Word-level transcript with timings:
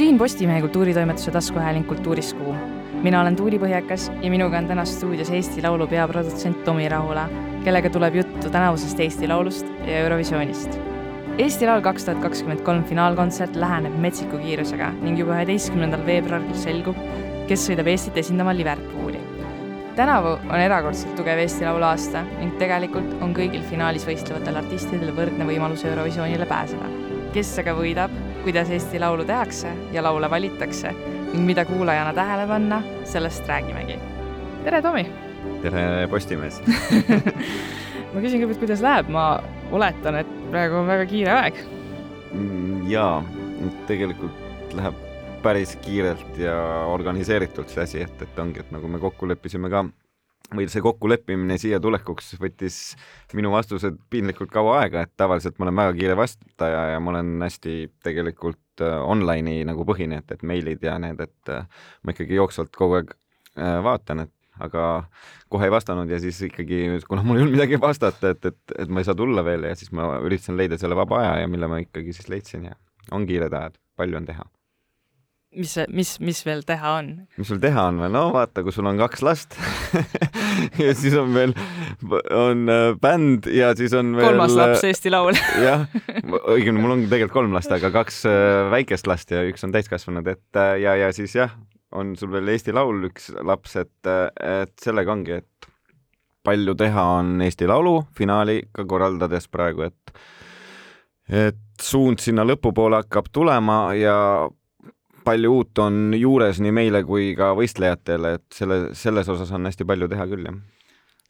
siin 0.00 0.18
Postimehe 0.18 0.60
kultuuritoimetuse 0.60 1.30
taskuhääling 1.30 1.88
Kultuurist 1.88 2.36
Kuu. 2.36 2.54
mina 3.02 3.20
olen 3.20 3.36
Tuuli 3.36 3.58
Põhjakas 3.58 4.06
ja 4.22 4.30
minuga 4.30 4.58
on 4.58 4.68
täna 4.68 4.84
stuudios 4.84 5.30
Eesti 5.30 5.62
Laulu 5.62 5.86
peaprodutsent 5.86 6.64
Tomi 6.64 6.88
Rahula, 6.88 7.26
kellega 7.64 7.90
tuleb 7.90 8.14
juttu 8.14 8.50
tänavusest 8.50 9.00
Eesti 9.00 9.28
Laulust 9.28 9.66
ja 9.84 9.98
Eurovisioonist. 9.98 10.78
Eesti 11.38 11.66
Laul 11.66 11.84
kaks 11.84 12.04
tuhat 12.04 12.22
kakskümmend 12.22 12.64
kolm 12.64 12.84
finaalkontsert 12.84 13.56
läheneb 13.56 13.98
metsiku 14.00 14.40
kiirusega 14.40 14.88
ning 15.02 15.20
juba 15.20 15.36
üheteistkümnendal 15.36 16.06
veebruaril 16.06 16.56
selgub, 16.56 16.96
kes 17.52 17.68
sõidab 17.68 17.92
Eestit 17.92 18.16
esindama 18.24 18.56
Liverpooli. 18.56 19.20
tänavu 19.96 20.38
on 20.48 20.60
erakordselt 20.60 21.16
tugev 21.16 21.44
Eesti 21.44 21.68
Laulu 21.68 21.90
aasta 21.92 22.24
ning 22.38 22.56
tegelikult 22.56 23.20
on 23.20 23.36
kõigil 23.36 23.68
finaalis 23.68 24.08
võistlevatel 24.08 24.64
artistidel 24.64 25.12
võrdne 25.12 25.44
võimalus 25.44 25.84
Eurovisioonile 25.84 26.46
pääseda. 26.46 26.88
kes 27.32 27.58
aga 27.58 27.76
võidab, 27.76 28.19
kuidas 28.44 28.70
Eesti 28.70 29.00
Laulu 29.00 29.24
tehakse 29.24 29.72
ja 29.92 30.02
laule 30.02 30.30
valitakse 30.30 30.94
ning 31.32 31.44
mida 31.46 31.64
kuulajana 31.64 32.14
tähele 32.14 32.46
panna, 32.46 32.82
sellest 33.04 33.48
räägimegi. 33.48 33.98
tere, 34.64 34.82
Tomi! 34.82 35.06
tere, 35.62 36.08
Postimees 36.10 36.60
ma 38.12 38.22
küsin 38.22 38.40
kõigepealt, 38.40 38.62
kuidas 38.62 38.82
läheb, 38.84 39.10
ma 39.12 39.26
oletan, 39.72 40.20
et 40.22 40.32
praegu 40.50 40.80
on 40.80 40.88
väga 40.90 41.06
kiire 41.10 41.36
aeg. 41.36 41.60
Mm, 42.34 42.88
jaa, 42.90 43.20
tegelikult 43.86 44.74
läheb 44.76 45.06
päris 45.42 45.76
kiirelt 45.84 46.38
ja 46.38 46.54
organiseeritult 46.90 47.70
see 47.72 47.84
asi, 47.84 48.02
et, 48.04 48.22
et 48.22 48.38
ongi, 48.42 48.64
et 48.64 48.72
nagu 48.74 48.88
me 48.90 49.00
kokku 49.02 49.28
leppisime 49.30 49.70
ka, 49.72 49.84
või 50.56 50.66
see 50.70 50.82
kokkuleppimine 50.84 51.56
siia 51.60 51.80
tulekuks 51.82 52.34
võttis 52.40 52.78
minu 53.36 53.52
vastused 53.54 53.98
piinlikult 54.10 54.50
kaua 54.52 54.80
aega, 54.82 55.04
et 55.06 55.12
tavaliselt 55.20 55.58
ma 55.58 55.68
olen 55.68 55.80
väga 55.82 55.94
kiire 55.98 56.16
vastaja 56.18 56.82
ja 56.94 57.00
ma 57.00 57.14
olen 57.14 57.36
hästi 57.44 57.76
tegelikult 58.04 58.84
äh, 58.84 58.98
online'i 59.00 59.64
nagu 59.68 59.86
põhine, 59.88 60.20
et, 60.22 60.34
et 60.34 60.44
meilid 60.46 60.82
ja 60.84 60.98
need, 61.02 61.22
et 61.22 61.54
äh, 61.54 61.86
ma 62.02 62.14
ikkagi 62.16 62.38
jooksvalt 62.38 62.74
kogu 62.76 63.00
aeg 63.00 63.14
äh, 63.14 63.78
vaatan, 63.86 64.26
et 64.26 64.34
aga 64.60 64.86
kohe 65.52 65.68
ei 65.68 65.72
vastanud 65.72 66.10
ja 66.10 66.20
siis 66.20 66.40
ikkagi, 66.50 66.82
kuna 67.08 67.24
mul 67.24 67.38
ei 67.38 67.46
olnud 67.46 67.56
midagi 67.56 67.80
vastata, 67.80 68.34
et, 68.34 68.50
et, 68.50 68.76
et 68.84 68.92
ma 68.92 69.00
ei 69.00 69.08
saa 69.08 69.16
tulla 69.18 69.44
veel 69.46 69.64
ja 69.70 69.74
siis 69.78 69.92
ma 69.96 70.12
üritasin 70.20 70.58
leida 70.60 70.78
selle 70.80 70.98
vaba 70.98 71.22
aja 71.22 71.44
ja 71.44 71.50
mille 71.50 71.70
ma 71.70 71.80
ikkagi 71.80 72.14
siis 72.16 72.28
leidsin 72.32 72.68
ja 72.68 72.76
on 73.16 73.26
kiired 73.26 73.54
ajad, 73.56 73.78
palju 73.96 74.20
on 74.20 74.28
teha. 74.28 74.44
Mis, 75.56 75.74
mis, 75.90 76.12
mis 76.22 76.40
veel 76.46 76.62
teha 76.66 76.92
on? 77.00 77.08
mis 77.38 77.48
sul 77.50 77.60
teha 77.62 77.86
on 77.90 77.98
veel, 78.02 78.12
no 78.14 78.26
vaata, 78.34 78.62
kui 78.66 78.74
sul 78.74 78.86
on 78.90 79.00
kaks 79.00 79.24
last 79.26 79.56
ja 80.82 80.92
siis 80.98 81.16
on 81.18 81.32
veel, 81.34 81.54
on 82.36 82.70
äh, 82.70 82.92
bänd 83.02 83.48
ja 83.54 83.72
siis 83.78 83.94
on 83.98 84.14
veel 84.18 84.30
kolmas 84.30 84.54
laps 84.58 84.84
Eesti 84.86 85.12
Laul. 85.12 85.38
jah, 85.66 85.86
õigemini 86.22 86.84
mul 86.84 86.96
on 86.96 87.04
tegelikult 87.08 87.36
kolm 87.40 87.56
last, 87.56 87.72
aga 87.74 87.92
kaks 87.94 88.22
äh, 88.30 88.68
väikest 88.74 89.10
last 89.10 89.34
ja 89.34 89.42
üks 89.48 89.66
on 89.66 89.74
täiskasvanud, 89.74 90.30
et 90.30 90.60
äh, 90.60 90.76
ja, 90.84 90.94
ja 91.00 91.10
siis 91.16 91.34
jah, 91.38 91.56
on 91.96 92.14
sul 92.18 92.30
veel 92.34 92.52
Eesti 92.54 92.74
Laul 92.76 93.10
üks 93.10 93.32
laps, 93.42 93.74
et, 93.80 93.96
et 94.06 94.76
sellega 94.82 95.14
ongi, 95.14 95.40
et 95.42 95.70
palju 96.46 96.76
teha 96.78 97.08
on 97.18 97.40
Eesti 97.44 97.66
Laulu 97.68 98.04
finaali 98.16 98.62
ka 98.72 98.86
korraldades 98.88 99.50
praegu, 99.50 99.90
et 99.90 100.22
et 101.30 101.58
suund 101.80 102.18
sinna 102.18 102.42
lõpupoole 102.42 103.04
hakkab 103.04 103.28
tulema 103.30 103.92
ja 103.94 104.14
palju 105.24 105.52
uut 105.54 105.80
on 105.82 106.14
juures 106.16 106.60
nii 106.62 106.74
meile 106.74 107.02
kui 107.06 107.32
ka 107.38 107.52
võistlejatele, 107.58 108.34
et 108.38 108.46
selle, 108.54 108.80
selles 108.98 109.30
osas 109.32 109.50
on 109.56 109.68
hästi 109.68 109.86
palju 109.88 110.08
teha 110.10 110.26
küll, 110.30 110.46
jah. 110.48 110.60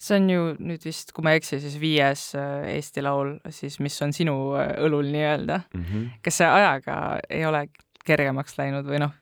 see 0.01 0.17
on 0.17 0.29
ju 0.33 0.45
nüüd 0.59 0.85
vist, 0.87 1.15
kui 1.17 1.27
ma 1.27 1.35
ei 1.35 1.41
eksi, 1.43 1.61
siis 1.63 1.79
viies 1.81 2.31
äh, 2.39 2.69
Eesti 2.77 3.05
Laul 3.05 3.35
siis, 3.53 3.79
mis 3.85 3.97
on 4.05 4.15
sinu 4.17 4.37
äh, 4.59 4.75
õlul 4.87 5.11
nii-öelda 5.13 5.63
mm. 5.67 5.83
-hmm. 5.85 6.07
kas 6.25 6.41
see 6.41 6.49
ajaga 6.49 7.01
ei 7.29 7.45
ole 7.47 7.67
kergemaks 8.07 8.57
läinud 8.59 8.89
või 8.89 9.03
noh, 9.03 9.13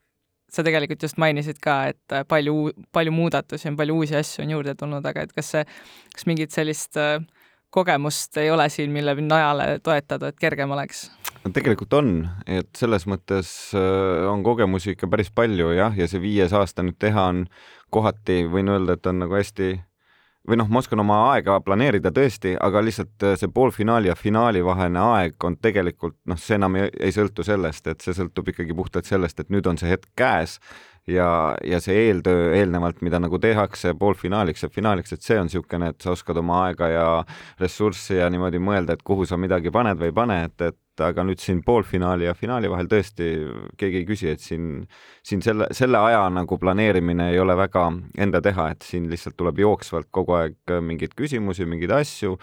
sa 0.48 0.62
tegelikult 0.64 1.02
just 1.02 1.18
mainisid 1.18 1.58
ka, 1.60 1.80
et 1.94 2.14
äh, 2.14 2.24
palju, 2.28 2.70
palju 2.92 3.12
muudatusi 3.12 3.72
on, 3.72 3.76
palju 3.76 3.98
uusi 4.02 4.16
asju 4.16 4.44
on 4.44 4.54
juurde 4.56 4.74
tulnud, 4.78 5.06
aga 5.06 5.26
et 5.26 5.34
kas 5.34 5.50
see, 5.56 5.64
kas 6.14 6.30
mingit 6.30 6.54
sellist 6.54 6.96
kogemust 7.70 8.36
ei 8.40 8.50
ole 8.50 8.68
siin, 8.72 8.90
mille 8.90 9.14
najale 9.20 9.78
toetada, 9.84 10.30
et 10.30 10.38
kergem 10.40 10.70
oleks? 10.70 11.08
Tegelikult 11.54 11.94
on, 11.98 12.12
et 12.46 12.70
selles 12.78 13.06
mõttes 13.10 13.50
äh, 13.76 14.24
on 14.30 14.44
kogemusi 14.46 14.94
ikka 14.94 15.10
päris 15.10 15.30
palju 15.34 15.72
jah, 15.76 15.96
ja 15.96 16.08
see 16.10 16.22
viies 16.22 16.54
aasta 16.56 16.84
nüüd 16.86 16.98
teha 17.00 17.28
on 17.32 17.44
kohati, 17.94 18.42
võin 18.50 18.72
öelda, 18.72 18.98
et 18.98 19.06
on 19.08 19.22
nagu 19.24 19.38
hästi 19.38 19.76
või 20.48 20.56
noh, 20.60 20.68
ma 20.72 20.80
oskan 20.80 21.02
oma 21.02 21.18
aega 21.34 21.58
planeerida 21.64 22.12
tõesti, 22.14 22.54
aga 22.60 22.82
lihtsalt 22.84 23.26
äh, 23.26 23.34
see 23.40 23.50
poolfinaali 23.52 24.10
ja 24.10 24.16
finaali 24.18 24.62
vaheline 24.64 25.02
aeg 25.02 25.44
on 25.44 25.58
tegelikult 25.60 26.16
noh, 26.30 26.40
see 26.40 26.56
enam 26.56 26.78
ei, 26.80 26.88
ei 27.00 27.14
sõltu 27.14 27.44
sellest, 27.46 27.86
et 27.90 28.04
see 28.04 28.16
sõltub 28.16 28.48
ikkagi 28.52 28.76
puhtalt 28.76 29.08
sellest, 29.08 29.40
et 29.40 29.52
nüüd 29.52 29.68
on 29.68 29.80
see 29.80 29.90
hetk 29.92 30.08
käes 30.18 30.58
ja, 31.08 31.28
ja 31.64 31.80
see 31.84 31.96
eeltöö 32.06 32.52
eelnevalt, 32.56 33.02
mida 33.04 33.20
nagu 33.20 33.40
tehakse 33.42 33.94
poolfinaaliks 33.98 34.64
ja 34.64 34.72
finaaliks, 34.72 35.12
et 35.12 35.24
see 35.24 35.38
on 35.40 35.48
niisugune, 35.48 35.92
et 35.92 36.04
sa 36.04 36.12
oskad 36.16 36.40
oma 36.40 36.64
aega 36.66 36.90
ja 36.92 37.06
ressurssi 37.60 38.20
ja 38.20 38.28
niimoodi 38.32 38.60
mõelda, 38.62 38.96
et 38.96 39.04
kuhu 39.04 39.28
sa 39.28 39.40
midagi 39.40 39.72
paned 39.74 40.00
või 40.00 40.12
ei 40.12 40.16
pane, 40.16 40.42
et, 40.48 40.68
et 40.72 40.78
aga 41.04 41.24
nüüd 41.26 41.40
siin 41.42 41.60
poolfinaali 41.66 42.28
ja 42.28 42.34
finaali 42.36 42.70
vahel 42.70 42.88
tõesti 42.90 43.28
keegi 43.80 44.02
ei 44.02 44.06
küsi, 44.08 44.32
et 44.32 44.42
siin, 44.44 44.82
siin 45.26 45.42
selle, 45.44 45.68
selle 45.76 46.00
aja 46.10 46.24
nagu 46.32 46.58
planeerimine 46.60 47.30
ei 47.32 47.40
ole 47.42 47.56
väga 47.58 47.86
enda 48.18 48.42
teha, 48.44 48.70
et 48.74 48.86
siin 48.86 49.08
lihtsalt 49.10 49.38
tuleb 49.38 49.62
jooksvalt 49.64 50.10
kogu 50.14 50.36
aeg 50.38 50.76
mingeid 50.84 51.16
küsimusi, 51.18 51.66
mingeid 51.68 51.94
asju, 51.98 52.36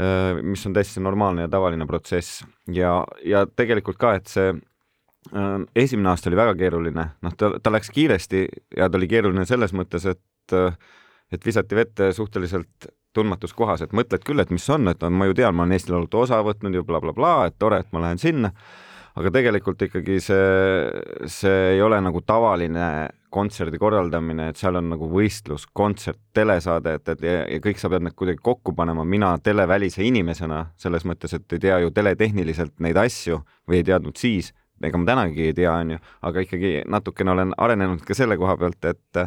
äh, 0.00 0.40
mis 0.42 0.64
on 0.68 0.76
täiesti 0.76 1.04
normaalne 1.04 1.46
ja 1.46 1.52
tavaline 1.52 1.88
protsess. 1.88 2.44
Ja, 2.72 2.98
ja 3.24 3.46
tegelikult 3.46 4.00
ka, 4.02 4.16
et 4.20 4.32
see 4.32 4.52
äh, 4.52 5.56
esimene 5.76 6.12
aasta 6.12 6.32
oli 6.32 6.42
väga 6.42 6.58
keeruline, 6.58 7.10
noh, 7.22 7.38
ta, 7.38 7.54
ta 7.62 7.74
läks 7.74 7.92
kiiresti 7.94 8.46
ja 8.76 8.90
ta 8.90 9.00
oli 9.00 9.10
keeruline 9.10 9.48
selles 9.48 9.76
mõttes, 9.76 10.08
et 10.10 10.22
et 11.34 11.42
visati 11.42 11.74
vette 11.74 12.12
suhteliselt 12.14 12.86
tundmatus 13.16 13.54
kohas, 13.56 13.84
et 13.84 13.94
mõtled 13.96 14.24
küll, 14.26 14.42
et 14.42 14.52
mis 14.54 14.66
on, 14.72 14.88
et 14.92 15.02
on, 15.06 15.14
ma 15.16 15.28
ju 15.28 15.36
tean, 15.36 15.56
ma 15.56 15.64
olen 15.64 15.76
Eesti 15.76 15.94
Laulult 15.94 16.18
osa 16.20 16.42
võtnud 16.44 16.76
ja 16.76 16.84
blablabla 16.84 17.16
bla, 17.16 17.36
bla, 17.42 17.50
et 17.50 17.58
tore, 17.58 17.80
et 17.82 17.94
ma 17.96 18.04
lähen 18.04 18.20
sinna, 18.20 18.52
aga 19.16 19.32
tegelikult 19.32 19.86
ikkagi 19.86 20.18
see, 20.20 20.48
see 21.32 21.54
ei 21.74 21.80
ole 21.82 22.00
nagu 22.04 22.20
tavaline 22.26 22.88
kontserdi 23.36 23.78
korraldamine, 23.80 24.50
et 24.50 24.60
seal 24.60 24.78
on 24.78 24.90
nagu 24.92 25.08
võistlus, 25.10 25.66
kontsert, 25.76 26.20
telesaade, 26.36 26.96
et, 26.98 27.10
et 27.14 27.24
ja, 27.26 27.40
ja 27.56 27.62
kõik 27.64 27.80
sa 27.80 27.90
pead 27.92 28.06
need 28.06 28.16
kuidagi 28.16 28.40
kokku 28.44 28.72
panema, 28.76 29.04
mina 29.04 29.34
televälise 29.44 30.04
inimesena 30.06 30.62
selles 30.80 31.04
mõttes, 31.08 31.34
et 31.36 31.56
ei 31.56 31.64
tea 31.66 31.80
ju 31.84 31.92
teletehniliselt 31.96 32.76
neid 32.84 33.00
asju 33.00 33.42
või 33.68 33.80
ei 33.80 33.88
teadnud 33.88 34.16
siis, 34.20 34.52
ega 34.84 35.00
ma 35.00 35.08
tänagi 35.08 35.50
ei 35.50 35.56
tea, 35.56 35.72
onju, 35.72 36.00
aga 36.28 36.44
ikkagi 36.44 36.72
natukene 36.92 37.32
olen 37.32 37.54
arenenud 37.56 38.04
ka 38.06 38.16
selle 38.16 38.36
koha 38.40 38.56
pealt, 38.60 38.92
et 38.92 39.24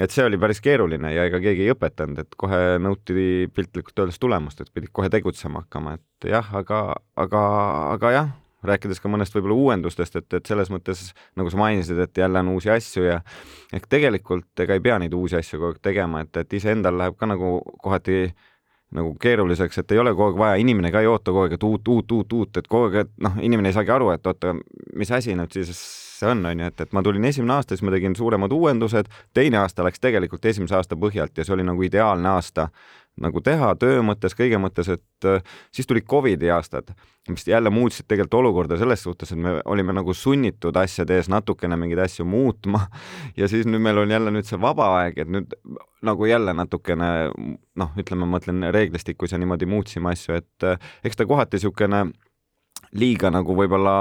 et 0.00 0.10
see 0.10 0.24
oli 0.26 0.38
päris 0.40 0.60
keeruline 0.64 1.12
ja 1.14 1.26
ega 1.28 1.40
keegi 1.42 1.66
ei 1.66 1.74
õpetanud, 1.74 2.22
et 2.24 2.38
kohe 2.38 2.78
nõuti 2.82 3.50
piltlikult 3.54 4.00
öeldes 4.02 4.18
tulemust, 4.22 4.60
et 4.60 4.72
pidid 4.74 4.90
kohe 4.92 5.10
tegutsema 5.12 5.62
hakkama, 5.62 5.98
et 5.98 6.30
jah, 6.30 6.48
aga, 6.58 6.80
aga, 7.20 7.42
aga 7.94 8.14
jah, 8.14 8.32
rääkides 8.64 9.00
ka 9.02 9.10
mõnest 9.12 9.36
võib-olla 9.36 9.58
uuendustest, 9.60 10.16
et, 10.18 10.28
et 10.38 10.48
selles 10.50 10.70
mõttes, 10.72 11.10
nagu 11.38 11.52
sa 11.52 11.60
mainisid, 11.60 12.00
et 12.00 12.24
jälle 12.24 12.40
on 12.42 12.54
uusi 12.56 12.72
asju 12.72 13.04
ja 13.06 13.20
ehk 13.76 13.86
tegelikult 13.92 14.64
ega 14.64 14.76
ei 14.76 14.82
pea 14.82 14.98
neid 15.02 15.14
uusi 15.14 15.38
asju 15.38 15.60
kogu 15.60 15.74
aeg 15.74 15.84
tegema, 15.84 16.24
et, 16.24 16.42
et 16.42 16.58
iseendal 16.58 16.98
läheb 16.98 17.18
ka 17.20 17.28
nagu 17.30 17.58
kohati 17.84 18.26
nagu 18.94 19.14
keeruliseks, 19.20 19.80
et 19.80 19.92
ei 19.92 19.98
ole 19.98 20.12
kogu 20.14 20.30
aeg 20.30 20.40
vaja, 20.40 20.58
inimene 20.62 20.90
ka 20.94 21.02
ei 21.02 21.10
oota 21.10 21.32
kogu 21.32 21.44
aeg, 21.44 21.56
et 21.56 21.66
uut, 21.66 21.88
uut, 21.88 22.12
uut, 22.18 22.36
uut, 22.40 22.60
et 22.60 22.68
kogu 22.70 22.88
aeg, 22.88 23.00
et 23.04 23.14
noh, 23.26 23.38
inimene 23.42 23.70
ei 23.70 23.76
saagi 23.76 23.94
aru, 23.94 24.12
et 24.14 24.26
oota, 24.30 24.54
mis 24.94 25.10
asi 25.14 25.34
nüüd 25.38 25.54
siis 25.54 25.82
see 26.20 26.30
on, 26.30 26.44
on 26.46 26.60
ju, 26.60 26.72
et, 26.72 26.84
et 26.86 26.92
ma 26.96 27.02
tulin 27.02 27.24
esimene 27.30 27.56
aasta, 27.56 27.74
siis 27.74 27.84
ma 27.86 27.94
tegin 27.94 28.16
suuremad 28.18 28.52
uuendused, 28.52 29.08
teine 29.34 29.60
aasta 29.62 29.86
läks 29.86 30.02
tegelikult 30.02 30.44
esimese 30.50 30.76
aasta 30.78 30.98
põhjalt 31.00 31.38
ja 31.38 31.46
see 31.46 31.56
oli 31.56 31.66
nagu 31.66 31.82
ideaalne 31.86 32.30
aasta 32.34 32.68
nagu 33.20 33.40
teha 33.44 33.70
töö 33.78 34.02
mõttes, 34.02 34.34
kõige 34.34 34.58
mõttes, 34.58 34.88
et 34.90 35.28
äh, 35.28 35.42
siis 35.74 35.86
tulid 35.86 36.06
Covidi 36.10 36.50
aastad, 36.50 36.90
mis 37.30 37.46
jälle 37.46 37.70
muutsid 37.70 38.08
tegelikult 38.10 38.40
olukorda 38.40 38.78
selles 38.80 39.04
suhtes, 39.06 39.32
et 39.32 39.38
me 39.40 39.56
olime 39.70 39.94
nagu 39.94 40.14
sunnitud 40.14 40.76
asjade 40.76 41.16
ees 41.20 41.30
natukene 41.30 41.78
mingeid 41.78 42.02
asju 42.04 42.26
muutma 42.26 42.86
ja 43.40 43.48
siis 43.50 43.68
nüüd 43.70 43.84
meil 43.86 44.02
on 44.02 44.10
jälle 44.10 44.34
nüüd 44.34 44.48
see 44.48 44.60
vaba 44.60 44.90
aeg, 44.98 45.22
et 45.22 45.30
nüüd 45.30 45.54
nagu 46.04 46.28
jälle 46.28 46.56
natukene 46.58 47.10
noh, 47.30 47.94
ütleme, 47.98 48.26
ma 48.26 48.38
mõtlen 48.38 48.70
reeglistikus 48.74 49.34
ja 49.34 49.40
niimoodi 49.40 49.70
muutsime 49.70 50.14
asju, 50.14 50.40
et 50.42 50.66
äh, 50.66 50.94
eks 51.06 51.20
ta 51.20 51.28
kohati 51.28 51.60
niisugune 51.60 52.08
liiga 52.98 53.30
nagu 53.30 53.54
võib-olla 53.56 53.94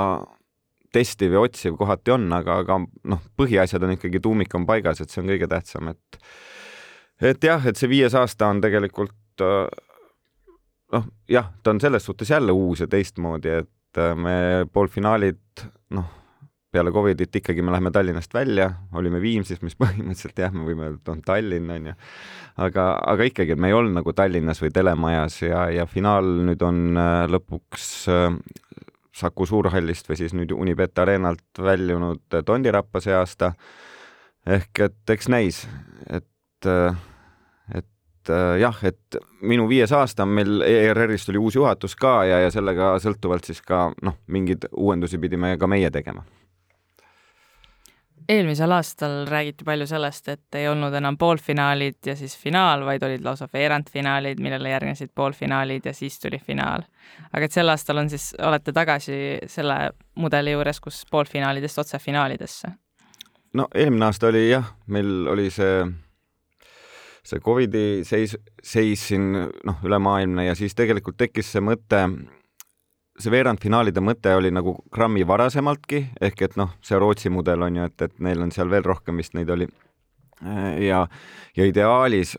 testiv 0.94 1.36
ja 1.36 1.44
otsiv 1.44 1.78
kohati 1.80 2.13
on, 2.13 2.30
aga, 2.38 2.62
aga 2.63 2.80
noh, 2.86 3.22
põhiasjad 3.40 3.84
on 3.84 3.95
ikkagi, 3.98 4.22
tuumik 4.24 4.54
on 4.56 4.68
paigas, 4.69 5.01
et 5.01 5.13
see 5.13 5.24
on 5.24 5.34
kõige 5.34 5.50
tähtsam, 5.51 5.92
et 5.94 6.19
et 7.34 7.45
jah, 7.45 7.66
et 7.69 7.80
see 7.80 7.90
viies 7.92 8.13
aasta 8.18 8.50
on 8.51 8.62
tegelikult 8.62 9.44
noh, 10.94 11.07
jah, 11.30 11.48
ta 11.63 11.74
on 11.74 11.81
selles 11.81 12.06
suhtes 12.06 12.30
jälle 12.30 12.51
uus 12.51 12.84
ja 12.84 12.90
teistmoodi, 12.90 13.56
et 13.63 14.01
äh, 14.01 14.13
me 14.16 14.36
poolfinaalid, 14.74 15.66
noh, 15.98 16.12
peale 16.74 16.92
Covidit 16.92 17.36
ikkagi 17.38 17.62
me 17.62 17.74
läheme 17.74 17.92
Tallinnast 17.94 18.34
välja, 18.34 18.69
olime 18.98 19.22
Viimsis, 19.22 19.62
mis 19.62 19.78
põhimõtteliselt 19.81 20.42
jah, 20.45 20.54
me 20.54 20.66
võime 20.68 20.90
öelda, 20.90 21.13
on 21.13 21.22
Tallinn, 21.25 21.69
on 21.74 21.92
ju. 21.92 21.95
aga, 22.66 22.88
aga 23.13 23.30
ikkagi, 23.30 23.57
me 23.57 23.69
ei 23.69 23.78
olnud 23.78 23.98
nagu 24.00 24.13
Tallinnas 24.18 24.62
või 24.63 24.74
telemajas 24.74 25.42
ja, 25.45 25.68
ja 25.74 25.88
finaal 25.90 26.30
nüüd 26.50 26.66
on 26.66 26.84
äh, 26.98 27.24
lõpuks 27.34 27.90
äh, 28.13 28.30
Saku 29.13 29.45
Suurhallist 29.45 30.10
või 30.10 30.18
siis 30.18 30.33
nüüd 30.33 30.51
Unibet 30.56 31.00
Arenalt 31.00 31.62
väljunud 31.62 32.39
Tondirappa 32.45 33.01
see 33.04 33.13
aasta. 33.13 33.54
ehk 34.48 34.80
et 34.80 35.10
eks 35.10 35.30
näis, 35.30 35.68
et, 36.10 36.68
et 37.75 38.31
jah, 38.60 38.80
et 38.83 39.19
minu 39.42 39.68
viies 39.69 39.92
aasta 39.92 40.24
on 40.24 40.33
meil 40.36 40.62
ERR-is 40.62 41.25
tuli 41.25 41.38
uus 41.38 41.56
juhatus 41.56 41.95
ka 41.95 42.24
ja, 42.25 42.39
ja 42.44 42.51
sellega 42.51 42.95
sõltuvalt 43.00 43.45
siis 43.45 43.62
ka 43.62 43.92
noh, 44.01 44.18
mingeid 44.27 44.68
uuendusi 44.71 45.18
pidime 45.21 45.57
ka 45.57 45.68
meie 45.68 45.92
tegema 45.92 46.25
eelmisel 48.29 48.71
aastal 48.71 49.25
räägiti 49.27 49.65
palju 49.65 49.87
sellest, 49.87 50.29
et 50.29 50.57
ei 50.59 50.67
olnud 50.67 50.93
enam 50.97 51.17
poolfinaalid 51.17 51.99
ja 52.05 52.15
siis 52.15 52.35
finaal, 52.37 52.85
vaid 52.85 53.03
olid 53.03 53.23
lausa 53.25 53.47
veerandfinaalid, 53.53 54.41
millele 54.43 54.69
järgnesid 54.69 55.11
poolfinaalid 55.15 55.85
ja 55.85 55.93
siis 55.93 56.19
tuli 56.19 56.39
finaal. 56.39 56.85
aga 57.33 57.45
et 57.45 57.51
sel 57.51 57.69
aastal 57.69 57.97
on 57.97 58.09
siis, 58.09 58.31
olete 58.39 58.73
tagasi 58.73 59.17
selle 59.47 59.77
mudeli 60.15 60.51
juures, 60.51 60.79
kus 60.79 61.03
poolfinaalidest 61.11 61.79
otse 61.79 61.99
finaalidesse? 61.99 62.71
no 63.53 63.67
eelmine 63.75 64.05
aasta 64.05 64.27
oli 64.27 64.49
jah, 64.49 64.73
meil 64.87 65.27
oli 65.27 65.49
see, 65.53 65.83
see 67.23 67.39
Covidi 67.39 68.03
seis, 68.03 68.37
seis 68.63 69.07
siin 69.07 69.31
noh, 69.33 69.83
ülemaailmne 69.83 70.45
ja 70.45 70.55
siis 70.55 70.75
tegelikult 70.75 71.17
tekkis 71.17 71.51
see 71.53 71.61
mõte 71.61 72.07
see 73.19 73.33
veerandfinaalide 73.33 74.01
mõte 74.04 74.33
oli 74.36 74.51
nagu 74.54 74.75
grammi 74.94 75.25
varasemaltki, 75.27 76.04
ehk 76.21 76.45
et 76.48 76.60
noh, 76.60 76.74
see 76.86 77.00
Rootsi 77.00 77.31
mudel 77.33 77.65
on 77.65 77.77
ju, 77.77 77.89
et, 77.89 78.06
et 78.07 78.21
neil 78.25 78.42
on 78.42 78.54
seal 78.54 78.71
veel 78.71 78.86
rohkem 78.86 79.21
vist 79.21 79.36
neid 79.38 79.50
oli. 79.54 79.68
ja, 80.83 81.06
ja 81.56 81.65
ideaalis 81.69 82.33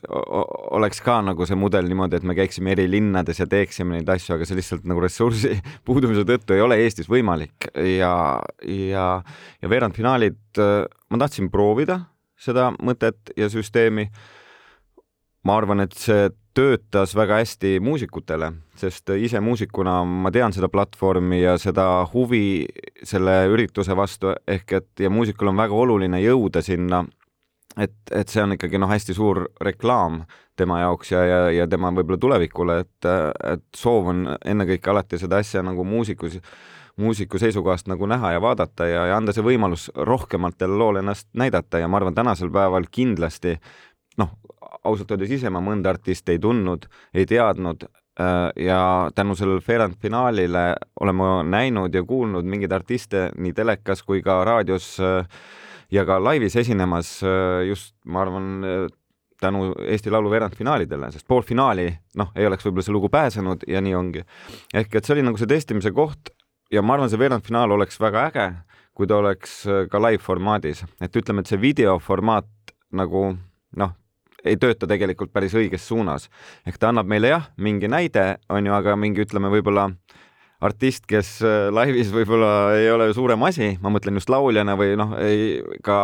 oleks 0.76 0.99
ka 1.00 1.21
nagu 1.25 1.47
see 1.49 1.56
mudel 1.56 1.87
niimoodi, 1.88 2.19
et 2.19 2.26
me 2.26 2.35
käiksime 2.37 2.75
eri 2.75 2.85
linnades 2.91 3.38
ja 3.41 3.47
teeksime 3.49 3.97
neid 3.97 4.11
asju, 4.12 4.35
aga 4.35 4.44
see 4.44 4.59
lihtsalt 4.59 4.85
nagu 4.91 5.00
ressursi 5.00 5.55
puudumise 5.87 6.26
tõttu 6.29 6.56
ei 6.56 6.65
ole 6.65 6.81
Eestis 6.82 7.09
võimalik 7.09 7.70
ja, 7.75 8.43
ja, 8.69 9.06
ja 9.62 9.70
veerandfinaalid, 9.73 10.43
ma 10.59 11.23
tahtsin 11.23 11.49
proovida 11.55 12.03
seda 12.37 12.73
mõtet 12.82 13.32
ja 13.38 13.49
süsteemi. 13.49 14.11
ma 15.44 15.56
arvan, 15.61 15.85
et 15.85 15.93
see 15.93 16.29
töötas 16.55 17.15
väga 17.17 17.41
hästi 17.41 17.79
muusikutele, 17.83 18.53
sest 18.79 19.11
ise 19.19 19.41
muusikuna 19.43 19.97
ma 20.06 20.31
tean 20.35 20.55
seda 20.55 20.69
platvormi 20.71 21.43
ja 21.43 21.56
seda 21.59 21.87
huvi 22.12 22.67
selle 23.03 23.41
ürituse 23.51 23.97
vastu, 23.97 24.33
ehk 24.49 24.77
et 24.79 25.05
ja 25.06 25.11
muusikul 25.11 25.51
on 25.51 25.59
väga 25.59 25.75
oluline 25.75 26.21
jõuda 26.23 26.62
sinna, 26.62 27.03
et, 27.77 27.97
et 28.12 28.31
see 28.31 28.43
on 28.45 28.55
ikkagi 28.55 28.79
noh, 28.79 28.91
hästi 28.91 29.17
suur 29.17 29.45
reklaam 29.67 30.23
tema 30.56 30.79
jaoks 30.85 31.11
ja, 31.11 31.25
ja, 31.27 31.41
ja 31.51 31.67
tema 31.71 31.91
võib-olla 31.91 32.23
tulevikule, 32.23 32.79
et, 32.85 33.11
et 33.51 33.67
soov 33.77 34.12
on 34.15 34.25
ennekõike 34.45 34.95
alati 34.95 35.19
seda 35.19 35.43
asja 35.43 35.65
nagu 35.67 35.85
muusikus 35.85 36.39
muusiku 36.97 37.39
seisukohast 37.43 37.89
nagu 37.91 38.06
näha 38.06 38.37
ja 38.37 38.41
vaadata 38.43 38.87
ja, 38.87 39.06
ja 39.11 39.17
anda 39.17 39.33
see 39.35 39.43
võimalus 39.43 39.89
rohkematele 39.97 40.77
loole 40.79 41.03
ennast 41.03 41.27
näidata 41.35 41.81
ja 41.83 41.89
ma 41.91 41.99
arvan, 41.99 42.15
tänasel 42.15 42.53
päeval 42.55 42.87
kindlasti 42.91 43.56
ausalt 44.84 45.14
öeldes 45.14 45.34
ise 45.38 45.50
ma 45.52 45.62
mõnda 45.64 45.94
artisti 45.94 46.34
ei 46.34 46.40
tundnud, 46.42 46.86
ei 47.14 47.26
teadnud 47.28 47.86
äh, 47.86 48.50
ja 48.66 48.81
tänu 49.14 49.36
sellele 49.38 49.64
veerandfinaalile 49.66 50.64
olen 51.00 51.19
ma 51.19 51.31
näinud 51.46 51.94
ja 51.94 52.04
kuulnud 52.04 52.46
mingeid 52.48 52.72
artiste 52.72 53.28
nii 53.36 53.54
telekas 53.56 54.04
kui 54.04 54.22
ka 54.25 54.42
raadios 54.44 54.94
äh, 55.00 55.25
ja 55.92 56.04
ka 56.08 56.20
laivis 56.22 56.56
esinemas 56.60 57.16
äh, 57.25 57.64
just, 57.69 57.94
ma 58.04 58.22
arvan, 58.25 58.52
tänu 59.40 59.72
Eesti 59.90 60.12
Laulu 60.12 60.31
veerandfinaalidele, 60.31 61.10
sest 61.12 61.26
poolfinaali, 61.28 61.88
noh, 62.16 62.31
ei 62.38 62.46
oleks 62.48 62.64
võib-olla 62.64 62.86
see 62.86 62.94
lugu 62.94 63.10
pääsenud 63.12 63.66
ja 63.69 63.82
nii 63.84 63.96
ongi. 63.98 64.22
ehk 64.72 64.94
et 64.94 65.04
see 65.04 65.16
oli 65.16 65.25
nagu 65.26 65.40
see 65.40 65.50
testimise 65.50 65.92
koht 65.92 66.32
ja 66.72 66.82
ma 66.82 66.96
arvan, 66.96 67.10
see 67.12 67.20
veerandfinaal 67.20 67.75
oleks 67.76 68.00
väga 68.00 68.28
äge, 68.31 68.46
kui 68.94 69.10
ta 69.10 69.19
oleks 69.19 69.64
ka 69.90 70.00
live 70.00 70.22
formaadis, 70.22 70.84
et 71.02 71.16
ütleme, 71.19 71.42
et 71.42 71.50
see 71.50 71.60
videoformaat 71.60 72.75
nagu 72.94 73.26
noh, 73.76 73.92
ei 74.44 74.58
tööta 74.61 74.88
tegelikult 74.91 75.32
päris 75.32 75.55
õiges 75.56 75.87
suunas. 75.88 76.29
ehk 76.67 76.79
ta 76.79 76.91
annab 76.93 77.08
meile 77.11 77.32
jah, 77.32 77.49
mingi 77.56 77.88
näide, 77.88 78.37
on 78.49 78.67
ju, 78.67 78.75
aga 78.75 78.96
mingi, 78.96 79.25
ütleme 79.25 79.50
võib-olla 79.52 79.91
artist, 80.64 81.06
kes 81.11 81.37
äh, 81.44 81.69
laivis 81.75 82.12
võib-olla 82.14 82.75
ei 82.79 82.91
ole 82.93 83.11
suurem 83.14 83.43
asi, 83.49 83.75
ma 83.82 83.93
mõtlen 83.93 84.20
just 84.20 84.32
lauljana 84.32 84.76
või 84.81 84.94
noh, 85.00 85.17
ei 85.20 85.61
ka 85.85 85.96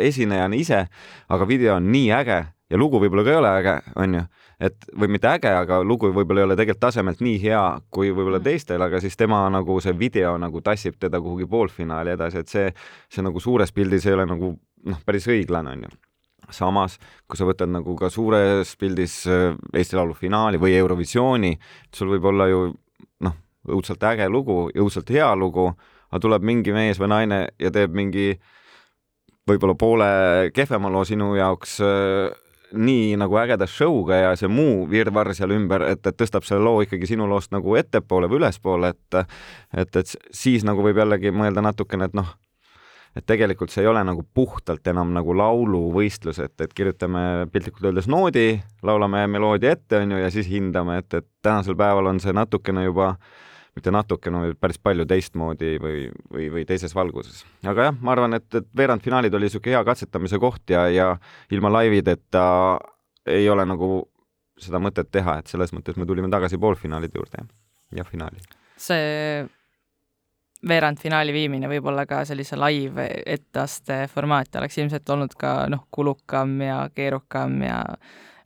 esinejana 0.00 0.56
ise, 0.56 0.86
aga 1.28 1.48
video 1.48 1.76
on 1.76 1.90
nii 1.92 2.12
äge 2.16 2.40
ja 2.70 2.80
lugu 2.80 3.00
võib-olla 3.02 3.24
ka 3.26 3.32
ei 3.34 3.40
ole 3.40 3.52
äge, 3.60 3.76
on 4.02 4.16
ju, 4.18 4.22
et 4.68 4.88
või 4.96 5.12
mitte 5.16 5.30
äge, 5.30 5.52
aga 5.52 5.82
lugu 5.84 6.10
võib-olla 6.14 6.42
ei 6.42 6.48
ole 6.48 6.58
tegelikult 6.58 6.84
tasemelt 6.88 7.22
nii 7.24 7.36
hea 7.42 7.62
kui 7.90 8.10
võib-olla 8.10 8.40
mm. 8.40 8.48
teistel, 8.48 8.82
aga 8.82 9.02
siis 9.04 9.18
tema 9.18 9.44
nagu 9.52 9.78
see 9.84 9.94
video 9.98 10.36
nagu 10.40 10.62
tassib 10.64 10.98
teda 11.00 11.20
kuhugi 11.22 11.48
poolfinaali 11.50 12.16
edasi, 12.16 12.42
et 12.42 12.52
see, 12.52 12.72
see 13.12 13.26
nagu 13.26 13.42
suures 13.42 13.74
pildis 13.74 14.08
ei 14.08 14.16
ole 14.16 14.28
nagu 14.28 14.56
noh, 14.86 15.06
päris 15.06 15.28
õiglane, 15.30 15.76
on 15.76 15.88
ju 15.88 16.05
samas, 16.54 16.98
kui 17.28 17.38
sa 17.38 17.46
võtad 17.48 17.70
nagu 17.72 17.96
ka 17.98 18.10
suures 18.12 18.74
pildis 18.80 19.18
äh, 19.30 19.54
Eesti 19.74 19.98
Laulu 19.98 20.16
finaali 20.18 20.60
või 20.62 20.76
Eurovisiooni, 20.78 21.54
sul 21.94 22.14
võib 22.14 22.30
olla 22.32 22.48
ju 22.50 22.64
noh, 23.26 23.36
õudselt 23.68 24.02
äge 24.08 24.28
lugu, 24.30 24.66
õudselt 24.74 25.10
hea 25.14 25.32
lugu, 25.38 25.70
aga 26.10 26.22
tuleb 26.22 26.46
mingi 26.46 26.74
mees 26.74 27.00
või 27.02 27.12
naine 27.14 27.40
ja 27.58 27.72
teeb 27.74 27.94
mingi 27.96 28.34
võib-olla 29.46 29.76
poole 29.78 30.10
kehvema 30.54 30.90
loo 30.90 31.04
sinu 31.06 31.34
jaoks 31.38 31.78
äh, 31.84 32.34
nii 32.76 33.14
nagu 33.20 33.38
ägeda 33.38 33.66
show'ga 33.70 34.18
ja 34.22 34.32
see 34.38 34.50
muu 34.50 34.86
virvarr 34.90 35.34
seal 35.36 35.54
ümber, 35.54 35.84
et, 35.92 36.02
et 36.06 36.16
tõstab 36.18 36.46
selle 36.46 36.64
loo 36.66 36.82
ikkagi 36.84 37.08
sinu 37.10 37.28
loost 37.30 37.52
nagu 37.54 37.76
ettepoole 37.78 38.30
või 38.30 38.40
ülespoole, 38.42 38.92
et 38.94 39.20
et, 39.76 39.96
et 39.96 40.16
siis 40.34 40.66
nagu 40.66 40.82
võib 40.82 40.98
jällegi 40.98 41.32
mõelda 41.34 41.62
natukene, 41.62 42.10
et 42.10 42.16
noh, 42.16 42.34
et 43.16 43.24
tegelikult 43.24 43.72
see 43.72 43.84
ei 43.84 43.88
ole 43.90 44.02
nagu 44.04 44.22
puhtalt 44.36 44.86
enam 44.92 45.14
nagu 45.16 45.34
lauluvõistlus, 45.36 46.40
et, 46.44 46.54
et 46.60 46.72
kirjutame 46.76 47.46
piltlikult 47.52 47.88
öeldes 47.88 48.08
noodi, 48.12 48.60
laulame 48.84 49.24
meloodia 49.32 49.72
ette, 49.76 50.02
on 50.02 50.14
ju, 50.14 50.20
ja 50.20 50.30
siis 50.34 50.50
hindame, 50.50 51.00
et, 51.02 51.08
et 51.16 51.28
tänasel 51.44 51.78
päeval 51.78 52.12
on 52.12 52.20
see 52.22 52.34
natukene 52.36 52.84
juba 52.86 53.14
mitte 53.76 53.92
natukene, 53.92 54.40
vaid 54.40 54.58
päris 54.60 54.78
palju 54.80 55.04
teistmoodi 55.08 55.74
või, 55.80 56.06
või, 56.32 56.46
või 56.52 56.64
teises 56.68 56.94
valguses. 56.96 57.42
aga 57.64 57.90
jah, 57.90 57.98
ma 58.00 58.14
arvan, 58.14 58.36
et, 58.38 58.48
et 58.56 58.68
veerandfinaalid 58.76 59.34
oli 59.36 59.50
niisugune 59.50 59.76
hea 59.76 59.82
katsetamise 59.84 60.40
koht 60.40 60.72
ja, 60.72 60.86
ja 60.92 61.10
ilma 61.52 61.72
laivideta 61.74 62.46
ei 63.28 63.48
ole 63.52 63.66
nagu 63.68 64.06
seda 64.60 64.80
mõtet 64.80 65.10
teha, 65.12 65.40
et 65.40 65.52
selles 65.52 65.74
mõttes 65.76 65.98
me 66.00 66.08
tulime 66.08 66.32
tagasi 66.32 66.56
poolfinaalide 66.60 67.20
juurde 67.20 67.44
ja 67.96 68.04
finaali. 68.08 68.40
see 68.80 69.44
veerandfinaali 70.68 71.34
viimine 71.34 71.68
võib-olla 71.70 72.06
ka 72.08 72.22
sellise 72.28 72.58
live 72.60 73.08
etteaste 73.26 74.04
formaati 74.12 74.60
oleks 74.60 74.78
ilmselt 74.78 75.10
olnud 75.14 75.36
ka 75.38 75.56
noh, 75.72 75.86
kulukam 75.90 76.56
ja 76.64 76.84
keerukam 76.94 77.60
ja 77.66 77.82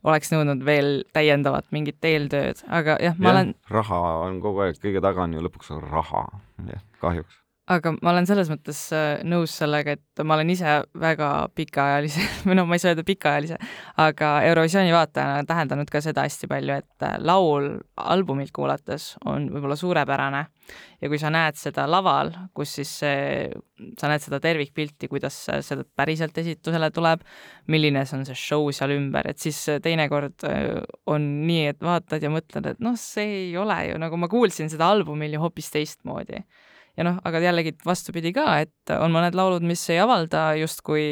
oleks 0.03 0.31
nõudnud 0.33 0.65
veel 0.65 1.03
täiendavat 1.13 1.69
mingit 1.71 2.01
eeltööd, 2.05 2.63
aga 2.69 2.97
jah, 3.03 3.17
ma 3.17 3.29
ja, 3.29 3.35
olen 3.35 3.53
raha 3.69 4.01
on 4.25 4.41
kogu 4.43 4.65
aeg, 4.65 4.81
kõige 4.81 5.03
taga 5.03 5.27
on 5.27 5.37
ju 5.37 5.45
lõpuks 5.45 5.73
raha, 5.91 6.25
jah, 6.71 6.83
kahjuks 7.03 7.40
aga 7.71 7.93
ma 8.01 8.11
olen 8.11 8.27
selles 8.27 8.49
mõttes 8.51 8.79
äh, 8.95 9.21
nõus 9.27 9.53
sellega, 9.61 9.95
et 9.95 10.23
ma 10.27 10.35
olen 10.35 10.51
ise 10.53 10.79
väga 10.99 11.29
pikaajalise, 11.55 12.23
või 12.47 12.57
noh, 12.59 12.67
ma 12.67 12.77
ei 12.77 12.83
saa 12.83 12.93
öelda 12.93 13.05
pikaajalise, 13.07 13.59
aga 14.01 14.31
Eurovisiooni 14.49 14.93
vaatajana 14.95 15.45
tähendanud 15.47 15.91
ka 15.91 16.01
seda 16.03 16.25
hästi 16.27 16.49
palju, 16.51 16.79
et 16.81 17.05
äh, 17.07 17.17
laul 17.23 17.73
albumilt 18.01 18.53
kuulates 18.55 19.13
on 19.25 19.49
võib-olla 19.53 19.77
suurepärane. 19.79 20.45
Ja 21.01 21.09
kui 21.09 21.17
sa 21.19 21.31
näed 21.33 21.57
seda 21.59 21.83
laval, 21.89 22.29
kus 22.55 22.75
siis 22.77 22.91
see, 23.01 23.47
sa 23.99 24.07
näed 24.07 24.21
seda 24.23 24.37
tervikpilti, 24.39 25.09
kuidas 25.11 25.35
seda 25.65 25.83
päriselt 25.97 26.37
esitusele 26.37 26.91
tuleb, 26.93 27.25
milline 27.73 28.05
see 28.05 28.19
on 28.19 28.27
see 28.29 28.37
show 28.37 28.69
seal 28.75 28.93
ümber, 28.95 29.27
et 29.31 29.41
siis 29.41 29.57
teinekord 29.83 30.45
äh, 30.47 30.77
on 31.11 31.27
nii, 31.47 31.71
et 31.73 31.81
vaatad 31.83 32.23
ja 32.23 32.31
mõtled, 32.31 32.73
et 32.73 32.83
noh, 32.83 32.99
see 32.99 33.47
ei 33.47 33.55
ole 33.59 33.79
ju 33.89 34.01
nagu 34.01 34.19
ma 34.21 34.29
kuulsin 34.31 34.71
seda 34.71 34.91
albumil 34.93 35.35
ju 35.35 35.41
hoopis 35.43 35.73
teistmoodi 35.73 36.43
ja 36.97 37.05
noh, 37.07 37.19
aga 37.27 37.41
jällegi 37.43 37.73
vastupidi 37.85 38.33
ka, 38.35 38.45
et 38.65 38.93
on 38.97 39.13
mõned 39.13 39.35
laulud, 39.37 39.63
mis 39.65 39.83
ei 39.93 40.01
avalda 40.03 40.51
justkui 40.59 41.05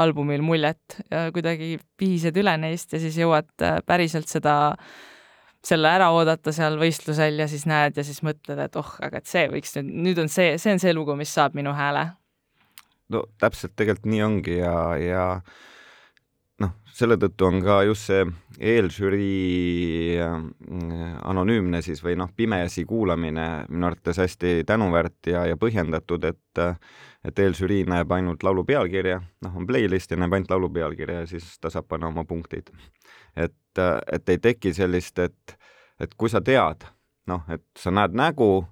albumil 0.00 0.42
muljet 0.44 0.98
kuidagi 1.34 1.76
pihised 2.00 2.36
üle 2.40 2.54
neist 2.60 2.94
ja 2.94 3.02
siis 3.02 3.18
jõuad 3.20 3.50
äh, 3.64 3.78
päriselt 3.86 4.30
seda, 4.30 4.76
selle 5.64 5.90
ära 5.90 6.10
oodata 6.14 6.54
seal 6.54 6.78
võistlusel 6.80 7.42
ja 7.42 7.48
siis 7.50 7.66
näed 7.68 7.98
ja 7.98 8.06
siis 8.06 8.22
mõtled, 8.26 8.60
et 8.64 8.78
oh, 8.80 8.94
aga 9.04 9.20
et 9.20 9.28
see 9.28 9.48
võiks 9.52 9.76
nüüd, 9.78 9.92
nüüd 10.08 10.22
on 10.24 10.32
see, 10.32 10.56
see 10.60 10.76
on 10.76 10.82
see 10.82 10.94
lugu, 10.96 11.16
mis 11.18 11.32
saab 11.34 11.58
minu 11.58 11.74
hääle. 11.76 12.08
no 13.12 13.24
täpselt 13.40 13.76
tegelikult 13.76 14.08
nii 14.08 14.22
ongi 14.24 14.60
ja, 14.60 14.78
ja 15.00 15.24
noh, 16.62 16.74
selle 16.94 17.16
tõttu 17.20 17.46
on 17.48 17.60
ka 17.62 17.80
just 17.86 18.08
see 18.10 18.24
eelžürii 18.72 20.18
äh, 20.22 20.38
anonüümne 21.28 21.82
siis 21.84 22.02
või 22.04 22.16
noh, 22.18 22.30
pimesi 22.36 22.84
kuulamine 22.88 23.48
minu 23.68 23.90
arvates 23.90 24.18
hästi 24.22 24.62
tänuväärt 24.66 25.30
ja, 25.32 25.46
ja 25.46 25.60
põhjendatud, 25.60 26.24
et 26.24 26.64
et 27.26 27.40
eelžürii 27.42 27.82
näeb 27.90 28.12
ainult 28.14 28.44
laulu 28.46 28.62
pealkirja, 28.64 29.18
noh, 29.44 29.56
on 29.58 29.66
playlist 29.66 30.12
ja 30.14 30.16
näeb 30.16 30.36
ainult 30.36 30.52
laulu 30.54 30.68
pealkirja 30.70 31.24
ja 31.24 31.26
siis 31.26 31.48
ta 31.60 31.70
saab 31.70 31.88
panna 31.90 32.08
oma 32.12 32.24
punktid. 32.24 32.70
et, 33.36 33.82
et 34.12 34.28
ei 34.28 34.38
teki 34.38 34.72
sellist, 34.74 35.18
et, 35.18 35.58
et 36.00 36.14
kui 36.14 36.30
sa 36.30 36.40
tead, 36.40 36.86
noh, 37.26 37.42
et 37.50 37.64
sa 37.76 37.90
näed 37.90 38.14
nägu 38.14 38.66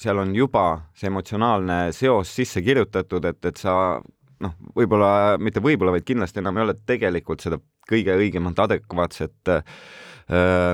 seal 0.00 0.18
on 0.22 0.34
juba 0.34 0.64
see 0.94 1.10
emotsionaalne 1.10 1.92
seos 1.92 2.30
sisse 2.36 2.62
kirjutatud, 2.62 3.24
et, 3.24 3.44
et 3.44 3.56
sa 3.56 3.74
noh, 4.44 4.54
võib-olla, 4.76 5.36
mitte 5.42 5.62
võib-olla, 5.64 5.94
vaid 5.96 6.06
kindlasti 6.08 6.42
enam 6.42 6.58
ei 6.58 6.66
ole 6.66 6.76
tegelikult 6.86 7.44
seda 7.44 7.60
kõige 7.90 8.16
õigemat, 8.16 8.58
adekvaatset 8.66 9.52
äh, 9.52 9.62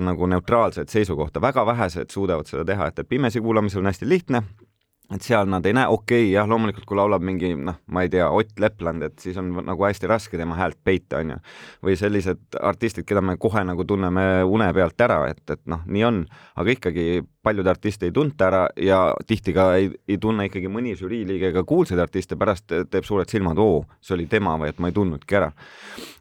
nagu 0.04 0.28
neutraalset 0.30 0.92
seisukohta, 0.92 1.42
väga 1.42 1.64
vähesed 1.66 2.12
suudavad 2.12 2.48
seda 2.50 2.66
teha, 2.68 2.90
et, 2.90 3.02
et 3.02 3.08
pimesi 3.08 3.42
kuulamisel 3.44 3.82
on 3.82 3.90
hästi 3.92 4.08
lihtne 4.08 4.42
et 5.14 5.22
seal 5.22 5.46
nad 5.50 5.66
ei 5.66 5.74
näe, 5.76 5.86
okei 5.86 6.24
okay,, 6.24 6.30
jah, 6.32 6.48
loomulikult 6.50 6.86
kui 6.88 6.98
laulab 6.98 7.22
mingi 7.22 7.52
noh, 7.54 7.78
ma 7.94 8.02
ei 8.02 8.10
tea, 8.10 8.26
Ott 8.34 8.58
Lepland, 8.58 9.04
et 9.06 9.22
siis 9.22 9.36
on 9.38 9.52
nagu 9.66 9.86
hästi 9.86 10.08
raske 10.10 10.38
tema 10.38 10.56
häält 10.58 10.78
peita, 10.84 11.20
onju. 11.22 11.36
või 11.86 11.94
sellised 11.98 12.58
artistid, 12.58 13.06
keda 13.06 13.22
me 13.22 13.36
kohe 13.38 13.62
nagu 13.66 13.86
tunneme 13.86 14.42
une 14.42 14.68
pealt 14.74 15.06
ära, 15.06 15.20
et, 15.30 15.42
et 15.50 15.62
noh, 15.70 15.84
nii 15.86 16.04
on, 16.08 16.24
aga 16.58 16.74
ikkagi 16.74 17.06
paljude 17.46 17.70
artiste 17.70 18.08
ei 18.08 18.14
tunta 18.14 18.48
ära 18.48 18.64
ja 18.82 19.00
tihti 19.26 19.54
ka 19.54 19.68
ei, 19.78 19.92
ei 20.08 20.18
tunne 20.18 20.48
ikkagi 20.48 20.70
mõni 20.72 20.96
žüriiliige 20.98 21.52
ka 21.54 21.62
kuulsaid 21.68 22.02
artiste, 22.02 22.38
pärast 22.38 22.66
teeb 22.90 23.06
suured 23.06 23.30
silmad, 23.30 23.60
oo, 23.62 23.84
see 24.02 24.16
oli 24.18 24.26
tema 24.30 24.56
või 24.58 24.72
et 24.72 24.82
ma 24.82 24.90
ei 24.90 24.96
tundnudki 24.96 25.38
ära. 25.38 25.52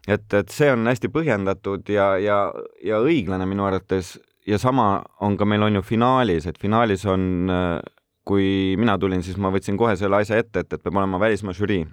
et, 0.06 0.30
et 0.30 0.54
see 0.54 0.70
on 0.70 0.86
hästi 0.86 1.10
põhjendatud 1.10 1.90
ja, 1.90 2.14
ja, 2.22 2.38
ja 2.84 3.02
õiglane 3.02 3.50
minu 3.50 3.66
arvates 3.66 4.14
ja 4.46 4.58
sama 4.62 5.02
on 5.20 5.34
ka 5.36 5.44
meil 5.44 5.66
on 5.66 5.80
ju 5.80 5.82
finaalis, 5.82 6.46
et 6.46 6.58
finaalis 6.62 7.02
on 7.10 7.50
äh, 7.50 7.95
kui 8.26 8.74
mina 8.80 8.96
tulin, 8.98 9.22
siis 9.22 9.38
ma 9.38 9.52
võtsin 9.54 9.78
kohe 9.78 9.94
selle 9.98 10.18
asja 10.20 10.40
ette, 10.42 10.64
et, 10.64 10.72
et 10.72 10.82
peab 10.82 10.98
olema 10.98 11.20
välismaa 11.22 11.54
žürii. 11.56 11.86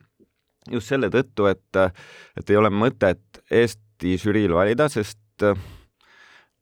just 0.72 0.88
selle 0.88 1.10
tõttu, 1.12 1.48
et, 1.52 1.80
et 2.40 2.50
ei 2.50 2.58
ole 2.58 2.72
mõtet 2.72 3.44
Eesti 3.52 4.18
žüriil 4.18 4.54
valida, 4.56 4.88
sest 4.90 5.20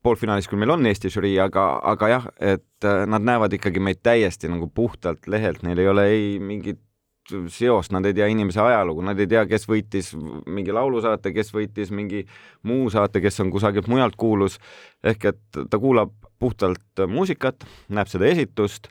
poolfinaalis 0.02 0.48
küll 0.50 0.58
meil 0.58 0.74
on 0.74 0.86
Eesti 0.86 1.10
žürii, 1.14 1.36
aga, 1.40 1.66
aga 1.94 2.08
jah, 2.10 2.30
et 2.40 2.88
nad 3.06 3.22
näevad 3.22 3.54
ikkagi 3.54 3.80
meid 3.80 4.02
täiesti 4.02 4.50
nagu 4.50 4.68
puhtalt 4.68 5.28
lehelt, 5.30 5.62
neil 5.62 5.78
ei 5.78 5.88
ole 5.88 6.08
ei 6.10 6.26
mingit 6.42 6.82
seost, 7.30 7.92
nad 7.94 8.06
ei 8.06 8.14
tea 8.16 8.26
inimese 8.32 8.60
ajalugu, 8.60 9.02
nad 9.06 9.20
ei 9.20 9.28
tea, 9.30 9.44
kes 9.46 9.66
võitis 9.70 10.12
mingi 10.50 10.74
laulusaate, 10.74 11.32
kes 11.34 11.52
võitis 11.54 11.92
mingi 11.94 12.24
muu 12.68 12.90
saate, 12.90 13.22
kes 13.22 13.40
on 13.44 13.52
kusagilt 13.54 13.88
mujalt 13.88 14.16
kuulus. 14.16 14.58
ehk 15.04 15.24
et 15.24 15.60
ta 15.70 15.78
kuulab 15.78 16.12
puhtalt 16.38 17.04
muusikat, 17.08 17.64
näeb 17.88 18.10
seda 18.10 18.26
esitust 18.26 18.88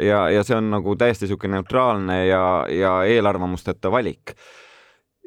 ja, 0.00 0.28
ja 0.32 0.42
see 0.44 0.56
on 0.56 0.70
nagu 0.72 0.96
täiesti 0.96 1.26
niisugune 1.26 1.58
neutraalne 1.58 2.26
ja, 2.26 2.44
ja 2.72 2.94
eelarvamusteta 3.04 3.90
valik. 3.92 4.34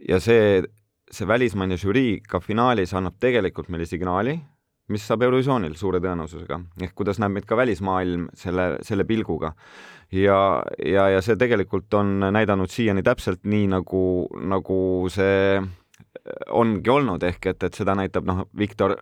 ja 0.07 0.19
see, 0.19 0.63
see 1.11 1.27
välismaine 1.27 1.77
žürii 1.77 2.21
ka 2.27 2.39
finaalis 2.39 2.93
annab 2.97 3.19
tegelikult 3.19 3.69
meile 3.69 3.85
signaali, 3.85 4.39
mis 4.93 5.03
saab 5.07 5.25
Eurovisioonil 5.27 5.75
suure 5.75 5.99
tõenäosusega, 6.03 6.61
ehk 6.85 6.93
kuidas 6.95 7.19
näeb 7.19 7.33
meid 7.35 7.47
ka 7.47 7.57
välismaailm 7.59 8.29
selle, 8.37 8.77
selle 8.87 9.03
pilguga. 9.07 9.53
Ja, 10.15 10.63
ja, 10.79 11.09
ja 11.11 11.19
see 11.23 11.35
tegelikult 11.35 11.91
on 11.99 12.21
näidanud 12.31 12.71
siiani 12.71 13.03
täpselt 13.03 13.43
nii, 13.43 13.65
nagu, 13.73 14.01
nagu 14.47 14.79
see 15.11 15.59
ongi 16.55 16.91
olnud, 16.91 17.23
ehk 17.27 17.49
et, 17.51 17.67
et 17.67 17.75
seda 17.75 17.95
näitab, 17.99 18.27
noh, 18.27 18.45
Viktor 18.57 18.95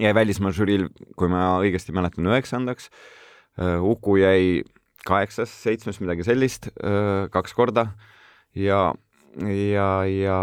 jäi 0.00 0.14
välismaa 0.14 0.52
žüriil, 0.54 0.88
kui 1.16 1.30
ma 1.30 1.56
õigesti 1.62 1.94
mäletan, 1.96 2.26
üheksandaks. 2.28 2.90
Uku 3.80 4.18
jäi 4.20 4.64
kaheksas, 5.06 5.52
seitsmes, 5.62 6.00
midagi 6.02 6.26
sellist, 6.26 6.68
kaks 7.32 7.54
korda. 7.56 7.86
Ja, 8.56 8.90
ja, 9.38 9.46
ja, 9.46 9.88
ja 10.10 10.40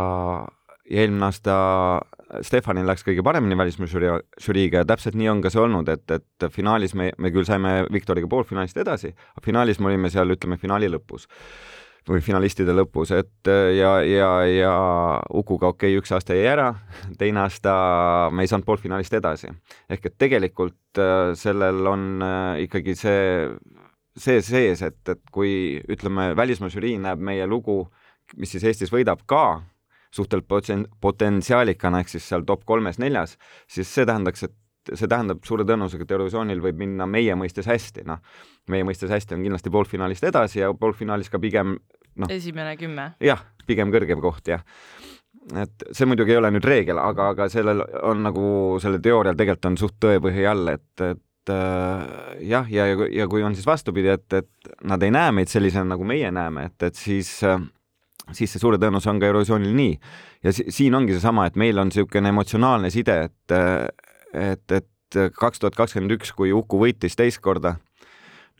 eelmine 0.90 1.30
aasta 1.30 1.58
Stefanil 2.42 2.88
läks 2.88 3.06
kõige 3.06 3.24
paremini 3.26 3.58
välismaa 3.60 3.90
žüriiga 4.42 4.82
ja 4.82 4.88
täpselt 4.90 5.18
nii 5.20 5.30
on 5.30 5.44
ka 5.44 5.52
see 5.54 5.62
olnud, 5.62 5.90
et, 5.94 6.06
et 6.12 6.48
finaalis 6.52 6.96
me, 6.98 7.12
me 7.18 7.32
küll 7.34 7.46
saime 7.48 7.84
Viktoriga 7.94 8.30
poolfinaalist 8.32 8.80
edasi, 8.82 9.14
aga 9.36 9.46
finaalis 9.46 9.80
me 9.80 9.92
olime 9.92 10.12
seal, 10.14 10.34
ütleme, 10.34 10.58
finaali 10.62 10.90
lõpus 10.92 11.28
või 12.10 12.20
finalistide 12.24 12.74
lõpus, 12.76 13.14
et 13.16 13.50
ja, 13.78 13.94
ja, 14.04 14.30
ja 14.50 14.74
Ukuga 15.32 15.70
okei 15.72 15.94
okay,, 15.94 16.02
üks 16.02 16.12
aasta 16.12 16.36
jäi 16.36 16.50
ära, 16.52 16.74
teine 17.20 17.44
aasta 17.46 17.74
me 18.34 18.44
ei 18.44 18.52
saanud 18.52 18.68
poolfinaalist 18.68 19.14
edasi. 19.16 19.54
ehk 19.90 20.10
et 20.10 20.18
tegelikult 20.20 21.00
äh, 21.00 21.32
sellel 21.40 21.88
on 21.88 22.24
äh, 22.24 22.64
ikkagi 22.66 22.96
see, 23.00 23.48
see 24.18 24.42
sees, 24.44 24.84
et, 24.84 25.00
et 25.08 25.22
kui 25.32 25.80
ütleme, 25.88 26.34
välismaa 26.36 26.74
žürii 26.74 26.98
näeb 27.00 27.24
meie 27.24 27.48
lugu, 27.48 27.86
mis 28.36 28.52
siis 28.52 28.68
Eestis 28.68 28.92
võidab 28.92 29.24
ka 29.26 29.64
suhteliselt 30.14 30.50
potsen-, 30.50 30.88
potentsiaalikana 31.02 32.04
ehk 32.04 32.12
siis 32.14 32.28
seal 32.30 32.46
top 32.48 32.66
kolmes-neljas, 32.70 33.38
siis 33.72 33.90
see 33.90 34.06
tähendaks, 34.10 34.46
et 34.48 34.56
see 34.92 35.10
tähendab 35.10 35.44
suure 35.48 35.66
tõenäosusega, 35.68 36.06
et 36.06 36.14
Eurovisioonil 36.16 36.62
võib 36.64 36.82
minna 36.82 37.08
meie 37.10 37.36
mõistes 37.40 37.68
hästi, 37.70 38.04
noh, 38.08 38.20
meie 38.72 38.86
mõistes 38.88 39.12
hästi 39.12 39.38
on 39.38 39.46
kindlasti 39.46 39.72
poolfinaalist 39.74 40.28
edasi 40.28 40.60
ja 40.60 40.74
poolfinaalis 40.78 41.32
ka 41.32 41.40
pigem 41.44 41.78
noh. 42.20 42.32
esimene 42.32 42.76
kümme. 42.80 43.14
jah, 43.24 43.44
pigem 43.68 43.94
kõrgem 43.94 44.22
koht, 44.24 44.52
jah. 44.52 44.64
et 45.60 45.88
see 45.92 46.08
muidugi 46.10 46.36
ei 46.36 46.42
ole 46.42 46.52
nüüd 46.54 46.68
reegel, 46.68 47.00
aga, 47.02 47.32
aga 47.34 47.50
sellel 47.52 47.86
on 48.04 48.26
nagu, 48.28 48.48
sellel 48.84 49.04
teoorial 49.04 49.40
tegelikult 49.40 49.72
on 49.72 49.80
suht 49.80 50.00
tõepõhi 50.04 50.48
all, 50.50 50.68
et, 50.76 51.06
et 51.08 51.54
äh, 51.54 52.44
jah, 52.52 52.68
ja, 52.72 52.90
ja, 52.92 53.08
ja 53.24 53.30
kui 53.32 53.46
on 53.46 53.56
siis 53.56 53.68
vastupidi, 53.68 54.12
et, 54.14 54.28
et 54.44 54.76
nad 54.90 55.04
ei 55.04 55.16
näe 55.16 55.32
meid 55.40 55.52
sellisena, 55.52 55.96
nagu 55.96 56.08
meie 56.08 56.32
näeme, 56.32 56.68
et, 56.72 56.90
et 56.92 57.00
siis 57.00 57.38
äh, 57.48 57.64
siis 58.32 58.54
see 58.54 58.62
suure 58.62 58.80
tõenäosusega 58.80 59.14
on 59.14 59.22
ka 59.22 59.30
Eurovisioonil 59.32 59.76
nii. 59.76 59.94
ja 60.44 60.54
si 60.56 60.66
siin 60.72 60.96
ongi 60.96 61.16
seesama, 61.18 61.48
et 61.50 61.60
meil 61.60 61.80
on 61.82 61.92
niisugune 61.92 62.32
emotsionaalne 62.32 62.92
side, 62.94 63.18
et, 63.28 63.56
et, 64.34 64.78
et 64.80 65.20
kaks 65.36 65.62
tuhat 65.62 65.76
kakskümmend 65.78 66.16
üks, 66.18 66.32
kui 66.36 66.54
Uku 66.56 66.80
võitis 66.82 67.18
teist 67.20 67.42
korda, 67.44 67.76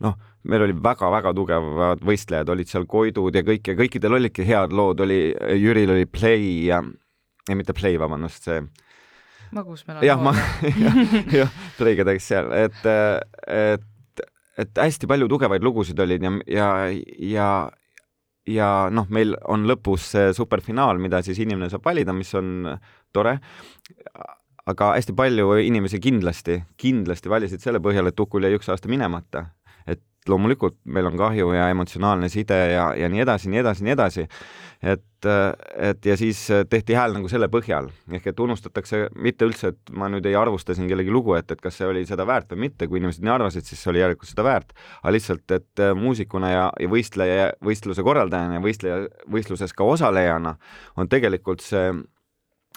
noh, 0.04 0.18
meil 0.48 0.66
oli 0.66 0.76
väga-väga 0.76 1.32
tugevad 1.36 2.04
võistlejad, 2.04 2.50
olid 2.52 2.70
seal 2.70 2.86
Koidud 2.90 3.34
ja 3.34 3.44
kõik 3.46 3.72
ja 3.72 3.76
kõikidel 3.78 4.18
olidki 4.18 4.46
head 4.46 4.74
lood, 4.76 5.00
oli, 5.04 5.32
Jüril 5.60 5.94
oli 5.94 6.06
Play 6.06 6.66
ja, 6.68 6.82
ei 7.48 7.58
mitte 7.58 7.76
Play, 7.76 7.98
vabandust, 8.00 8.44
see 8.48 8.60
magusmelanoolia. 9.54 10.08
jah, 10.08 10.20
ma, 10.20 10.34
jah, 11.38 11.56
Playga 11.78 12.06
teeks 12.08 12.28
seal, 12.32 12.50
et, 12.58 12.80
et, 13.48 14.26
et 14.60 14.82
hästi 14.84 15.08
palju 15.10 15.28
tugevaid 15.30 15.64
lugusid 15.64 16.00
olid 16.04 16.26
ja, 16.26 16.34
ja, 16.50 16.68
ja, 17.30 17.48
ja 18.46 18.88
noh, 18.92 19.08
meil 19.12 19.34
on 19.50 19.66
lõpus 19.68 20.06
see 20.14 20.32
superfinaal, 20.36 21.00
mida 21.00 21.22
siis 21.24 21.40
inimene 21.42 21.70
saab 21.72 21.84
valida, 21.86 22.14
mis 22.16 22.32
on 22.38 22.68
tore. 23.14 23.38
aga 24.64 24.94
hästi 24.96 25.12
palju 25.12 25.58
inimesi 25.60 25.98
kindlasti, 26.00 26.62
kindlasti 26.80 27.28
valisid 27.28 27.60
selle 27.60 27.82
põhjal, 27.84 28.08
et 28.08 28.20
Ukul 28.20 28.46
jäi 28.46 28.56
üks 28.56 28.70
aasta 28.72 28.88
minemata. 28.88 29.46
Loomulikult 30.28 30.76
meil 30.84 31.08
on 31.10 31.16
kahju 31.18 31.50
ja 31.52 31.68
emotsionaalne 31.72 32.28
side 32.32 32.56
ja, 32.72 32.90
ja 32.96 33.08
nii 33.12 33.24
edasi, 33.24 33.50
nii 33.52 33.60
edasi, 33.60 33.84
nii 33.84 33.94
edasi. 33.94 34.28
Et, 34.84 35.26
et 35.80 36.06
ja 36.06 36.16
siis 36.20 36.40
tehti 36.68 36.96
hääl 36.96 37.14
nagu 37.16 37.28
selle 37.32 37.48
põhjal, 37.52 37.86
ehk 38.12 38.26
et 38.28 38.40
unustatakse 38.44 39.06
mitte 39.16 39.46
üldse, 39.48 39.70
et 39.72 39.92
ma 39.96 40.10
nüüd 40.12 40.26
ei 40.28 40.36
arvusta 40.36 40.76
siin 40.76 40.90
kellegi 40.90 41.12
lugu, 41.12 41.32
et, 41.38 41.48
et 41.54 41.60
kas 41.60 41.78
see 41.80 41.88
oli 41.88 42.02
seda 42.08 42.26
väärt 42.28 42.52
või 42.52 42.66
mitte, 42.66 42.88
kui 42.90 43.00
inimesed 43.00 43.24
nii 43.24 43.32
arvasid, 43.32 43.64
siis 43.64 43.80
see 43.80 43.94
oli 43.94 44.02
järelikult 44.02 44.28
seda 44.28 44.44
väärt, 44.44 44.74
aga 45.00 45.14
lihtsalt, 45.16 45.56
et 45.56 45.84
muusikuna 45.96 46.52
ja, 46.52 46.66
ja 46.80 46.90
võistleja, 46.92 47.52
võistluse 47.64 48.04
korraldajana 48.04 48.58
ja 48.58 48.64
võistleja, 48.64 48.98
võistluses 49.32 49.72
ka 49.72 49.88
osalejana 49.94 50.58
on 51.00 51.08
tegelikult 51.08 51.64
see 51.64 51.88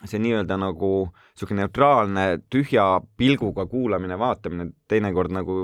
see 0.05 0.19
nii-öelda 0.21 0.59
nagu 0.61 0.91
niisugune 1.07 1.63
neutraalne 1.63 2.25
tühja 2.53 2.85
pilguga 3.17 3.65
kuulamine, 3.65 4.17
vaatamine 4.19 4.69
teinekord 4.87 5.33
nagu 5.33 5.55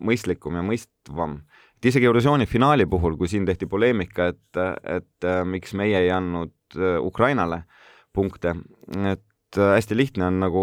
mõistlikum 0.00 0.58
ja 0.58 0.64
mõistvam. 0.66 1.40
Et 1.76 1.90
isegi 1.90 2.08
Eurovisiooni 2.08 2.46
finaali 2.48 2.86
puhul, 2.88 3.16
kui 3.20 3.28
siin 3.28 3.46
tehti 3.48 3.68
poleemika, 3.68 4.30
et, 4.32 4.60
et 4.88 5.26
äh, 5.28 5.42
miks 5.44 5.74
meie 5.76 5.98
ei 6.04 6.12
andnud 6.12 6.54
äh, 6.76 6.96
Ukrainale 7.02 7.64
punkte, 8.16 8.56
et 8.96 9.58
äh, 9.58 9.74
hästi 9.76 9.98
lihtne 9.98 10.30
on 10.30 10.40
nagu 10.40 10.62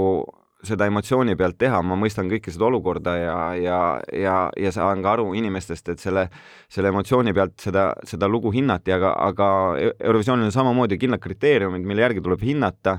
seda 0.63 0.87
emotsiooni 0.87 1.35
pealt 1.35 1.57
teha, 1.59 1.81
ma 1.83 1.97
mõistan 1.99 2.29
kõike 2.31 2.51
seda 2.53 2.69
olukorda 2.69 3.13
ja, 3.19 3.35
ja, 3.59 3.79
ja, 4.15 4.35
ja 4.57 4.71
saan 4.71 5.03
ka 5.03 5.17
aru 5.17 5.33
inimestest, 5.35 5.91
et 5.91 6.01
selle, 6.01 6.29
selle 6.71 6.89
emotsiooni 6.93 7.33
pealt 7.35 7.57
seda, 7.61 7.89
seda 8.07 8.29
lugu 8.31 8.53
hinnati, 8.55 8.93
aga, 8.95 9.11
aga 9.27 9.47
Eurovisioonil 9.91 10.47
on 10.47 10.55
samamoodi 10.55 10.97
kindlad 11.01 11.21
kriteeriumid, 11.23 11.83
mille 11.83 12.05
järgi 12.05 12.23
tuleb 12.23 12.47
hinnata, 12.47 12.97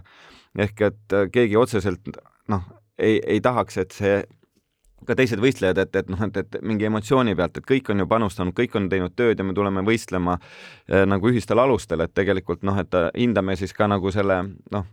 ehk 0.61 0.87
et 0.91 1.19
keegi 1.33 1.57
otseselt 1.57 2.13
noh, 2.53 2.69
ei, 2.99 3.17
ei 3.25 3.41
tahaks, 3.41 3.81
et 3.81 3.97
see 3.97 4.21
ka 5.07 5.17
teised 5.19 5.43
võistlejad, 5.43 5.79
et, 5.85 5.97
et 6.03 6.11
noh, 6.13 6.21
et, 6.27 6.37
et 6.43 6.59
mingi 6.63 6.89
emotsiooni 6.89 7.37
pealt, 7.39 7.61
et 7.61 7.69
kõik 7.69 7.93
on 7.93 8.03
ju 8.05 8.09
panustanud, 8.11 8.57
kõik 8.57 8.77
on 8.81 8.91
teinud 8.93 9.15
tööd 9.17 9.39
ja 9.39 9.47
me 9.47 9.55
tuleme 9.57 9.85
võistlema 9.87 10.39
äh, 10.41 11.05
nagu 11.09 11.31
ühistel 11.31 11.63
alustel, 11.63 12.05
et 12.05 12.15
tegelikult 12.15 12.65
noh, 12.67 12.79
et 12.81 13.01
hindame 13.15 13.57
siis 13.61 13.73
ka 13.77 13.89
nagu 13.91 14.13
selle 14.15 14.43
noh, 14.75 14.87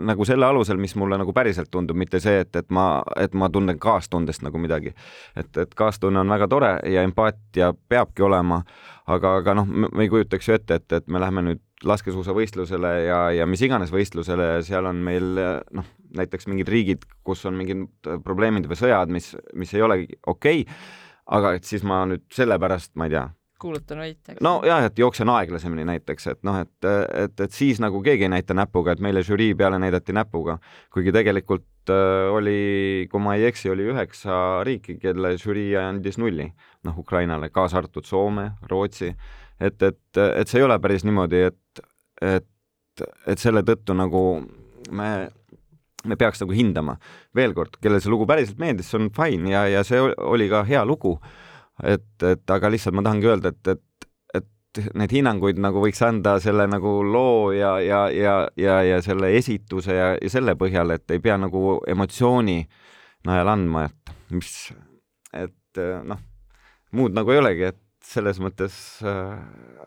nagu 0.00 0.24
selle 0.24 0.46
alusel, 0.46 0.76
mis 0.76 0.94
mulle 0.96 1.18
nagu 1.20 1.32
päriselt 1.32 1.70
tundub, 1.70 1.96
mitte 1.96 2.20
see, 2.20 2.40
et, 2.44 2.56
et 2.56 2.70
ma, 2.74 3.02
et 3.20 3.34
ma 3.34 3.50
tunnen 3.52 3.78
kaastundest 3.78 4.42
nagu 4.46 4.58
midagi. 4.58 4.94
et, 5.36 5.56
et 5.56 5.74
kaastunne 5.74 6.20
on 6.20 6.28
väga 6.28 6.48
tore 6.48 6.70
ja 6.90 7.02
empaatia 7.02 7.72
peabki 7.88 8.22
olema, 8.22 8.62
aga, 9.06 9.36
aga 9.42 9.54
noh, 9.60 9.66
me 9.66 10.04
ei 10.04 10.08
kujutaks 10.08 10.48
ju 10.48 10.54
ette, 10.54 10.80
et, 10.80 10.92
et 10.92 11.08
me 11.08 11.20
läheme 11.20 11.44
nüüd 11.50 11.62
laskesuusavõistlusele 11.84 12.92
ja, 13.06 13.20
ja 13.32 13.46
mis 13.48 13.62
iganes 13.64 13.92
võistlusele 13.92 14.48
ja 14.50 14.62
seal 14.66 14.88
on 14.90 15.00
meil 15.04 15.32
noh, 15.36 15.86
näiteks 16.16 16.48
mingid 16.50 16.68
riigid, 16.68 17.06
kus 17.24 17.44
on 17.48 17.56
mingid 17.56 18.10
probleemid 18.24 18.68
või 18.68 18.78
sõjad, 18.78 19.12
mis, 19.12 19.32
mis 19.56 19.72
ei 19.76 19.84
ole 19.86 20.02
okei 20.26 20.64
okay,, 20.66 20.80
aga 21.30 21.54
et 21.58 21.68
siis 21.68 21.84
ma 21.86 22.02
nüüd 22.10 22.26
sellepärast, 22.34 22.94
ma 22.98 23.08
ei 23.08 23.14
tea. 23.16 23.28
Kuulutan 23.60 23.98
võitjaks. 24.00 24.40
nojah, 24.40 24.86
et 24.88 24.98
jooksen 24.98 25.28
aeglasemini 25.28 25.84
näiteks, 25.84 26.30
et 26.32 26.38
noh, 26.48 26.62
et, 26.62 26.86
et, 26.86 27.42
et 27.44 27.52
siis 27.52 27.80
nagu 27.82 28.00
keegi 28.04 28.24
ei 28.24 28.32
näita 28.32 28.56
näpuga, 28.56 28.94
et 28.94 29.02
meile 29.04 29.20
žürii 29.26 29.52
peale 29.54 29.76
näidati 29.82 30.14
näpuga, 30.16 30.56
kuigi 30.92 31.12
tegelikult 31.12 31.92
äh, 31.92 32.30
oli, 32.32 33.06
kui 33.12 33.20
ma 33.20 33.36
ei 33.36 33.44
eksi, 33.50 33.68
oli 33.74 33.90
üheksa 33.92 34.62
riiki, 34.64 34.96
kelle 35.02 35.34
žürii 35.40 35.74
andis 35.76 36.16
nulli, 36.20 36.48
noh, 36.88 36.96
Ukrainale, 37.04 37.52
kaasa 37.52 37.82
arvatud 37.82 38.08
Soome, 38.08 38.48
Rootsi, 38.70 39.12
et, 39.60 39.76
et, 39.82 40.22
et 40.24 40.48
see 40.48 40.62
ei 40.62 40.64
ole 40.64 40.80
päris 40.80 41.04
niimoodi, 41.04 41.44
et, 41.50 41.60
et, 42.20 43.04
et 43.26 43.38
selle 43.40 43.62
tõttu 43.66 43.96
nagu 43.96 44.24
me 44.90 45.12
me 46.00 46.16
peaks 46.16 46.40
nagu 46.40 46.54
hindama. 46.56 46.94
veel 47.36 47.52
kord, 47.52 47.74
kellele 47.76 48.00
see 48.00 48.08
lugu 48.08 48.24
päriselt 48.26 48.58
meeldis, 48.58 48.88
see 48.88 48.96
on 48.96 49.10
fine 49.12 49.50
ja, 49.50 49.66
ja 49.68 49.82
see 49.84 50.00
oli 50.00 50.46
ka 50.48 50.62
hea 50.64 50.80
lugu 50.88 51.18
et, 51.84 52.22
et 52.24 52.52
aga 52.52 52.70
lihtsalt 52.72 52.96
ma 52.96 53.04
tahangi 53.06 53.28
öelda, 53.30 53.52
et, 53.52 53.72
et, 53.72 53.86
neid 54.94 55.10
hinnanguid 55.10 55.58
nagu 55.58 55.80
võiks 55.82 55.98
anda 56.06 56.36
selle 56.42 56.68
nagu 56.70 57.00
loo 57.02 57.50
ja, 57.50 57.72
ja, 57.82 58.04
ja, 58.14 58.34
ja, 58.54 58.76
ja 58.86 59.00
selle 59.02 59.32
esituse 59.34 59.96
ja, 59.96 60.12
ja 60.14 60.30
selle 60.30 60.54
põhjal, 60.58 60.94
et 60.94 61.10
ei 61.10 61.22
pea 61.22 61.34
nagu 61.42 61.80
emotsiooni 61.90 62.60
najal 63.26 63.50
andma, 63.50 63.88
et 63.88 64.12
mis, 64.30 64.52
et 65.34 65.80
noh, 66.06 66.20
muud 66.94 67.16
nagu 67.18 67.34
ei 67.34 67.42
olegi, 67.42 67.72
et 67.72 67.80
selles 68.10 68.40
mõttes 68.42 68.74
äh, 69.06 69.36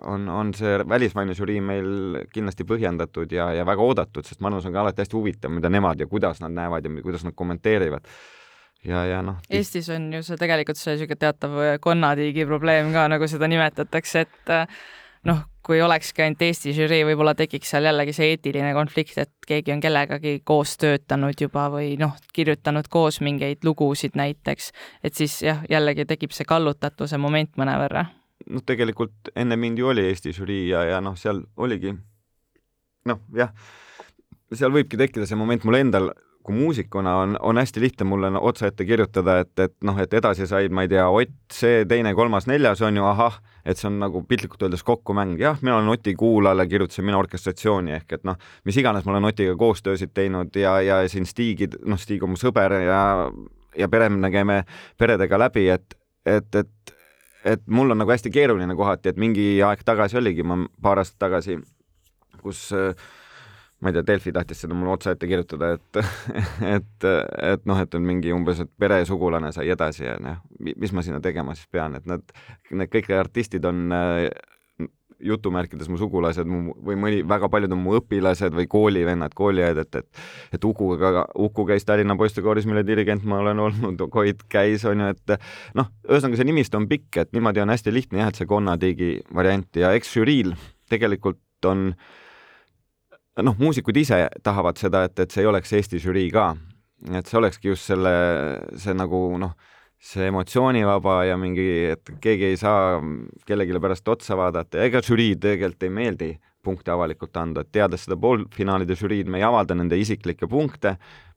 on, 0.10 0.30
on 0.32 0.53
see 0.58 0.77
välismaine 0.89 1.36
žürii 1.38 1.60
meil 1.63 2.22
kindlasti 2.34 2.65
põhjendatud 2.68 3.32
ja, 3.36 3.50
ja 3.58 3.65
väga 3.68 3.84
oodatud, 3.84 4.25
sest 4.27 4.39
ma 4.39 4.50
arvan, 4.50 4.63
see 4.63 4.72
on 4.72 4.77
ka 4.77 4.86
alati 4.86 5.03
hästi 5.03 5.20
huvitav, 5.20 5.53
mida 5.53 5.72
nemad 5.74 6.00
ja 6.00 6.08
kuidas 6.10 6.39
nad 6.44 6.56
näevad 6.56 6.88
ja 6.88 7.03
kuidas 7.03 7.25
nad 7.27 7.36
kommenteerivad 7.36 8.08
ja, 8.88 9.06
ja 9.10 9.22
noh. 9.25 9.39
Eestis 9.51 9.89
on 9.94 10.10
ju 10.13 10.24
see 10.25 10.39
tegelikult 10.39 10.80
see 10.80 10.96
niisugune 10.96 11.20
teatav 11.20 11.56
konnatiigi 11.84 12.48
probleem 12.50 12.92
ka, 12.96 13.08
nagu 13.12 13.30
seda 13.32 13.50
nimetatakse, 13.51 14.25
et 14.27 14.53
äh, 14.53 14.84
noh, 15.27 15.44
kui 15.63 15.82
olekski 15.82 16.25
ainult 16.25 16.42
Eesti 16.44 16.74
žürii, 16.75 17.03
võib-olla 17.08 17.34
tekiks 17.39 17.72
seal 17.74 17.88
jällegi 17.88 18.15
see 18.15 18.34
eetiline 18.34 18.74
konflikt, 18.75 19.18
et 19.22 19.48
keegi 19.48 19.74
on 19.75 19.84
kellegagi 19.84 20.36
koos 20.46 20.75
töötanud 20.82 21.39
juba 21.39 21.70
või 21.74 21.94
noh, 22.00 22.18
kirjutanud 22.36 22.89
koos 22.92 23.22
mingeid 23.24 23.63
lugusid 23.63 24.18
näiteks, 24.20 24.72
et 25.03 25.15
siis 25.15 25.39
jah, 25.46 25.63
jällegi 25.70 26.08
tekib 26.10 26.36
see 26.36 26.48
kallutatuse 26.50 27.18
moment 27.18 27.56
mõnevõrra. 27.60 28.06
noh, 28.50 28.65
tegelikult 28.65 29.32
enne 29.36 29.56
mind 29.56 29.80
ju 29.80 29.88
oli 29.94 30.03
Eesti 30.10 30.36
žürii 30.36 30.68
ja, 30.74 30.84
ja 30.84 31.01
noh, 31.01 31.15
seal 31.20 31.46
oligi 31.58 31.96
noh, 33.08 33.24
jah, 33.36 33.56
seal 34.53 34.74
võibki 34.75 35.00
tekkida 35.00 35.27
see 35.30 35.39
moment 35.39 35.63
mul 35.63 35.80
endal 35.80 36.12
kui 36.44 36.56
muusikuna 36.56 37.15
on, 37.22 37.38
on 37.39 37.58
hästi 37.58 37.80
lihtne 37.80 38.06
mulle 38.08 38.32
otsa 38.39 38.68
ette 38.68 38.86
kirjutada, 38.86 39.38
et, 39.46 39.60
et 39.60 39.74
noh, 39.88 39.96
et 40.00 40.13
edasi 40.13 40.48
said, 40.48 40.74
ma 40.75 40.84
ei 40.84 40.92
tea, 40.92 41.06
Ott, 41.08 41.32
see, 41.56 41.86
teine, 41.88 42.12
kolmas, 42.13 42.50
neljas 42.51 42.82
on 42.84 43.00
ju, 43.00 43.06
ahah, 43.08 43.38
et 43.65 43.79
see 43.79 43.88
on 43.88 44.00
nagu 44.01 44.24
piltlikult 44.27 44.65
öeldes 44.65 44.84
kokkumäng, 44.84 45.38
jah, 45.39 45.60
mina 45.62 45.77
olen 45.77 45.93
Oti 45.93 46.15
kuulajale, 46.20 46.65
kirjutasin 46.67 47.05
mina 47.08 47.17
orkestratsiooni 47.22 47.96
ehk 47.98 48.17
et 48.17 48.25
noh, 48.27 48.38
mis 48.67 48.77
iganes 48.79 49.05
ma 49.08 49.15
olen 49.15 49.29
Otiga 49.32 49.55
koostöösid 49.60 50.12
teinud 50.13 50.55
ja, 50.60 50.75
ja 50.84 51.00
siin 51.10 51.27
Stigid, 51.29 51.79
noh, 51.88 52.00
Stig 52.00 52.24
on 52.24 52.34
mu 52.34 52.39
sõber 52.39 52.75
ja, 52.84 53.01
ja 53.79 53.89
pere 53.91 54.10
me 54.12 54.20
nägime 54.25 54.63
peredega 55.00 55.39
läbi, 55.39 55.70
et, 55.72 55.98
et, 56.25 56.60
et, 56.60 56.96
et 57.55 57.65
mul 57.67 57.96
on 57.96 58.03
nagu 58.03 58.12
hästi 58.12 58.34
keeruline 58.34 58.75
kohati, 58.75 59.13
et 59.13 59.22
mingi 59.22 59.48
aeg 59.63 59.86
tagasi 59.88 60.20
oligi, 60.20 60.43
ma 60.43 60.60
paar 60.84 61.03
aastat 61.03 61.22
tagasi, 61.27 61.60
kus 62.43 62.67
äh, 62.75 62.91
ma 63.84 63.92
ei 63.92 63.98
tea, 63.98 64.06
Delfi 64.08 64.32
tahtis 64.32 64.63
seda 64.63 64.78
mulle 64.78 64.96
otsa 64.96 65.13
ette 65.13 65.28
kirjutada, 65.28 65.74
et, 65.75 66.00
et, 66.78 67.10
et 67.52 67.68
noh, 67.70 67.84
et 67.84 68.00
on 68.00 68.08
mingi 68.08 68.32
umbes, 68.36 68.63
et 68.63 68.72
pere 68.80 69.02
ja 69.02 69.10
sugulane 69.10 69.52
sai 69.56 69.70
edasi 69.74 70.08
ja 70.08 70.16
noh, 70.24 70.40
mis 70.63 70.96
ma 70.96 71.04
sinna 71.04 71.20
tegema 71.24 71.56
siis 71.58 71.68
pean, 71.72 72.00
et 72.00 72.08
nad, 72.10 72.24
need 72.72 72.92
kõik 72.94 73.12
artistid 73.18 73.68
on 73.68 73.92
äh, 73.96 74.30
jutumärkides 75.24 75.90
mu 75.92 76.00
sugulased 76.00 76.48
mu, 76.48 76.78
või 76.84 76.98
mõni, 77.00 77.19
väga 77.28 77.50
paljud 77.52 77.76
on 77.76 77.84
mu 77.84 77.98
õpilased 78.00 78.56
või 78.56 78.69
koolivennad, 78.72 79.36
kooliõed, 79.36 79.84
et, 79.84 80.00
et, 80.00 80.24
et 80.56 80.65
Ukuga, 80.67 81.28
Uku 81.39 81.67
käis 81.67 81.88
Tallinna 81.88 82.15
poistekooris, 82.19 82.67
mille 82.69 82.86
dirigent 82.88 83.28
ma 83.28 83.39
olen 83.43 83.62
olnud, 83.67 84.08
Koit 84.13 84.48
käis, 84.52 84.88
on 84.89 85.04
ju, 85.04 85.12
et 85.13 85.38
noh, 85.80 85.91
ühesõnaga 86.08 86.39
see 86.39 86.50
nimistu 86.50 86.80
on 86.80 86.88
pikk, 86.91 87.24
et 87.24 87.36
niimoodi 87.36 87.63
on 87.63 87.72
hästi 87.76 87.96
lihtne 87.96 88.24
jah, 88.24 88.32
et 88.32 88.39
see 88.39 88.50
konnatiigi 88.50 89.13
variant 89.36 89.80
ja 89.84 89.91
eks 89.96 90.15
žüriil 90.15 90.56
tegelikult 90.91 91.43
on 91.67 91.89
äh, 91.91 92.12
noh, 93.41 93.58
muusikud 93.58 93.98
ise 93.98 94.28
tahavad 94.43 94.78
seda, 94.78 95.06
et, 95.08 95.17
et 95.19 95.34
see 95.34 95.43
ei 95.43 95.50
oleks 95.50 95.74
Eesti 95.74 96.02
žürii 96.02 96.30
ka. 96.34 96.54
et 97.12 97.28
see 97.28 97.38
olekski 97.39 97.72
just 97.74 97.89
selle, 97.89 98.12
see 98.80 98.93
nagu 98.96 99.26
noh, 99.41 99.56
see 100.04 100.28
emotsioonivaba 100.30 101.24
ja 101.28 101.38
mingi, 101.39 101.67
et 101.96 102.13
keegi 102.22 102.52
ei 102.52 102.58
saa 102.60 103.00
kellelegi 103.48 103.80
pärast 103.82 104.08
otsa 104.08 104.38
vaadata 104.39 104.80
ja 104.80 104.89
ega 104.89 105.02
žürii 105.04 105.36
tegelikult 105.39 105.84
ei 105.88 105.93
meeldi 105.98 106.30
punkte 106.63 106.93
avalikult 106.93 107.36
anda, 107.36 107.63
et 107.63 107.74
teades 107.76 108.06
seda 108.06 108.15
poolfinaalide 108.19 108.96
žüriid, 108.96 109.28
me 109.28 109.41
ei 109.41 109.43
avalda 109.43 109.76
nende 109.76 109.98
isiklikke 110.00 110.48
punkte, 110.48 110.93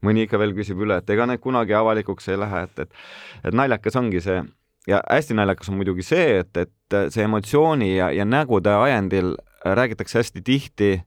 mõni 0.07 0.23
ikka 0.27 0.39
veel 0.39 0.55
küsib 0.55 0.85
üle, 0.85 1.01
et 1.01 1.11
ega 1.11 1.27
need 1.27 1.43
kunagi 1.43 1.75
avalikuks 1.75 2.31
ei 2.31 2.39
lähe, 2.39 2.63
et, 2.69 2.85
et 2.85 3.49
et 3.51 3.57
naljakas 3.57 3.99
ongi 3.99 4.23
see. 4.23 4.45
Ja 4.87 5.01
hästi 5.03 5.35
naljakas 5.35 5.73
on 5.73 5.81
muidugi 5.81 6.07
see, 6.07 6.45
et, 6.45 6.63
et 6.63 6.99
see 7.11 7.27
emotsiooni 7.27 7.97
ja, 7.97 8.13
ja 8.15 8.23
nägude 8.23 8.71
ajendil 8.71 9.35
räägitakse 9.67 10.21
hästi 10.21 10.45
tihti 10.47 10.93
äh, 10.95 11.05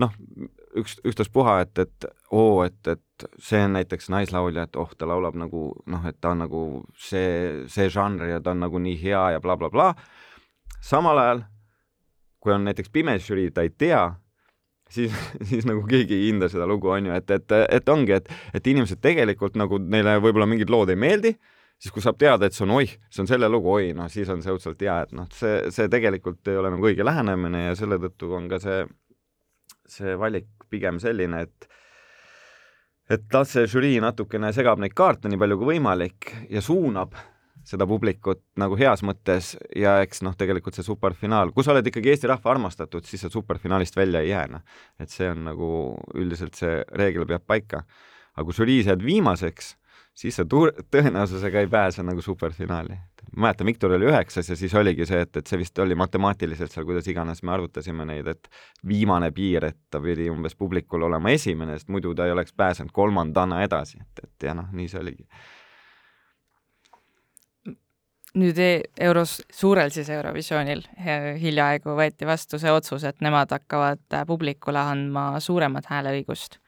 noh, 0.00 0.12
üks, 0.78 0.96
ükstaspuha, 1.04 1.58
et, 1.66 1.78
et 1.78 2.06
oo, 2.30 2.62
et, 2.64 2.80
et 2.88 3.26
see 3.42 3.60
on 3.66 3.76
näiteks 3.76 4.08
naislaulja, 4.12 4.66
et 4.66 4.78
oh, 4.80 4.90
ta 4.98 5.08
laulab 5.08 5.36
nagu 5.38 5.68
noh, 5.90 6.08
et 6.08 6.18
ta 6.20 6.32
on 6.32 6.42
nagu 6.44 6.64
see, 6.98 7.66
see 7.72 7.88
žanr 7.92 8.30
ja 8.30 8.40
ta 8.40 8.54
on 8.54 8.64
nagu 8.64 8.80
nii 8.82 8.98
hea 9.02 9.22
ja 9.36 9.42
blablabla 9.44 9.92
bla, 9.92 9.92
bla. 9.94 10.80
samal 10.82 11.20
ajal, 11.22 11.44
kui 12.42 12.54
on 12.54 12.66
näiteks 12.66 12.92
pime 12.92 13.18
žürii, 13.22 13.52
ta 13.54 13.66
ei 13.66 13.70
tea, 13.70 14.02
siis, 14.90 15.14
siis 15.48 15.68
nagu 15.68 15.84
keegi 15.88 16.18
ei 16.18 16.28
hinda 16.30 16.50
seda 16.52 16.66
lugu, 16.68 16.90
on 16.94 17.10
ju, 17.10 17.16
et, 17.16 17.30
et, 17.30 17.58
et 17.80 17.92
ongi, 17.92 18.16
et, 18.18 18.30
et 18.54 18.72
inimesed 18.74 19.02
tegelikult 19.02 19.58
nagu 19.60 19.80
neile 19.82 20.18
võib-olla 20.22 20.48
mingid 20.50 20.72
lood 20.72 20.92
ei 20.92 20.98
meeldi, 20.98 21.36
siis 21.82 21.94
kui 21.94 22.02
saab 22.04 22.18
teada, 22.20 22.46
et 22.46 22.54
see 22.54 22.66
on 22.66 22.76
oih, 22.76 22.90
see 23.10 23.24
on 23.24 23.30
selle 23.30 23.48
lugu, 23.50 23.70
oi, 23.74 23.92
noh, 23.96 24.10
siis 24.10 24.28
on 24.30 24.42
see 24.42 24.54
õudselt 24.54 24.82
hea, 24.84 25.00
et 25.06 25.14
noh, 25.18 25.26
see, 25.34 25.70
see 25.74 25.88
tegelikult 25.90 26.50
ei 26.50 26.58
ole 26.60 26.70
nagu 26.74 26.90
õige 26.90 27.06
lähenemine 27.06 27.68
ja 27.68 27.78
selle 27.78 27.98
tõttu 28.02 28.30
on 28.38 28.46
ka 28.50 28.60
see 28.62 28.84
see 29.88 30.16
valik 30.18 30.48
pigem 30.70 31.00
selline, 31.02 31.46
et 31.46 31.68
et 33.12 33.34
las 33.34 33.50
see 33.56 33.66
žürii 33.68 33.98
natukene 34.00 34.52
segab 34.54 34.80
neid 34.80 34.94
kaarte 34.96 35.28
nii 35.28 35.40
palju 35.40 35.58
kui 35.60 35.74
võimalik 35.74 36.30
ja 36.50 36.62
suunab 36.64 37.16
seda 37.66 37.86
publikut 37.86 38.42
nagu 38.58 38.76
heas 38.78 39.04
mõttes 39.06 39.52
ja 39.78 39.98
eks 40.02 40.22
noh, 40.26 40.34
tegelikult 40.38 40.74
see 40.76 40.86
superfinaal, 40.86 41.52
kui 41.54 41.64
sa 41.64 41.74
oled 41.74 41.86
ikkagi 41.86 42.10
Eesti 42.12 42.30
rahva 42.30 42.54
armastatud, 42.54 43.06
siis 43.06 43.22
sa 43.22 43.30
superfinaalist 43.30 43.96
välja 43.96 44.22
ei 44.22 44.32
jää, 44.32 44.48
noh. 44.50 44.64
et 44.98 45.12
see 45.12 45.28
on 45.30 45.44
nagu 45.46 45.68
üldiselt 46.18 46.58
see 46.58 46.80
reegel 46.98 47.28
peab 47.28 47.46
paika. 47.46 47.84
aga 48.32 48.46
kui 48.48 48.56
žüriis 48.56 48.88
jääd 48.88 49.04
viimaseks, 49.04 49.74
siis 50.14 50.36
sa 50.36 50.44
tõenäosusega 50.44 51.62
ei 51.62 51.68
pääse 51.68 52.02
nagu 52.02 52.22
superfinaali. 52.22 52.98
mäletan, 53.36 53.66
Viktor 53.66 53.92
oli 53.92 54.06
üheksas 54.10 54.48
ja 54.48 54.56
siis 54.56 54.74
oligi 54.74 55.06
see, 55.06 55.20
et, 55.24 55.36
et 55.36 55.46
see 55.46 55.58
vist 55.58 55.78
oli 55.78 55.94
matemaatiliselt 55.94 56.72
seal, 56.72 56.84
kuidas 56.84 57.08
iganes 57.08 57.42
me 57.42 57.52
arvutasime 57.52 58.04
neid, 58.04 58.26
et 58.28 58.48
viimane 58.88 59.30
piir, 59.32 59.64
et 59.64 59.78
ta 59.90 60.00
pidi 60.00 60.28
umbes 60.30 60.54
publikul 60.56 61.02
olema 61.08 61.32
esimene, 61.32 61.78
sest 61.78 61.88
muidu 61.88 62.14
ta 62.14 62.26
ei 62.26 62.32
oleks 62.32 62.52
pääsenud 62.52 62.92
kolmandana 62.92 63.62
edasi, 63.64 63.98
et, 64.02 64.24
et 64.24 64.48
ja 64.48 64.54
noh, 64.54 64.68
nii 64.72 64.88
see 64.88 65.00
oligi 65.00 65.26
nüüd 68.32 68.58
e-, 68.58 68.82
euros, 69.04 69.38
suurel 69.52 69.92
siis 69.92 70.08
Eurovisioonil 70.12 70.82
hiljaaegu 71.40 71.96
võeti 71.96 72.28
vastu 72.28 72.60
see 72.60 72.72
otsus, 72.72 73.04
et 73.04 73.20
nemad 73.24 73.52
hakkavad 73.52 74.20
publikule 74.28 74.80
andma 74.80 75.40
suuremat 75.40 75.88
hääleõigust. 75.88 76.58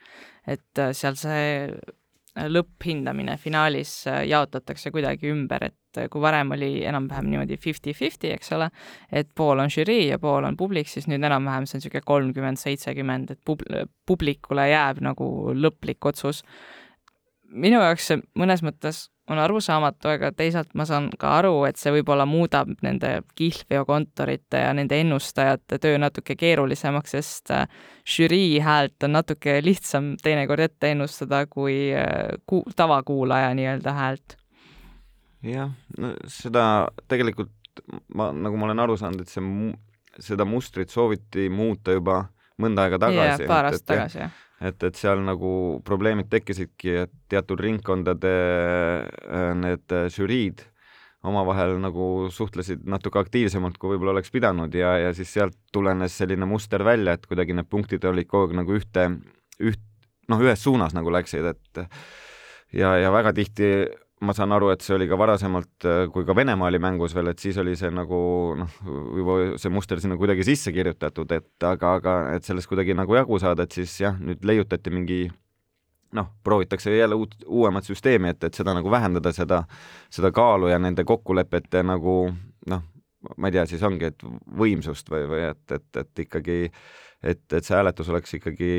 et 0.46 0.80
seal 0.92 1.14
see 1.16 1.44
lõpphindamine 2.34 3.36
finaalis 3.38 3.92
äh, 4.10 4.24
jaotatakse 4.26 4.90
kuidagi 4.94 5.30
ümber, 5.30 5.68
et 5.70 6.00
äh, 6.00 6.08
kui 6.10 6.22
varem 6.22 6.50
oli 6.56 6.70
enam-vähem 6.86 7.28
niimoodi 7.30 7.58
fifty-fifty, 7.60 8.32
eks 8.34 8.52
ole, 8.56 8.70
et 9.12 9.30
pool 9.38 9.62
on 9.62 9.70
žürii 9.70 10.08
ja 10.08 10.18
pool 10.22 10.46
on 10.48 10.58
publik, 10.58 10.90
siis 10.90 11.06
nüüd 11.10 11.22
enam-vähem 11.22 11.68
see 11.68 11.78
on 11.78 11.84
niisugune 11.84 12.06
kolmkümmend, 12.10 12.60
seitsekümmend, 12.60 13.34
et 13.36 13.42
pub-, 13.46 13.62
publikule 14.06 14.66
jääb 14.70 15.02
nagu 15.04 15.28
lõplik 15.54 16.10
otsus. 16.10 16.42
minu 17.54 17.78
jaoks 17.78 18.10
see 18.10 18.22
mõnes 18.34 18.64
mõttes 18.66 19.04
on 19.30 19.38
arusaamatu, 19.38 20.08
aga 20.08 20.30
teisalt 20.37 20.74
ma 20.76 20.84
saan 20.88 21.08
ka 21.18 21.30
aru, 21.38 21.54
et 21.68 21.80
see 21.80 21.92
võib-olla 21.94 22.26
muudab 22.28 22.74
nende 22.84 23.10
kihlveokontorite 23.38 24.60
ja 24.66 24.74
nende 24.76 24.98
ennustajate 25.00 25.78
töö 25.80 25.98
natuke 26.00 26.37
keerulisemaks, 26.37 27.14
sest 27.16 27.54
äh, 27.54 27.64
žürii 28.16 28.60
häält 28.64 29.06
on 29.06 29.16
natuke 29.16 29.58
lihtsam 29.64 30.14
teinekord 30.22 30.66
ette 30.66 30.92
ennustada 30.92 31.44
kui 31.48 31.88
äh, 31.96 32.37
ku-, 32.46 32.64
tavakuulaja 32.76 33.54
nii-öelda 33.56 33.96
häält. 33.96 34.37
jah, 35.44 35.72
no 35.98 36.14
seda 36.28 36.88
tegelikult 37.08 37.52
ma, 38.14 38.30
nagu 38.32 38.60
ma 38.60 38.68
olen 38.68 38.84
aru 38.84 39.00
saanud, 39.00 39.24
et 39.24 39.32
see 39.32 39.44
mu-, 39.44 39.74
seda 40.20 40.44
mustrit 40.48 40.92
sooviti 40.92 41.48
muuta 41.48 41.96
juba 41.96 42.26
mõnda 42.60 42.84
aega 42.84 43.00
tagasi. 43.08 43.48
paar 43.48 43.72
aastat 43.72 43.88
tagasi, 43.88 44.26
jah 44.26 44.42
et, 44.64 44.87
et 44.88 44.98
seal 44.98 45.22
nagu 45.24 45.81
probleemid 45.87 46.31
tekkisidki, 46.33 46.94
et 47.05 47.16
teatud 47.33 47.61
ringkondade 47.61 48.35
äh, 48.35 49.50
need 49.59 49.98
žüriid 50.14 50.64
omavahel 51.24 51.79
nagu 51.81 52.29
suhtlesid 52.33 52.85
natuke 52.88 53.18
aktiivsemalt, 53.22 53.79
kui 53.81 53.94
võib-olla 53.94 54.12
oleks 54.18 54.33
pidanud 54.33 54.74
ja, 54.77 54.92
ja 55.00 55.12
siis 55.16 55.33
sealt 55.33 55.57
tulenes 55.72 56.16
selline 56.20 56.48
muster 56.48 56.85
välja, 56.85 57.16
et 57.16 57.24
kuidagi 57.29 57.57
need 57.57 57.68
punktid 57.72 58.05
olid 58.09 58.29
kogu 58.29 58.50
aeg 58.50 58.59
nagu 58.59 58.77
ühte, 58.77 59.07
üht, 59.64 59.81
noh, 60.29 60.44
ühes 60.44 60.61
suunas 60.61 60.92
nagu 60.96 61.12
läksid, 61.14 61.48
et 61.55 61.85
ja, 62.77 62.92
ja 63.00 63.12
väga 63.14 63.33
tihti 63.37 63.70
ma 64.22 64.33
saan 64.37 64.55
aru, 64.55 64.70
et 64.72 64.83
see 64.85 64.94
oli 64.94 65.09
ka 65.11 65.16
varasemalt, 65.18 65.87
kui 66.14 66.27
ka 66.27 66.37
Venemaa 66.37 66.70
oli 66.70 66.79
mängus 66.83 67.14
veel, 67.16 67.33
et 67.33 67.42
siis 67.42 67.57
oli 67.61 67.74
see 67.77 67.90
nagu 67.92 68.18
noh, 68.59 68.77
juba 69.18 69.38
see 69.61 69.72
muster 69.74 70.00
sinna 70.00 70.16
kuidagi 70.20 70.46
sisse 70.46 70.72
kirjutatud, 70.74 71.33
et 71.35 71.66
aga, 71.66 71.96
aga 71.98 72.14
et 72.37 72.46
sellest 72.46 72.70
kuidagi 72.70 72.96
nagu 72.96 73.16
jagu 73.18 73.38
saada, 73.42 73.66
et 73.66 73.74
siis 73.74 73.96
jah, 74.00 74.16
nüüd 74.20 74.46
leiutati 74.46 74.92
mingi 74.94 75.20
noh, 76.14 76.31
proovitakse 76.46 76.94
jälle 76.94 77.18
uut, 77.18 77.35
uuemat 77.46 77.87
süsteemi, 77.88 78.31
et, 78.31 78.44
et 78.46 78.55
seda 78.55 78.74
nagu 78.77 78.90
vähendada, 78.90 79.33
seda, 79.35 79.64
seda 80.14 80.31
kaalu 80.35 80.70
ja 80.70 80.79
nende 80.79 81.05
kokkulepete 81.09 81.83
nagu 81.87 82.18
noh, 82.70 82.85
ma 83.37 83.48
ei 83.50 83.57
tea, 83.57 83.64
siis 83.68 83.83
ongi, 83.87 84.12
et 84.12 84.22
võimsust 84.59 85.11
või, 85.11 85.27
või 85.31 85.42
et, 85.48 85.64
et, 85.74 85.88
et 86.00 86.24
ikkagi, 86.27 86.59
et, 87.24 87.42
et 87.50 87.64
see 87.64 87.74
hääletus 87.77 88.12
oleks 88.12 88.38
ikkagi 88.38 88.70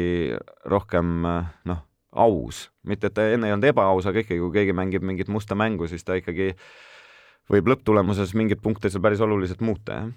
rohkem 0.71 1.11
noh, 1.25 1.83
aus, 2.15 2.65
mitte 2.87 3.09
et 3.09 3.15
ta 3.15 3.25
enne 3.33 3.49
ei 3.49 3.55
olnud 3.55 3.69
ebaaus, 3.71 4.07
aga 4.09 4.23
ikkagi, 4.23 4.41
kui 4.41 4.53
keegi 4.55 4.75
mängib 4.77 5.05
mingit 5.05 5.31
musta 5.31 5.57
mängu, 5.57 5.89
siis 5.91 6.05
ta 6.07 6.17
ikkagi 6.19 6.53
võib 7.51 7.71
lõpptulemuses 7.73 8.33
mingeid 8.37 8.61
punkte 8.63 8.89
seal 8.89 9.03
päris 9.05 9.21
oluliselt 9.21 9.63
muuta, 9.65 9.99
jah. 9.99 10.13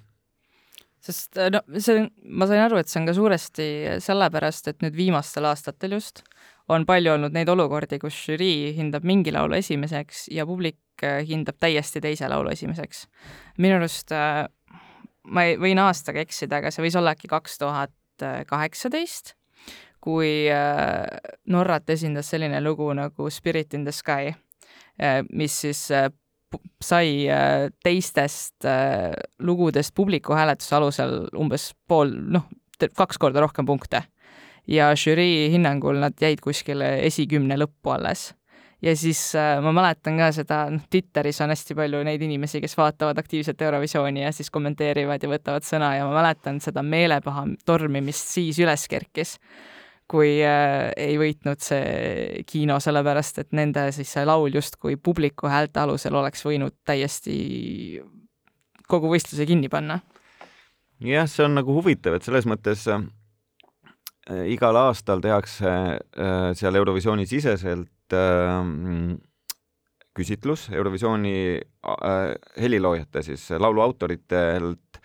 Sest 1.09 1.39
no 1.55 1.61
see, 1.79 2.09
ma 2.27 2.49
sain 2.51 2.65
aru, 2.65 2.81
et 2.81 2.91
see 2.91 2.99
on 2.99 3.07
ka 3.07 3.13
suuresti 3.15 3.67
sellepärast, 4.03 4.73
et 4.73 4.81
nüüd 4.83 4.97
viimastel 4.99 5.47
aastatel 5.47 5.95
just 5.95 6.25
on 6.69 6.85
palju 6.89 7.15
olnud 7.15 7.33
neid 7.33 7.49
olukordi, 7.49 8.01
kus 8.03 8.17
žürii 8.27 8.73
hindab 8.77 9.07
mingi 9.07 9.33
laulu 9.33 9.57
esimeseks 9.57 10.27
ja 10.35 10.45
publik 10.49 11.05
äh, 11.07 11.23
hindab 11.29 11.61
täiesti 11.63 12.03
teise 12.05 12.29
laulu 12.29 12.51
esimeseks. 12.51 13.07
minu 13.63 13.79
arust 13.79 14.13
äh, 14.13 14.49
ma 15.31 15.47
ei, 15.47 15.57
võin 15.61 15.81
aastaga 15.83 16.23
eksida, 16.25 16.61
aga 16.61 16.73
see 16.75 16.85
võis 16.85 16.99
olla 16.99 17.15
äkki 17.17 17.31
kaks 17.31 17.59
tuhat 17.63 17.95
kaheksateist, 18.19 19.37
kui 20.01 20.47
äh, 20.53 21.05
Norrat 21.47 21.91
esindas 21.91 22.31
selline 22.31 22.61
lugu 22.65 22.91
nagu 22.95 23.31
Spirit 23.31 23.75
in 23.75 23.85
the 23.85 23.93
Sky, 23.93 24.35
mis 25.31 25.55
siis 25.63 25.85
sai 26.83 27.11
teistest 27.85 28.67
lugudest 29.47 29.93
publiku 29.95 30.35
hääletuse 30.35 30.75
alusel 30.75 31.13
umbes 31.39 31.69
pool, 31.87 32.11
noh, 32.35 32.49
kaks 32.99 33.21
korda 33.23 33.45
rohkem 33.45 33.69
punkte 33.69 34.03
ja 34.69 34.91
žürii 34.97 35.49
hinnangul 35.53 35.99
nad 36.03 36.19
jäid 36.21 36.43
kuskile 36.45 36.99
esikümne 37.07 37.57
lõppu 37.59 37.95
alles. 37.95 38.35
ja 38.83 38.93
siis 38.97 39.35
äh, 39.35 39.59
ma 39.63 39.73
mäletan 39.75 40.21
ka 40.21 40.29
seda, 40.33 40.59
noh, 40.71 40.85
Twitteris 40.91 41.41
on 41.43 41.51
hästi 41.51 41.75
palju 41.75 42.03
neid 42.07 42.23
inimesi, 42.23 42.61
kes 42.63 42.77
vaatavad 42.79 43.19
aktiivselt 43.19 43.63
Eurovisiooni 43.63 44.23
ja 44.23 44.31
siis 44.33 44.53
kommenteerivad 44.55 45.23
ja 45.23 45.31
võtavad 45.33 45.67
sõna 45.67 45.95
ja 45.97 46.07
ma 46.07 46.15
mäletan 46.21 46.61
seda 46.63 46.85
meelepaha 46.87 47.47
tormi, 47.67 48.05
mis 48.05 48.21
siis 48.35 48.61
üles 48.63 48.87
kerkis 48.91 49.39
kui 50.09 50.39
äh, 50.45 50.89
ei 50.97 51.19
võitnud 51.21 51.61
see 51.63 52.45
kino, 52.49 52.79
sellepärast 52.81 53.43
et 53.45 53.53
nende 53.57 53.89
siis 53.93 54.11
see 54.17 54.25
laul 54.29 54.55
justkui 54.55 54.97
publiku 54.97 55.51
häälte 55.53 55.85
alusel 55.85 56.17
oleks 56.17 56.45
võinud 56.47 56.77
täiesti 56.89 58.01
kogu 58.89 59.11
võistluse 59.13 59.47
kinni 59.47 59.69
panna. 59.69 60.01
jah, 61.05 61.29
see 61.29 61.45
on 61.45 61.59
nagu 61.61 61.77
huvitav, 61.77 62.17
et 62.17 62.25
selles 62.25 62.49
mõttes 62.49 62.87
äh, 62.89 63.05
Äh, 64.29 64.45
igal 64.53 64.77
aastal 64.77 65.23
tehakse 65.25 65.71
äh, 65.71 66.51
seal 66.59 66.77
Eurovisiooni 66.77 67.25
siseselt 67.27 68.13
äh, 68.13 68.59
küsitlus 70.19 70.67
Eurovisiooni 70.75 71.33
heliloojate 72.59 73.23
siis 73.23 73.47
laulu 73.57 73.81
autoritelt 73.85 74.99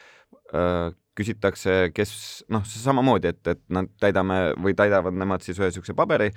küsitakse, 1.18 1.92
kes 1.96 2.14
noh, 2.54 2.64
samamoodi, 2.68 3.34
et, 3.34 3.42
et 3.54 3.62
nad 3.74 3.90
täidame 4.02 4.54
või 4.62 4.76
täidavad 4.78 5.16
nemad 5.18 5.46
siis 5.46 5.60
ühe 5.62 5.70
niisuguse 5.70 5.96
paberi, 5.98 6.32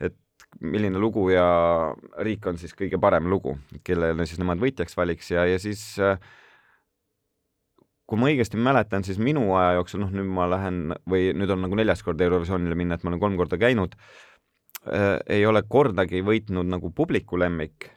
et 0.00 0.16
milline 0.64 1.00
lugu 1.00 1.26
ja 1.32 1.46
riik 2.24 2.46
on 2.48 2.58
siis 2.60 2.74
kõige 2.78 3.00
parem 3.02 3.28
lugu, 3.30 3.56
kellele 3.86 4.26
siis 4.28 4.40
nemad 4.40 4.62
võitjaks 4.62 4.96
valiks 4.96 5.32
ja, 5.34 5.46
ja 5.50 5.58
siis 5.62 5.82
kui 8.04 8.20
ma 8.20 8.28
õigesti 8.30 8.60
mäletan, 8.60 9.04
siis 9.06 9.18
minu 9.18 9.48
aja 9.58 9.78
jooksul, 9.78 10.04
noh 10.04 10.12
nüüd 10.14 10.28
ma 10.36 10.46
lähen 10.50 10.94
või 11.10 11.32
nüüd 11.36 11.50
on 11.54 11.64
nagu 11.64 11.76
neljas 11.78 12.04
kord 12.06 12.20
Eurovisioonile 12.20 12.76
minna, 12.78 12.98
et 12.98 13.04
ma 13.04 13.12
olen 13.12 13.22
kolm 13.22 13.38
korda 13.40 13.60
käinud 13.60 13.96
ei 15.32 15.46
ole 15.48 15.62
kordagi 15.68 16.20
võitnud 16.24 16.68
nagu 16.68 16.90
publiku 16.92 17.38
lemmik 17.40 17.88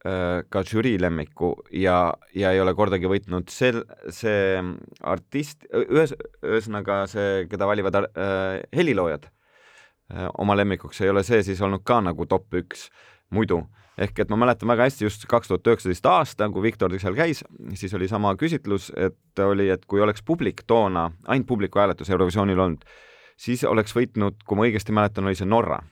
ka 0.00 0.62
žürii 0.64 0.96
lemmiku 1.00 1.50
ja, 1.76 2.14
ja 2.32 2.54
ei 2.54 2.60
ole 2.62 2.72
kordagi 2.76 3.08
võitnud 3.10 3.50
sel-, 3.52 3.82
see 4.08 4.62
artist, 5.04 5.66
ühes, 5.76 6.14
ühesõnaga 6.40 7.02
see, 7.10 7.44
keda 7.50 7.68
valivad 7.68 7.98
äh, 8.00 8.62
heliloojad 8.76 9.28
äh, 9.28 10.30
oma 10.40 10.56
lemmikuks, 10.56 11.02
ei 11.04 11.12
ole 11.12 11.24
see 11.26 11.42
siis 11.44 11.60
olnud 11.60 11.84
ka 11.84 12.00
nagu 12.06 12.24
top 12.30 12.48
üks 12.62 12.88
muidu. 13.30 13.66
Ehk 14.00 14.22
et 14.22 14.30
ma 14.32 14.38
mäletan 14.40 14.70
väga 14.70 14.86
hästi 14.88 15.04
just 15.04 15.26
kaks 15.28 15.50
tuhat 15.50 15.68
üheksateist 15.68 16.06
aasta, 16.08 16.48
kui 16.48 16.64
Viktor 16.64 16.94
seal 16.96 17.18
käis, 17.18 17.44
siis 17.76 17.92
oli 17.92 18.08
sama 18.08 18.32
küsitlus, 18.40 18.88
et 18.96 19.44
oli, 19.44 19.68
et 19.68 19.84
kui 19.84 20.00
oleks 20.00 20.24
publik 20.24 20.64
toona, 20.64 21.10
ainult 21.28 21.50
publiku 21.50 21.82
hääletus 21.82 22.08
Eurovisioonil 22.08 22.64
olnud, 22.64 22.88
siis 23.36 23.66
oleks 23.68 23.92
võitnud, 23.92 24.40
kui 24.48 24.56
ma 24.56 24.64
õigesti 24.64 24.96
mäletan, 24.96 25.28
oli 25.28 25.36
see 25.36 25.50
Norra 25.50 25.82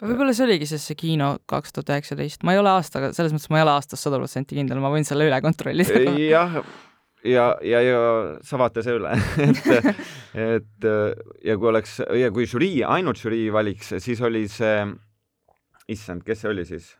võib-olla 0.00 0.34
see 0.36 0.46
oligi 0.46 0.68
siis 0.70 0.84
see 0.90 0.98
kino 0.98 1.32
kaks 1.50 1.74
tuhat 1.76 1.94
üheksateist, 1.96 2.44
ma 2.46 2.54
ei 2.54 2.60
ole 2.62 2.72
aastaga, 2.72 3.12
selles 3.16 3.34
mõttes 3.34 3.50
ma 3.52 3.60
ei 3.60 3.66
ole 3.66 3.74
aastas 3.76 4.04
sada 4.06 4.20
protsenti 4.20 4.58
kindel, 4.58 4.80
ma 4.82 4.92
võin 4.92 5.06
selle 5.08 5.28
üle 5.28 5.40
kontrollida. 5.44 6.14
jah, 6.24 6.56
ja, 7.24 7.46
ja, 7.66 7.82
ja 7.84 8.00
sa 8.46 8.60
vaata 8.60 8.84
see 8.86 8.96
üle 8.96 9.12
et, 9.48 9.60
et 10.46 10.88
ja 11.44 11.58
kui 11.60 11.72
oleks 11.72 12.00
ja 12.20 12.32
kui 12.34 12.48
žürii, 12.50 12.80
ainult 12.86 13.20
žürii 13.20 13.50
valiks, 13.54 13.94
siis 14.00 14.22
oli 14.24 14.46
see, 14.50 14.88
issand, 15.92 16.24
kes 16.26 16.44
see 16.44 16.52
oli 16.54 16.66
siis? 16.68 16.94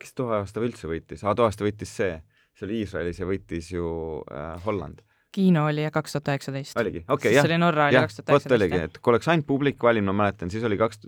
kes 0.00 0.12
too 0.16 0.30
aasta 0.36 0.60
üldse 0.60 0.88
võitis 0.90 1.24
ah,, 1.24 1.34
too 1.36 1.46
aasta 1.48 1.64
võitis 1.64 1.92
see, 1.98 2.16
see 2.56 2.68
oli 2.68 2.82
Iisraelis 2.84 3.20
ja 3.22 3.28
võitis 3.28 3.70
ju 3.72 3.86
äh, 4.28 4.56
Holland. 4.66 5.02
Kino 5.36 5.66
oli 5.68 5.84
kaks 5.92 6.16
tuhat 6.16 6.30
üheksateist. 6.32 6.76
oligi, 6.80 7.02
okei 7.04 7.14
okay,, 7.16 7.32
jah. 7.34 7.44
see 7.44 7.52
oli 7.52 7.60
Norra 7.60 7.88
oli 7.90 8.00
kaks 8.04 8.20
tuhat 8.20 8.30
üheksateist. 8.30 8.52
vot 8.52 8.58
oligi, 8.58 8.82
et 8.88 9.00
kui 9.00 9.12
oleks 9.12 9.30
ainult 9.32 9.48
publik 9.48 9.88
valinud, 9.88 10.12
ma 10.12 10.24
mäletan, 10.24 10.52
siis 10.52 10.64
oli 10.68 10.78
kaks, 10.80 11.02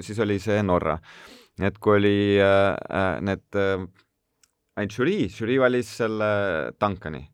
siis 0.00 0.18
oli 0.22 0.38
see 0.42 0.62
Norra. 0.62 0.98
et 1.60 1.76
kui 1.78 1.98
oli 1.98 2.38
äh, 2.40 2.72
äh, 2.72 3.20
need 3.20 3.58
äh, 3.58 3.82
ainult 4.76 4.96
žürii, 4.96 5.28
žürii 5.28 5.58
valis 5.60 5.90
selle 6.00 6.30
Duncani 6.80 7.26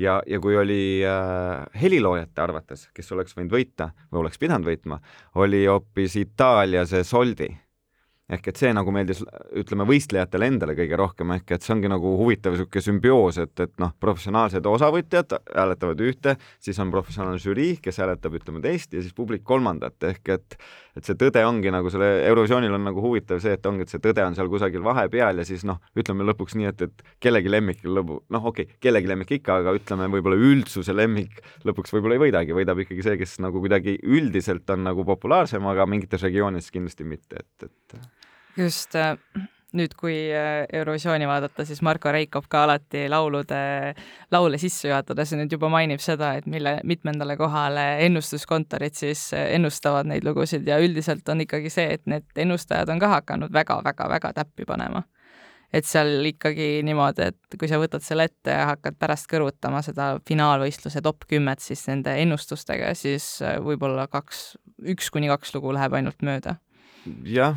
ja, 0.00 0.20
ja 0.26 0.40
kui 0.42 0.56
oli 0.58 1.04
äh, 1.06 1.66
heliloojate 1.80 2.42
arvates, 2.42 2.88
kes 2.94 3.12
oleks 3.12 3.36
võinud 3.36 3.54
võita 3.54 3.90
või 4.10 4.24
oleks 4.24 4.40
pidanud 4.42 4.66
võitma, 4.66 5.00
oli 5.38 5.66
hoopis 5.66 6.16
Itaalia 6.20 6.86
see 6.88 7.04
Soldi 7.06 7.50
ehk 8.30 8.50
et 8.52 8.60
see 8.60 8.72
nagu 8.76 8.92
meeldis, 8.94 9.22
ütleme, 9.58 9.86
võistlejatele 9.88 10.50
endale 10.52 10.76
kõige 10.78 10.98
rohkem, 11.00 11.34
ehk 11.36 11.56
et 11.56 11.66
see 11.66 11.74
ongi 11.74 11.90
nagu 11.90 12.14
huvitav 12.20 12.54
niisugune 12.54 12.84
sümbioos, 12.86 13.40
et, 13.42 13.54
et 13.64 13.72
noh, 13.82 13.94
professionaalsed 14.02 14.66
osavõtjad 14.70 15.34
hääletavad 15.48 16.04
ühte, 16.06 16.36
siis 16.62 16.78
on 16.82 16.92
professionaalne 16.94 17.42
žürii, 17.42 17.78
kes 17.82 18.00
hääletab, 18.02 18.38
ütleme, 18.40 18.62
teist 18.64 18.94
ja 18.94 19.02
siis 19.02 19.16
publik 19.16 19.44
kolmandat, 19.46 19.98
ehk 20.12 20.34
et 20.36 20.60
et 20.98 21.06
see 21.06 21.16
tõde 21.18 21.42
ongi 21.46 21.70
nagu 21.72 21.90
selle 21.92 22.08
Eurovisioonil 22.26 22.74
on 22.74 22.82
nagu 22.88 23.02
huvitav 23.04 23.40
see, 23.42 23.54
et 23.56 23.66
ongi, 23.68 23.86
et 23.86 23.92
see 23.92 24.02
tõde 24.02 24.24
on 24.26 24.36
seal 24.36 24.50
kusagil 24.50 24.82
vahepeal 24.84 25.40
ja 25.40 25.46
siis 25.46 25.62
noh, 25.68 25.78
ütleme 25.98 26.26
lõpuks 26.26 26.56
nii, 26.58 26.70
et, 26.72 26.84
et 26.88 27.04
kellegi 27.22 27.52
lemmik 27.52 27.84
lõbu, 27.86 28.20
noh, 28.34 28.48
okei 28.50 28.66
okay,, 28.66 28.80
kellegi 28.82 29.10
lemmik 29.10 29.30
ikka, 29.38 29.60
aga 29.62 29.74
ütleme, 29.78 30.10
võib-olla 30.12 30.38
üldsuse 30.50 30.94
lemmik 30.96 31.38
lõpuks 31.68 31.94
võib-olla 31.94 32.18
ei 32.18 32.24
võidagi, 32.26 32.56
võidab 32.56 32.82
ikkagi 32.84 33.06
see, 33.06 33.18
kes 33.20 33.38
nagu 33.44 33.62
kuidagi 33.62 33.98
üldiselt 34.02 34.70
on 34.74 34.88
nagu 34.90 35.06
populaarsem, 35.06 35.66
aga 35.70 35.86
mingites 35.90 36.26
regioonides 36.26 36.72
kindlasti 36.74 37.06
mitte, 37.06 37.44
et, 37.44 37.70
et 37.70 38.19
just 38.60 38.94
äh, 38.94 39.16
nüüd, 39.76 39.94
kui 39.98 40.14
äh, 40.34 40.64
Eurovisiooni 40.72 41.26
vaadata, 41.28 41.64
siis 41.66 41.82
Marko 41.86 42.12
Reikop 42.12 42.48
ka 42.50 42.64
alati 42.66 43.04
laulude, 43.10 43.60
laule 44.32 44.58
sisse 44.60 44.90
juhatades 44.90 45.34
nüüd 45.38 45.52
juba 45.54 45.70
mainib 45.72 46.02
seda, 46.02 46.32
et 46.38 46.48
mille, 46.50 46.78
mitmendale 46.88 47.36
kohale 47.40 47.86
ennustuskontorid 48.06 48.98
siis 48.98 49.28
äh, 49.36 49.50
ennustavad 49.56 50.10
neid 50.10 50.26
lugusid 50.26 50.66
ja 50.68 50.80
üldiselt 50.82 51.28
on 51.32 51.44
ikkagi 51.46 51.72
see, 51.72 51.86
et 51.96 52.04
need 52.10 52.44
ennustajad 52.44 52.90
on 52.90 53.02
ka 53.02 53.14
hakanud 53.16 53.54
väga-väga-väga 53.54 54.34
täppi 54.42 54.68
panema. 54.68 55.04
et 55.70 55.86
seal 55.86 56.24
ikkagi 56.26 56.80
niimoodi, 56.82 57.28
et 57.30 57.54
kui 57.58 57.68
sa 57.70 57.78
võtad 57.78 58.02
selle 58.02 58.24
ette 58.26 58.50
ja 58.50 58.64
hakkad 58.72 58.96
pärast 58.98 59.28
kõrvutama 59.30 59.84
seda 59.86 60.16
finaalvõistluse 60.26 60.98
top 61.06 61.28
kümmet 61.30 61.62
siis 61.62 61.86
nende 61.86 62.16
ennustustega, 62.24 62.90
siis 62.98 63.36
võib-olla 63.62 64.08
kaks, 64.10 64.56
üks 64.82 65.14
kuni 65.14 65.30
kaks 65.30 65.54
lugu 65.54 65.70
läheb 65.78 65.94
ainult 65.94 66.26
mööda. 66.26 66.58
jah 67.22 67.54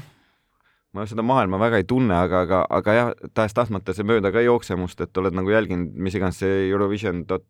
ma 0.93 1.08
seda 1.10 1.25
maailma 1.25 1.58
väga 1.62 1.82
ei 1.82 1.88
tunne, 1.89 2.15
aga, 2.15 2.43
aga, 2.45 2.62
aga 2.79 2.95
jah, 2.97 3.12
tahes-tahtmata 3.34 3.95
see 3.97 4.06
mööda 4.08 4.32
ka 4.34 4.41
ei 4.43 4.47
jookse 4.47 4.77
must, 4.77 5.01
et 5.01 5.17
oled 5.17 5.36
nagu 5.36 5.49
jälginud, 5.49 5.93
mis 6.06 6.15
iganes 6.17 6.39
see 6.43 6.67
Eurovision 6.69 7.25
dot 7.29 7.47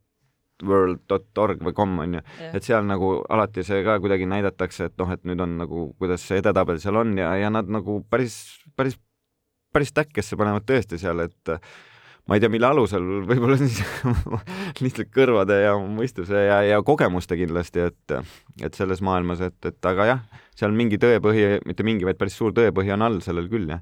world.org 0.64 1.64
või 1.66 1.74
com 1.76 1.98
on 2.00 2.18
ju. 2.18 2.22
Et 2.56 2.64
seal 2.64 2.86
nagu 2.88 3.16
alati 3.34 3.66
see 3.68 3.82
ka 3.84 3.98
kuidagi 4.00 4.28
näidatakse, 4.30 4.88
et 4.88 5.02
noh, 5.02 5.10
et 5.12 5.24
nüüd 5.28 5.42
on 5.44 5.58
nagu, 5.60 5.88
kuidas 6.00 6.24
see 6.24 6.40
edetabel 6.40 6.80
seal 6.80 7.02
on 7.02 7.18
ja, 7.20 7.34
ja 7.42 7.50
nad 7.52 7.68
nagu 7.74 8.00
päris, 8.10 8.38
päris, 8.78 8.96
päris 9.74 9.92
täkkesse 9.98 10.40
panevad 10.40 10.68
tõesti 10.70 11.02
seal, 11.02 11.26
et 11.26 11.56
ma 12.28 12.38
ei 12.38 12.44
tea, 12.44 12.52
mille 12.52 12.68
alusel, 12.70 13.04
võib-olla 13.28 13.58
siis 13.62 13.82
lihtsalt 14.84 15.12
kõrvade 15.14 15.58
ja 15.60 15.76
mõistuse 15.78 16.46
ja, 16.48 16.62
ja 16.68 16.80
kogemuste 16.86 17.38
kindlasti, 17.40 17.88
et, 17.90 18.16
et 18.64 18.80
selles 18.80 19.04
maailmas, 19.04 19.44
et, 19.44 19.58
et 19.68 19.90
aga 19.92 20.08
jah, 20.08 20.44
seal 20.56 20.76
mingi 20.76 21.00
tõepõhi, 21.02 21.64
mitte 21.68 21.86
mingi, 21.88 22.08
vaid 22.08 22.20
päris 22.20 22.38
suur 22.40 22.56
tõepõhi 22.56 22.94
on 22.96 23.04
all 23.08 23.20
sellel 23.26 23.50
küll, 23.52 23.68
jah. 23.76 23.82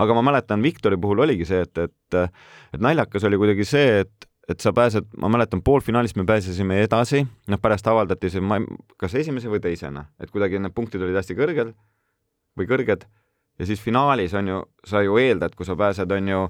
aga 0.00 0.16
ma 0.16 0.24
mäletan, 0.30 0.64
Viktori 0.64 0.98
puhul 1.00 1.26
oligi 1.26 1.48
see, 1.48 1.64
et, 1.66 1.82
et, 1.84 2.38
et 2.74 2.80
naljakas 2.82 3.26
oli 3.28 3.40
kuidagi 3.40 3.66
see, 3.68 4.04
et, 4.04 4.28
et 4.48 4.64
sa 4.64 4.72
pääsed, 4.76 5.10
ma 5.20 5.28
mäletan, 5.32 5.60
poolfinaalist 5.64 6.16
me 6.20 6.24
pääsesime 6.28 6.80
edasi, 6.86 7.24
noh, 7.52 7.60
pärast 7.60 7.88
avaldati 7.90 8.32
see, 8.32 8.44
ma 8.44 8.62
ei, 8.62 8.70
kas 9.00 9.16
esimese 9.20 9.52
või 9.52 9.60
teisena, 9.64 10.08
et 10.20 10.32
kuidagi 10.32 10.60
need 10.60 10.72
punktid 10.76 11.04
olid 11.04 11.20
hästi 11.20 11.36
kõrgel 11.36 11.76
või 12.56 12.70
kõrged 12.70 13.04
ja 13.58 13.66
siis 13.68 13.80
finaalis 13.82 14.34
on 14.34 14.48
ju, 14.48 14.62
sa 14.86 15.02
ju 15.04 15.18
eeldad, 15.20 15.54
kui 15.56 15.66
sa 15.66 15.76
pääsed, 15.78 16.10
on 16.16 16.28
ju 16.28 16.46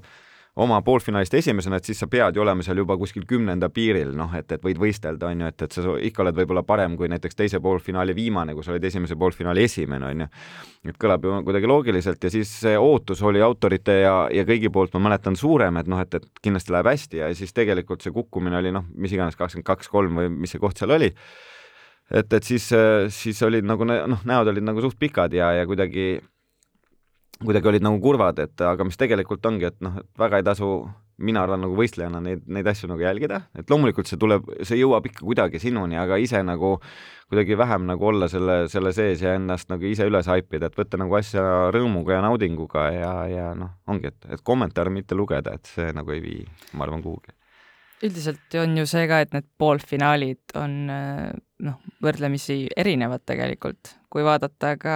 oma 0.55 0.77
poolfinaalist 0.81 1.33
esimesena, 1.35 1.79
et 1.81 1.87
siis 1.89 1.99
sa 1.99 2.07
pead 2.07 2.37
ju 2.37 2.43
olema 2.43 2.63
seal 2.63 2.79
juba 2.79 2.95
kuskil 2.97 3.25
kümnenda 3.27 3.67
piiril, 3.75 4.13
noh, 4.15 4.31
et, 4.37 4.47
et 4.55 4.61
võid 4.63 4.79
võistelda, 4.79 5.27
on 5.27 5.41
ju, 5.43 5.49
et, 5.51 5.63
et 5.65 5.75
sa 5.75 5.95
ikka 6.09 6.23
oled 6.23 6.37
võib-olla 6.37 6.63
parem 6.67 6.95
kui 6.95 7.09
näiteks 7.11 7.35
teise 7.35 7.59
poolfinaali 7.63 8.15
viimane, 8.15 8.55
kui 8.55 8.63
sa 8.63 8.71
olid 8.71 8.87
esimese 8.87 9.17
poolfinaali 9.19 9.65
esimene, 9.67 10.11
on 10.13 10.23
ju. 10.23 10.27
et 10.91 10.99
kõlab 11.01 11.27
ju 11.27 11.41
kuidagi 11.49 11.71
loogiliselt 11.71 12.23
ja 12.23 12.31
siis 12.31 12.53
see 12.61 12.77
ootus 12.79 13.23
oli 13.27 13.43
autorite 13.43 13.97
ja, 13.99 14.15
ja 14.31 14.45
kõigi 14.47 14.71
poolt, 14.71 14.95
ma 14.95 15.09
mäletan, 15.09 15.35
suurem, 15.35 15.81
et 15.81 15.91
noh, 15.91 15.99
et, 15.99 16.15
et 16.21 16.43
kindlasti 16.43 16.75
läheb 16.75 16.91
hästi 16.93 17.19
ja 17.19 17.33
siis 17.35 17.51
tegelikult 17.55 18.05
see 18.05 18.15
kukkumine 18.15 18.61
oli 18.61 18.71
noh, 18.75 18.87
mis 18.95 19.11
iganes, 19.11 19.35
kakskümmend 19.35 19.67
kaks, 19.67 19.91
kolm 19.91 20.21
või 20.21 20.31
mis 20.37 20.55
see 20.55 20.63
koht 20.63 20.79
seal 20.79 20.95
oli 20.95 21.11
et, 22.13 22.31
et 22.31 22.43
siis, 22.47 22.69
siis 23.11 23.43
olid 23.43 23.67
nagu 23.67 23.87
noh, 23.87 24.23
näod 24.23 24.53
olid 24.53 24.63
nagu 24.63 24.87
suht 24.87 24.95
pikad 25.01 25.35
ja, 25.35 25.51
ja 25.59 25.67
kuidagi 25.67 26.15
kuidagi 27.43 27.67
olid 27.71 27.83
nagu 27.83 27.99
kurvad, 28.03 28.39
et 28.43 28.61
aga 28.63 28.85
mis 28.87 28.99
tegelikult 28.99 29.45
ongi, 29.49 29.67
et 29.67 29.81
noh, 29.83 29.97
et 29.99 30.07
väga 30.19 30.39
ei 30.39 30.45
tasu, 30.47 30.69
mina 31.25 31.43
arvan 31.45 31.61
nagu 31.63 31.75
võistlejana 31.77 32.19
neid, 32.23 32.43
neid 32.51 32.67
asju 32.67 32.89
nagu 32.91 33.03
jälgida, 33.03 33.41
et 33.55 33.69
loomulikult 33.71 34.09
see 34.09 34.19
tuleb, 34.19 34.47
see 34.67 34.79
jõuab 34.79 35.07
ikka 35.09 35.23
kuidagi 35.23 35.59
sinuni, 35.63 35.97
aga 35.99 36.19
ise 36.21 36.41
nagu 36.43 36.75
kuidagi 37.31 37.57
vähem 37.57 37.87
nagu 37.89 38.07
olla 38.11 38.27
selle, 38.31 38.57
selle 38.71 38.91
sees 38.95 39.23
ja 39.23 39.35
ennast 39.39 39.71
nagu 39.71 39.87
ise 39.87 40.07
üles 40.07 40.27
haipida, 40.31 40.69
et 40.69 40.77
võtta 40.77 40.99
nagu 41.01 41.15
asja 41.17 41.71
rõõmuga 41.75 42.17
ja 42.17 42.25
naudinguga 42.27 42.85
ja, 42.93 43.13
ja 43.31 43.47
noh, 43.57 43.73
ongi, 43.91 44.11
et, 44.11 44.29
et 44.37 44.45
kommentaare 44.45 44.93
mitte 44.93 45.17
lugeda, 45.17 45.55
et 45.55 45.71
see 45.71 45.89
nagu 45.95 46.15
ei 46.15 46.23
vii, 46.23 46.45
ma 46.75 46.87
arvan, 46.87 47.03
kuhugi. 47.03 47.35
Üldiselt 48.03 48.55
on 48.59 48.75
ju 48.77 48.87
see 48.89 49.07
ka, 49.09 49.21
et 49.23 49.31
need 49.33 49.47
poolfinaalid 49.59 50.55
on 50.59 50.77
noh, 51.63 51.79
võrdlemisi 52.03 52.65
erinevad 52.77 53.23
tegelikult, 53.27 53.93
kui 54.11 54.23
vaadata 54.25 54.75
ka 54.79 54.95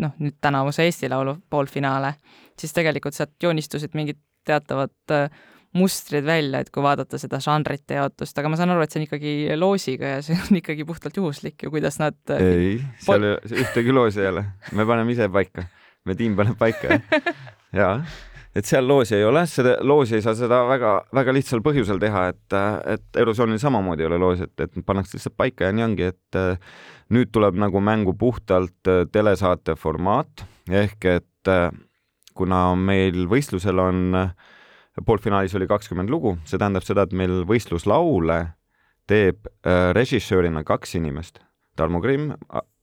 noh, 0.00 0.16
nüüd 0.20 0.36
tänavuse 0.44 0.84
Eesti 0.84 1.08
Laulu 1.08 1.38
poolfinaale, 1.50 2.14
siis 2.58 2.74
tegelikult 2.76 3.16
sealt 3.16 3.36
joonistusid 3.42 3.96
mingid 3.96 4.20
teatavad 4.48 5.14
äh, 5.14 5.30
mustrid 5.76 6.24
välja, 6.24 6.62
et 6.62 6.70
kui 6.72 6.84
vaadata 6.84 7.20
seda 7.20 7.40
žanrite 7.44 7.98
jaotust, 7.98 8.38
aga 8.40 8.52
ma 8.52 8.60
saan 8.60 8.72
aru, 8.72 8.84
et 8.84 8.92
see 8.92 9.00
on 9.00 9.08
ikkagi 9.08 9.34
loosiga 9.56 10.14
ja 10.16 10.22
see 10.24 10.36
on 10.36 10.60
ikkagi 10.60 10.86
puhtalt 10.88 11.16
juhuslik 11.20 11.64
ju, 11.64 11.72
kuidas 11.72 12.00
nad 12.02 12.18
äh, 12.34 12.44
ei, 12.44 12.78
seal 13.04 13.28
ühtegi 13.36 13.94
loosi 13.94 14.24
ei 14.24 14.32
ole, 14.32 14.46
me 14.72 14.88
paneme 14.88 15.16
ise 15.16 15.28
paika, 15.32 15.68
me 16.08 16.16
tiim 16.18 16.36
paneb 16.38 16.58
paika, 16.60 17.00
jaa 17.80 17.94
et 18.56 18.66
seal 18.66 18.86
loosi 18.88 19.16
ei 19.18 19.24
ole, 19.26 19.44
seda 19.50 19.76
loosi 19.86 20.18
ei 20.18 20.24
saa 20.24 20.34
seda 20.38 20.62
väga-väga 20.68 21.34
lihtsal 21.36 21.62
põhjusel 21.64 22.00
teha, 22.02 22.28
et, 22.32 22.56
et 22.94 23.20
Eurozoonil 23.20 23.60
samamoodi 23.62 24.04
ei 24.04 24.10
ole 24.10 24.20
loosi, 24.22 24.48
et, 24.48 24.66
et 24.66 24.84
pannakse 24.86 25.18
lihtsalt 25.18 25.36
paika 25.38 25.68
ja 25.68 25.76
nii 25.76 25.86
ongi, 25.86 26.10
et 26.12 26.40
nüüd 27.14 27.32
tuleb 27.34 27.58
nagu 27.60 27.80
mängu 27.84 28.14
puhtalt 28.18 28.92
telesaate 29.12 29.76
formaat 29.78 30.46
ehk 30.68 31.08
et 31.12 31.52
kuna 32.38 32.62
meil 32.78 33.26
võistlusel 33.30 33.80
on, 33.82 34.00
poolfinaalis 35.06 35.54
oli 35.58 35.68
kakskümmend 35.70 36.10
lugu, 36.12 36.36
see 36.46 36.60
tähendab 36.60 36.86
seda, 36.86 37.06
et 37.06 37.14
meil 37.16 37.42
võistluslaule 37.48 38.40
teeb 39.08 39.48
režissöörina 39.96 40.64
kaks 40.68 40.98
inimest, 40.98 41.40
Tarmo 41.78 42.02
Krimm, 42.04 42.34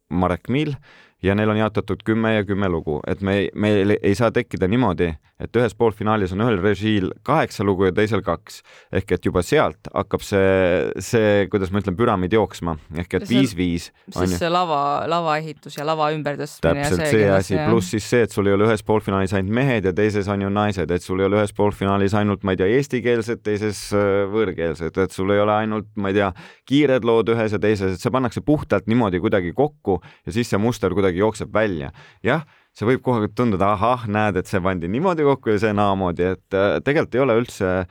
Marek 0.10 0.50
Miil 0.50 0.76
ja 1.24 1.36
neil 1.36 1.50
on 1.50 1.58
jaotatud 1.58 2.04
kümme 2.06 2.36
ja 2.36 2.44
kümme 2.46 2.70
lugu, 2.70 3.00
et 3.08 3.22
me, 3.22 3.48
meil 3.56 3.96
ei 4.02 4.16
saa 4.16 4.32
tekkida 4.36 4.68
niimoodi, 4.68 5.14
et 5.42 5.58
ühes 5.60 5.74
poolfinaalis 5.76 6.32
on 6.32 6.44
ühel 6.46 6.60
režiil 6.64 7.10
kaheksa 7.28 7.66
lugu 7.68 7.90
ja 7.90 7.94
teisel 7.96 8.22
kaks. 8.24 8.62
ehk 8.96 9.12
et 9.12 9.26
juba 9.28 9.42
sealt 9.44 9.90
hakkab 9.94 10.24
see, 10.24 10.92
see, 11.04 11.48
kuidas 11.52 11.74
ma 11.74 11.82
ütlen, 11.82 11.98
püramiid 12.00 12.36
jooksma, 12.36 12.78
ehk 13.02 13.18
et 13.20 13.28
viis-viis. 13.30 13.90
siis 14.16 14.36
see 14.40 14.52
lava, 14.52 15.04
lavaehitus 15.12 15.76
ja 15.80 15.88
lava 15.88 16.12
ümbertõstmine. 16.16 16.86
täpselt 16.86 17.04
see, 17.04 17.26
see 17.26 17.32
asi, 17.32 17.58
pluss 17.68 17.92
siis 17.96 18.08
see, 18.10 18.28
et 18.28 18.36
sul 18.36 18.48
ei 18.48 18.56
ole 18.56 18.70
ühes 18.70 18.86
poolfinaalis 18.88 19.36
ainult 19.36 19.56
mehed 19.60 19.90
ja 19.90 19.96
teises 19.96 20.30
on 20.32 20.46
ju 20.46 20.52
naised, 20.54 20.92
et 20.92 21.04
sul 21.04 21.20
ei 21.24 21.30
ole 21.30 21.42
ühes 21.42 21.56
poolfinaalis 21.58 22.16
ainult, 22.16 22.48
ma 22.48 22.56
ei 22.56 22.62
tea, 22.62 22.70
eestikeelsed, 22.80 23.44
teises 23.44 23.82
äh, 23.96 24.24
võõrkeelsed, 24.32 25.02
et 25.04 25.16
sul 25.16 25.36
ei 25.36 25.44
ole 25.44 25.58
ainult, 25.66 25.92
ma 26.00 26.14
ei 26.14 26.20
tea, 26.20 26.32
kiired 26.70 27.08
lood 27.08 27.34
ühes 27.36 27.56
ja 27.56 27.60
teises, 27.60 27.98
et 27.98 28.04
see 28.04 28.14
pannakse 28.14 28.44
puhtalt 28.46 28.88
niimoodi 28.92 29.20
kuidagi 29.24 29.52
kokku 29.56 30.00
ja 30.26 30.36
siis 30.36 30.48
see 30.52 30.62
muster 30.62 30.96
kuidagi 30.96 31.05
kuidagi 31.06 31.22
jookseb 31.22 31.54
välja. 31.54 31.92
jah, 32.26 32.46
see 32.76 32.90
võib 32.90 33.04
kohe 33.06 33.30
tunduda, 33.32 33.74
ahah, 33.76 34.08
näed, 34.12 34.42
et 34.42 34.50
see 34.50 34.62
pandi 34.64 34.90
niimoodi 34.92 35.24
kokku 35.24 35.54
ja 35.54 35.62
see 35.62 35.74
naamoodi, 35.76 36.32
et 36.36 36.58
äh, 36.58 36.80
tegelikult 36.84 37.16
ei 37.16 37.24
ole 37.24 37.38
üldse 37.40 37.72
äh, 37.80 37.88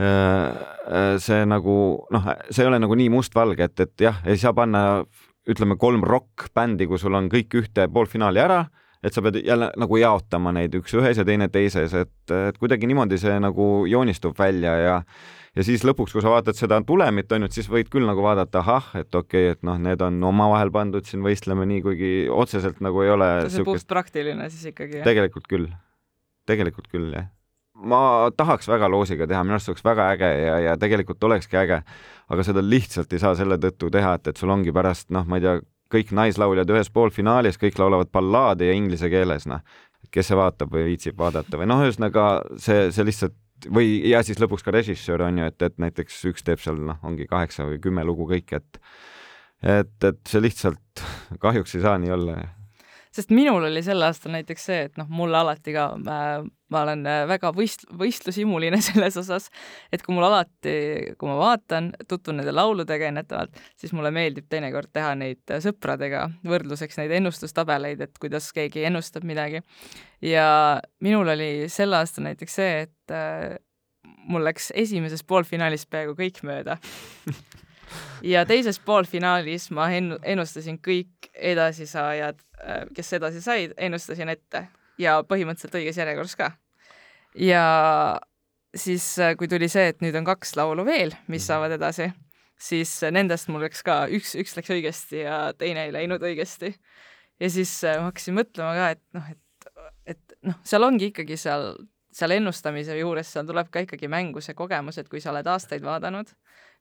äh, 0.00 1.14
see 1.22 1.44
nagu 1.46 1.78
noh, 2.14 2.32
see 2.50 2.64
ei 2.64 2.70
ole 2.70 2.80
nagu 2.82 2.98
nii 2.98 3.12
mustvalge, 3.14 3.70
et, 3.70 3.86
et 3.86 4.08
jah, 4.08 4.22
ei 4.26 4.40
saa 4.40 4.54
panna 4.56 5.04
ütleme 5.48 5.78
kolm 5.80 6.02
rokkbändi, 6.04 6.88
kui 6.88 7.00
sul 7.00 7.16
on 7.16 7.30
kõik 7.32 7.54
ühte 7.62 7.86
poolfinaali 7.92 8.42
ära, 8.42 8.64
et 9.02 9.14
sa 9.14 9.22
pead 9.22 9.40
jälle 9.46 9.70
nagu 9.78 9.98
jaotama 10.00 10.52
neid 10.56 10.74
üks 10.78 10.94
ühes 10.98 11.18
ja 11.20 11.24
teine 11.26 11.48
teises, 11.52 11.94
et, 11.94 12.32
et 12.34 12.58
kuidagi 12.58 12.88
niimoodi 12.90 13.18
see 13.20 13.36
nagu 13.42 13.86
joonistub 13.90 14.38
välja 14.38 14.74
ja 14.82 14.96
ja 15.56 15.64
siis 15.66 15.82
lõpuks, 15.86 16.14
kui 16.14 16.22
sa 16.22 16.32
vaatad 16.32 16.58
seda 16.58 16.78
tulemit, 16.86 17.30
on 17.34 17.44
ju, 17.44 17.50
et 17.50 17.56
siis 17.56 17.68
võid 17.70 17.88
küll 17.92 18.06
nagu 18.08 18.22
vaadata, 18.24 18.60
ahah, 18.62 18.90
et 19.00 19.14
okei 19.14 19.48
okay,, 19.48 19.56
et 19.56 19.64
noh, 19.66 19.78
need 19.82 20.02
on 20.04 20.20
omavahel 20.30 20.70
pandud 20.74 21.06
siin 21.08 21.24
võistlema 21.24 21.66
nii, 21.68 21.82
kuigi 21.86 22.12
otseselt 22.30 22.82
nagu 22.84 23.02
ei 23.04 23.10
ole 23.14 23.30
see 23.48 23.64
on 23.64 23.70
puht 23.72 23.88
praktiline 23.90 24.48
siis 24.52 24.70
ikkagi? 24.72 25.02
tegelikult 25.06 25.48
küll, 25.50 25.66
tegelikult 26.48 26.90
küll, 26.92 27.10
jah. 27.14 27.30
ma 27.78 28.00
tahaks 28.36 28.70
väga 28.70 28.90
loosiga 28.92 29.26
teha, 29.30 29.42
minu 29.46 29.58
arust 29.58 29.72
oleks 29.72 29.86
väga 29.86 30.12
äge 30.14 30.30
ja, 30.42 30.60
ja 30.68 30.76
tegelikult 30.80 31.26
olekski 31.30 31.58
äge, 31.62 31.82
aga 32.28 32.46
seda 32.46 32.62
lihtsalt 32.64 33.12
ei 33.14 33.24
saa 33.24 33.34
selle 33.38 33.58
tõttu 33.62 33.90
teha, 33.94 34.14
et, 34.18 34.30
et 34.30 34.40
sul 34.42 34.54
ongi 34.54 34.74
pärast 34.74 35.10
noh, 35.14 35.26
ma 35.26 35.40
ei 35.40 35.46
tea, 35.46 35.58
kõik 35.92 36.12
naislauljad 36.16 36.70
ühes 36.74 36.90
poolfinaalis, 36.92 37.58
kõik 37.60 37.78
laulavad 37.80 38.10
ballaade 38.12 38.68
ja 38.68 38.76
inglise 38.76 39.10
keeles, 39.12 39.46
noh. 39.48 39.64
kes 40.14 40.30
see 40.30 40.38
vaatab 40.38 40.72
või 40.72 40.86
viitsib 40.92 41.18
vaadata 41.18 41.58
või 41.60 41.68
noh, 41.68 41.82
ühesõnaga 41.84 42.28
see, 42.60 42.88
see 42.94 43.04
lihtsalt 43.04 43.36
või 43.74 43.98
ja 44.08 44.22
siis 44.22 44.38
lõpuks 44.40 44.64
ka 44.64 44.72
režissöör 44.74 45.26
on 45.26 45.40
ju, 45.40 45.48
et, 45.50 45.62
et 45.62 45.78
näiteks 45.82 46.20
üks 46.30 46.46
teeb 46.46 46.62
seal 46.62 46.78
noh, 46.90 47.00
ongi 47.06 47.26
kaheksa 47.28 47.66
või 47.68 47.80
kümme 47.82 48.04
lugu 48.06 48.28
kõik, 48.30 48.54
et 48.60 48.80
et, 49.62 49.96
et 50.04 50.20
see 50.28 50.42
lihtsalt 50.42 51.02
kahjuks 51.42 51.74
ei 51.74 51.82
saa 51.82 51.98
nii 51.98 52.14
olla. 52.14 52.36
Sest 53.14 53.34
minul 53.34 53.70
oli 53.70 53.82
sel 53.82 54.02
aastal 54.06 54.34
näiteks 54.36 54.70
see, 54.70 54.86
et 54.88 55.00
noh, 55.00 55.08
mulle 55.10 55.40
alati 55.40 55.74
ka 55.76 55.90
äh, 55.98 56.46
ma 56.72 56.82
olen 56.84 57.04
äh, 57.08 57.22
väga 57.28 57.50
võist-, 57.56 57.86
võistlushimuline 57.98 58.80
selles 58.88 59.16
osas, 59.20 59.48
et 59.92 60.02
kui 60.04 60.16
mul 60.16 60.26
alati, 60.28 60.74
kui 61.20 61.30
ma 61.30 61.36
vaatan, 61.40 61.92
tutvun 62.08 62.40
nende 62.40 62.54
lauludega 62.54 63.08
ennetavalt, 63.10 63.56
siis 63.80 63.94
mulle 63.96 64.12
meeldib 64.14 64.48
teinekord 64.50 64.92
teha 64.92 65.14
neid 65.18 65.54
äh, 65.54 65.62
sõpradega 65.64 66.26
võrdluseks 66.48 67.00
neid 67.00 67.14
ennustustabeleid, 67.20 68.02
et 68.04 68.20
kuidas 68.20 68.50
keegi 68.56 68.84
ennustab 68.88 69.26
midagi. 69.28 69.62
ja 70.24 70.80
minul 71.04 71.28
oli 71.34 71.68
sel 71.72 71.94
aastal 71.96 72.28
näiteks 72.28 72.60
see, 72.60 72.84
et 72.86 73.14
äh, 73.14 73.56
mul 74.28 74.44
läks 74.44 74.72
esimeses 74.76 75.24
poolfinaalis 75.24 75.86
peaaegu 75.88 76.16
kõik 76.18 76.42
mööda 76.44 76.76
ja 78.22 78.44
teises 78.46 78.78
poolfinaalis 78.78 79.70
ma 79.70 79.88
ennustasin 79.92 80.80
kõik 80.82 81.30
edasisaajad, 81.34 82.40
kes 82.94 83.12
edasi 83.20 83.42
said, 83.42 83.76
ennustasin 83.76 84.28
ette 84.34 84.66
ja 84.98 85.20
põhimõtteliselt 85.26 85.78
õiges 85.78 86.00
järjekorras 86.00 86.36
ka. 86.38 86.50
ja 87.34 87.64
siis, 88.74 89.18
äh, 89.18 89.34
kui 89.36 89.48
tuli 89.48 89.68
see, 89.70 89.88
et 89.92 90.00
nüüd 90.04 90.16
on 90.18 90.26
kaks 90.28 90.54
laulu 90.58 90.84
veel, 90.88 91.14
mis 91.26 91.42
mhm. 91.42 91.46
saavad 91.46 91.76
edasi, 91.78 92.10
siis 92.60 92.94
äh, 93.06 93.12
nendest 93.14 93.50
mul 93.52 93.64
läks 93.66 93.84
ka, 93.86 94.04
üks, 94.14 94.34
üks 94.38 94.56
läks 94.58 94.72
õigesti 94.74 95.22
ja 95.24 95.40
teine 95.58 95.88
ei 95.88 95.94
läinud 95.94 96.24
õigesti. 96.24 96.74
ja 97.40 97.50
siis 97.52 97.72
äh, 97.84 97.98
ma 98.00 98.10
hakkasin 98.10 98.38
mõtlema 98.38 98.74
ka, 98.78 98.90
et 98.96 99.04
noh, 99.16 99.30
et, 99.34 99.70
et 100.14 100.36
noh, 100.50 100.58
seal 100.66 100.86
ongi 100.86 101.12
ikkagi 101.12 101.38
seal, 101.40 101.70
seal 102.14 102.34
ennustamise 102.38 102.98
juures, 102.98 103.32
seal 103.32 103.46
tuleb 103.48 103.70
ka 103.72 103.84
ikkagi 103.86 104.10
mängu 104.10 104.42
see 104.44 104.56
kogemus, 104.58 104.98
et 104.98 105.08
kui 105.08 105.22
sa 105.22 105.32
oled 105.32 105.46
aastaid 105.46 105.84
vaadanud, 105.84 106.32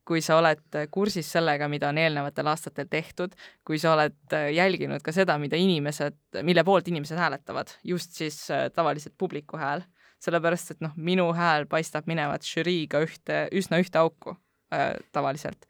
kui 0.08 0.22
sa 0.24 0.38
oled 0.39 0.78
kursis 0.91 1.28
sellega, 1.36 1.67
mida 1.72 1.89
on 1.91 2.00
eelnevatel 2.00 2.48
aastatel 2.48 2.88
tehtud, 2.89 3.36
kui 3.67 3.80
sa 3.82 3.93
oled 3.96 4.36
jälginud 4.56 5.04
ka 5.04 5.13
seda, 5.15 5.36
mida 5.41 5.60
inimesed, 5.60 6.17
mille 6.48 6.63
poolt 6.67 6.88
inimesed 6.91 7.20
hääletavad, 7.20 7.74
just 7.88 8.15
siis 8.15 8.39
äh, 8.54 8.67
tavaliselt 8.74 9.17
publiku 9.20 9.60
hääl, 9.60 9.84
sellepärast 10.24 10.76
et 10.76 10.86
noh, 10.86 10.96
minu 10.96 11.28
hääl 11.38 11.67
paistab 11.70 12.08
minevat 12.10 12.46
žüriiga 12.48 13.04
ühte, 13.06 13.46
üsna 13.56 13.82
ühte 13.84 14.00
auku 14.02 14.38
äh, 14.74 14.93
tavaliselt. 15.15 15.67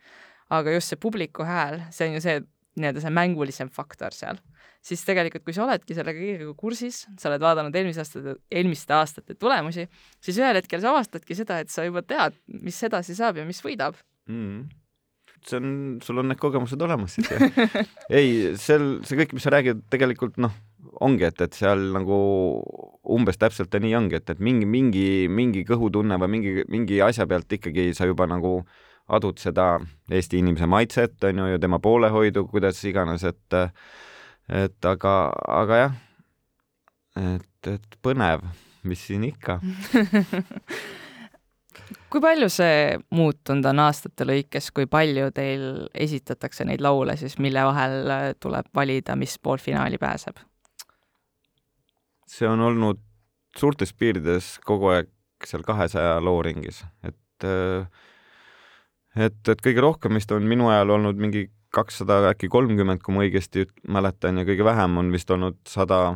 aga 0.50 0.72
just 0.72 0.94
see 0.94 1.00
publiku 1.02 1.44
hääl, 1.44 1.82
see 1.92 2.08
on 2.08 2.14
ju 2.16 2.22
see, 2.24 2.44
nii-öelda 2.80 3.02
see 3.04 3.12
mängulisem 3.12 3.72
faktor 3.74 4.14
seal, 4.16 4.38
siis 4.86 5.02
tegelikult, 5.04 5.44
kui 5.44 5.56
sa 5.56 5.66
oledki 5.66 5.98
sellega 5.98 6.22
kõigega 6.22 6.54
kursis, 6.56 7.02
sa 7.20 7.28
oled 7.32 7.44
vaadanud 7.44 7.76
eelmise 7.76 8.04
aastate, 8.04 8.38
eelmiste 8.54 8.96
aastate 8.96 9.36
tulemusi, 9.36 9.90
siis 10.24 10.40
ühel 10.40 10.62
hetkel 10.62 10.80
sa 10.84 10.94
avastadki 10.94 11.36
seda, 11.36 11.58
et 11.60 11.74
sa 11.74 11.84
juba 11.84 12.06
tead, 12.06 12.38
mis 12.48 12.80
edasi 12.88 13.18
saab 13.18 13.42
ja 13.42 13.48
mis 13.50 13.60
võidab 13.66 13.98
mm. 14.28 14.68
See 15.48 15.60
on, 15.62 16.00
sul 16.04 16.18
on 16.20 16.28
need 16.32 16.40
kogemused 16.42 16.82
olemas 16.82 17.14
siis 17.16 17.30
jah? 17.30 17.44
Ei, 18.18 18.56
seal 18.60 18.98
see 19.08 19.20
kõik, 19.20 19.36
mis 19.38 19.46
sa 19.46 19.54
räägid, 19.54 19.86
tegelikult 19.94 20.40
noh, 20.44 20.56
ongi, 21.06 21.28
et, 21.28 21.40
et 21.46 21.56
seal 21.56 21.86
nagu 21.96 22.18
umbes 23.16 23.40
täpselt 23.40 23.78
nii 23.80 23.94
ongi, 24.00 24.18
et, 24.20 24.34
et 24.34 24.42
mingi, 24.44 24.68
mingi, 24.68 25.08
mingi 25.32 25.64
kõhutunne 25.68 26.18
või 26.20 26.34
mingi, 26.36 26.66
mingi 26.74 27.00
asja 27.06 27.28
pealt 27.30 27.54
ikkagi 27.60 27.92
sa 27.96 28.10
juba 28.10 28.28
nagu 28.28 28.60
adud 29.14 29.40
seda 29.40 29.78
Eesti 30.12 30.42
inimese 30.42 30.68
maitset, 30.68 31.16
on 31.30 31.44
ju, 31.44 31.48
ja 31.54 31.62
tema 31.64 31.80
poolehoidu, 31.80 32.44
kuidas 32.52 32.82
iganes, 32.90 33.24
et 33.28 33.60
et 34.48 34.88
aga, 34.88 35.14
aga 35.62 35.82
jah, 35.82 35.98
et, 37.20 37.72
et 37.72 38.00
põnev, 38.04 38.44
mis 38.88 39.02
siin 39.10 39.26
ikka 39.28 39.60
kui 42.12 42.22
palju 42.24 42.50
see 42.52 42.98
muutunud 43.16 43.66
on 43.72 43.84
aastate 43.88 44.28
lõikes, 44.28 44.72
kui 44.76 44.88
palju 44.90 45.32
teil 45.36 45.66
esitatakse 45.94 46.66
neid 46.68 46.84
laule 46.84 47.18
siis, 47.20 47.38
mille 47.44 47.64
vahel 47.68 48.12
tuleb 48.40 48.70
valida, 48.76 49.16
mis 49.16 49.38
poolfinaali 49.40 50.00
pääseb? 50.02 50.40
see 52.28 52.48
on 52.48 52.60
olnud 52.60 53.00
suurtes 53.58 53.94
piirides 53.96 54.58
kogu 54.68 54.92
aeg 54.92 55.08
seal 55.48 55.64
kahesaja 55.64 56.18
loo 56.22 56.42
ringis, 56.44 56.84
et 57.08 57.48
et, 59.18 59.50
et 59.50 59.62
kõige 59.64 59.84
rohkem 59.84 60.18
vist 60.18 60.32
on 60.34 60.46
minu 60.48 60.70
ajal 60.72 60.96
olnud 60.98 61.20
mingi 61.22 61.48
kakssada, 61.74 62.22
äkki 62.32 62.50
kolmkümmend, 62.52 63.04
kui 63.04 63.16
ma 63.16 63.24
õigesti 63.26 63.68
mäletan, 63.92 64.40
ja 64.40 64.48
kõige 64.48 64.66
vähem 64.66 64.98
on 65.02 65.12
vist 65.14 65.32
olnud 65.34 65.60
sada, 65.70 66.16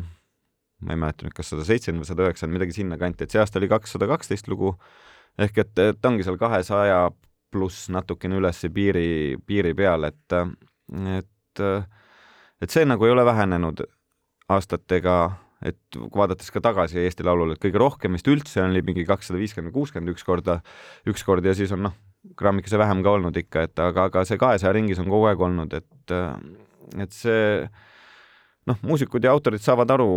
ma 0.82 0.94
ei 0.94 1.00
mäleta 1.00 1.26
nüüd, 1.26 1.36
kas 1.36 1.52
sada 1.52 1.66
seitsekümmend 1.68 2.04
või 2.04 2.10
sada 2.10 2.26
üheksakümmend, 2.26 2.58
midagi 2.58 2.78
sinnakanti, 2.78 3.26
et 3.26 3.34
see 3.34 3.42
aasta 3.42 3.60
oli 3.60 3.70
kakssada 3.70 4.08
kaksteist 4.10 4.48
lugu, 4.50 4.74
ehk 5.38 5.62
et, 5.64 5.78
et 5.78 6.06
ongi 6.08 6.26
seal 6.26 6.38
kahesaja 6.40 7.06
pluss 7.52 7.88
natukene 7.92 8.38
üles 8.40 8.64
piiri, 8.74 9.36
piiri 9.46 9.74
peal, 9.76 10.08
et, 10.08 10.36
et, 11.18 11.64
et 12.64 12.72
see 12.72 12.84
nagu 12.88 13.06
ei 13.06 13.12
ole 13.12 13.24
vähenenud 13.28 13.84
aastatega 14.52 15.16
et 15.62 15.98
vaadates 16.14 16.50
ka 16.50 16.62
tagasi 16.62 17.00
Eesti 17.02 17.24
Laulule, 17.26 17.54
et 17.54 17.62
kõige 17.62 17.80
rohkem 17.80 18.16
vist 18.16 18.28
üldse 18.30 18.64
oli 18.64 18.82
mingi 18.84 19.04
kakssada 19.06 19.38
viiskümmend, 19.40 19.74
kuuskümmend 19.74 20.10
üks 20.14 20.24
korda, 20.26 20.58
üks 21.08 21.22
kord 21.26 21.46
ja 21.46 21.54
siis 21.54 21.72
on 21.74 21.84
noh, 21.86 21.94
grammikese 22.38 22.80
vähem 22.80 23.02
ka 23.04 23.14
olnud 23.16 23.38
ikka, 23.38 23.66
et 23.68 23.82
aga, 23.82 24.08
aga 24.10 24.24
see 24.28 24.40
kahesaja 24.40 24.74
ringis 24.74 25.00
on 25.02 25.10
kogu 25.10 25.28
aeg 25.30 25.42
olnud, 25.46 25.74
et, 25.78 26.16
et 26.98 27.14
see 27.14 27.42
noh, 28.70 28.80
muusikud 28.82 29.22
ja 29.24 29.34
autorid 29.34 29.62
saavad 29.62 29.94
aru, 29.94 30.08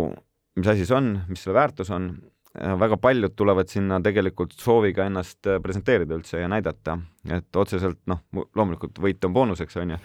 mis 0.58 0.70
asi 0.72 0.86
see 0.88 0.98
on, 0.98 1.12
mis 1.30 1.42
selle 1.42 1.58
väärtus 1.60 1.92
on 1.94 2.10
väga 2.56 2.96
paljud 2.96 3.34
tulevad 3.36 3.68
sinna 3.68 3.98
tegelikult 4.02 4.54
sooviga 4.56 5.06
ennast 5.06 5.46
äh, 5.46 5.58
presenteerida 5.62 6.16
üldse 6.16 6.40
ja 6.40 6.48
näidata, 6.48 6.96
et 7.32 7.56
otseselt 7.56 7.98
noh, 8.08 8.22
loomulikult 8.32 8.98
võit 9.02 9.24
on 9.26 9.34
boonuseks, 9.36 9.76
on 9.82 9.94
ju, 9.94 9.98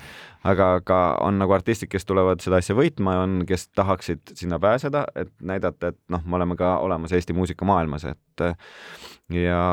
aga, 0.52 0.68
aga 0.82 1.00
on 1.24 1.40
nagu 1.40 1.56
artistid, 1.56 1.92
kes 1.92 2.06
tulevad 2.10 2.44
seda 2.44 2.60
asja 2.62 2.76
võitma 2.78 3.16
ja 3.16 3.24
on, 3.26 3.38
kes 3.48 3.70
tahaksid 3.78 4.36
sinna 4.40 4.60
pääseda, 4.60 5.06
et 5.16 5.32
näidata, 5.40 5.94
et 5.94 6.00
noh, 6.12 6.24
me 6.26 6.40
oleme 6.40 6.58
ka 6.60 6.76
olemas 6.84 7.16
Eesti 7.16 7.36
muusikamaailmas, 7.38 8.08
et 8.12 8.46
ja, 9.38 9.66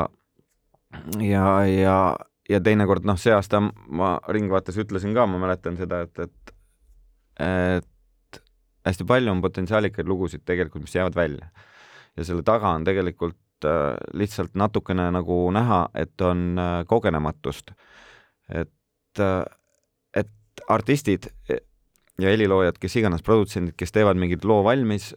ja, 1.19 1.47
ja, 1.67 1.97
ja 2.49 2.61
teinekord 2.63 3.07
noh, 3.07 3.19
see 3.19 3.33
aasta 3.35 3.61
ma 3.61 4.17
Ringvaates 4.29 4.79
ütlesin 4.79 5.15
ka, 5.17 5.27
ma 5.27 5.41
mäletan 5.41 5.79
seda, 5.79 6.05
et, 6.07 6.23
et, 6.27 6.53
et 7.43 8.45
hästi 8.87 9.09
palju 9.09 9.35
on 9.35 9.43
potentsiaalikaid 9.43 10.07
lugusid 10.07 10.47
tegelikult, 10.47 10.87
mis 10.87 10.95
jäävad 10.95 11.19
välja 11.19 11.51
ja 12.17 12.25
selle 12.27 12.43
taga 12.45 12.73
on 12.75 12.85
tegelikult 12.87 13.67
äh, 13.67 13.95
lihtsalt 14.17 14.55
natukene 14.59 15.09
nagu 15.13 15.39
näha, 15.55 15.85
et 15.97 16.21
on 16.21 16.59
äh, 16.59 16.73
kogenematust. 16.87 17.71
et, 18.49 19.19
äh, 19.19 19.43
et 20.13 20.63
artistid 20.67 21.29
ja 22.19 22.29
heliloojad, 22.29 22.79
kes 22.81 22.95
iganes, 22.99 23.23
produtsendid, 23.23 23.77
kes 23.77 23.93
teevad 23.95 24.17
mingit 24.19 24.45
loo 24.45 24.63
valmis, 24.63 25.13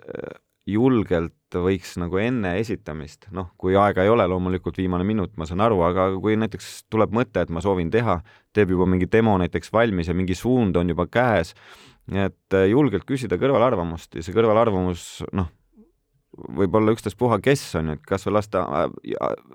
julgelt 0.68 1.56
võiks 1.58 1.96
nagu 1.98 2.20
enne 2.22 2.52
esitamist, 2.60 3.26
noh, 3.34 3.48
kui 3.58 3.74
aega 3.74 4.04
ei 4.04 4.12
ole, 4.12 4.28
loomulikult 4.30 4.76
viimane 4.78 5.02
minut, 5.04 5.32
ma 5.36 5.48
saan 5.48 5.64
aru, 5.64 5.80
aga 5.88 6.04
kui 6.22 6.36
näiteks 6.38 6.84
tuleb 6.92 7.10
mõte, 7.16 7.42
et 7.42 7.50
ma 7.50 7.60
soovin 7.64 7.90
teha, 7.90 8.20
teeb 8.54 8.70
juba 8.76 8.86
mingi 8.86 9.08
demo 9.10 9.34
näiteks 9.42 9.72
valmis 9.74 10.12
ja 10.12 10.14
mingi 10.14 10.36
suund 10.38 10.78
on 10.78 10.94
juba 10.94 11.08
käes, 11.10 11.56
et 12.14 12.58
julgelt 12.70 13.08
küsida 13.08 13.40
kõrvalarvamust 13.42 14.14
ja 14.14 14.22
see 14.22 14.36
kõrvalarvamus, 14.36 15.24
noh, 15.34 15.50
võib 16.32 16.74
olla 16.78 16.94
ükstaspuha, 16.94 17.36
kes 17.44 17.62
on 17.76 17.90
ju, 17.90 17.96
et 17.98 18.04
kas 18.08 18.24
või 18.26 18.36
lasta, 18.38 18.62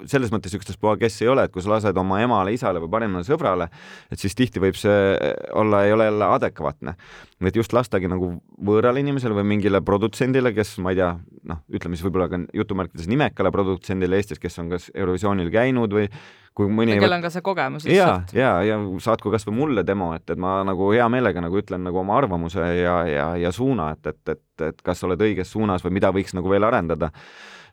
selles 0.09 0.31
mõttes 0.33 0.53
ükstaspuha, 0.57 0.93
kes 1.01 1.21
ei 1.23 1.31
ole, 1.31 1.47
et 1.47 1.53
kui 1.53 1.63
sa 1.65 1.73
lased 1.73 1.97
oma 1.97 2.19
emale, 2.21 2.53
isale 2.53 2.81
või 2.83 2.91
parimale 2.93 3.25
sõbrale, 3.25 3.69
et 4.13 4.21
siis 4.21 4.37
tihti 4.37 4.61
võib 4.61 4.77
see 4.77 5.15
olla, 5.57 5.83
ei 5.87 5.95
ole 5.95 6.09
jälle 6.09 6.29
adekvaatne. 6.37 6.95
et 7.41 7.55
just 7.55 7.73
lastagi 7.73 8.07
nagu 8.07 8.31
võõrale 8.61 9.01
inimesele 9.01 9.33
või 9.33 9.47
mingile 9.55 9.81
produtsendile, 9.81 10.53
kes 10.53 10.77
ma 10.77 10.93
ei 10.93 11.01
tea, 11.01 11.11
noh, 11.49 11.63
ütleme 11.69 11.97
siis 11.97 12.05
võib-olla 12.05 12.29
ka 12.29 12.41
jutumärkides 12.53 13.07
nimekale 13.07 13.51
produtsendile 13.51 14.17
Eestis, 14.17 14.39
kes 14.39 14.59
on 14.59 14.69
kas 14.69 14.91
Eurovisioonil 14.93 15.49
käinud 15.53 15.93
või 15.93 16.09
kui 16.57 16.69
mõni 16.73 16.97
kellel 16.97 17.19
on 17.19 17.23
ka 17.25 17.31
see 17.33 17.45
kogemus 17.45 17.85
lihtsalt. 17.85 18.33
ja, 18.33 18.57
ja, 18.65 18.75
ja 18.77 18.99
saatku 19.03 19.31
kasvõi 19.33 19.55
mulle 19.59 19.85
demo, 19.85 20.09
et, 20.17 20.25
et 20.33 20.41
ma 20.41 20.59
nagu 20.67 20.89
hea 20.95 21.05
meelega 21.13 21.43
nagu 21.43 21.61
ütlen 21.61 21.85
nagu 21.85 22.01
oma 22.01 22.17
arvamuse 22.17 22.65
ja, 22.79 22.97
ja, 23.09 23.29
ja 23.37 23.53
suuna, 23.53 23.91
et, 23.93 24.13
et, 24.13 24.21
et, 24.33 24.67
et 24.71 24.85
kas 24.85 25.01
sa 25.01 25.09
oled 25.09 25.21
õiges 25.21 25.53
suunas 25.53 25.85
või 25.85 25.97
mida 25.99 26.11
võiks 26.15 26.33
nagu 26.37 26.49
veel 26.51 26.67
arendada. 26.67 27.11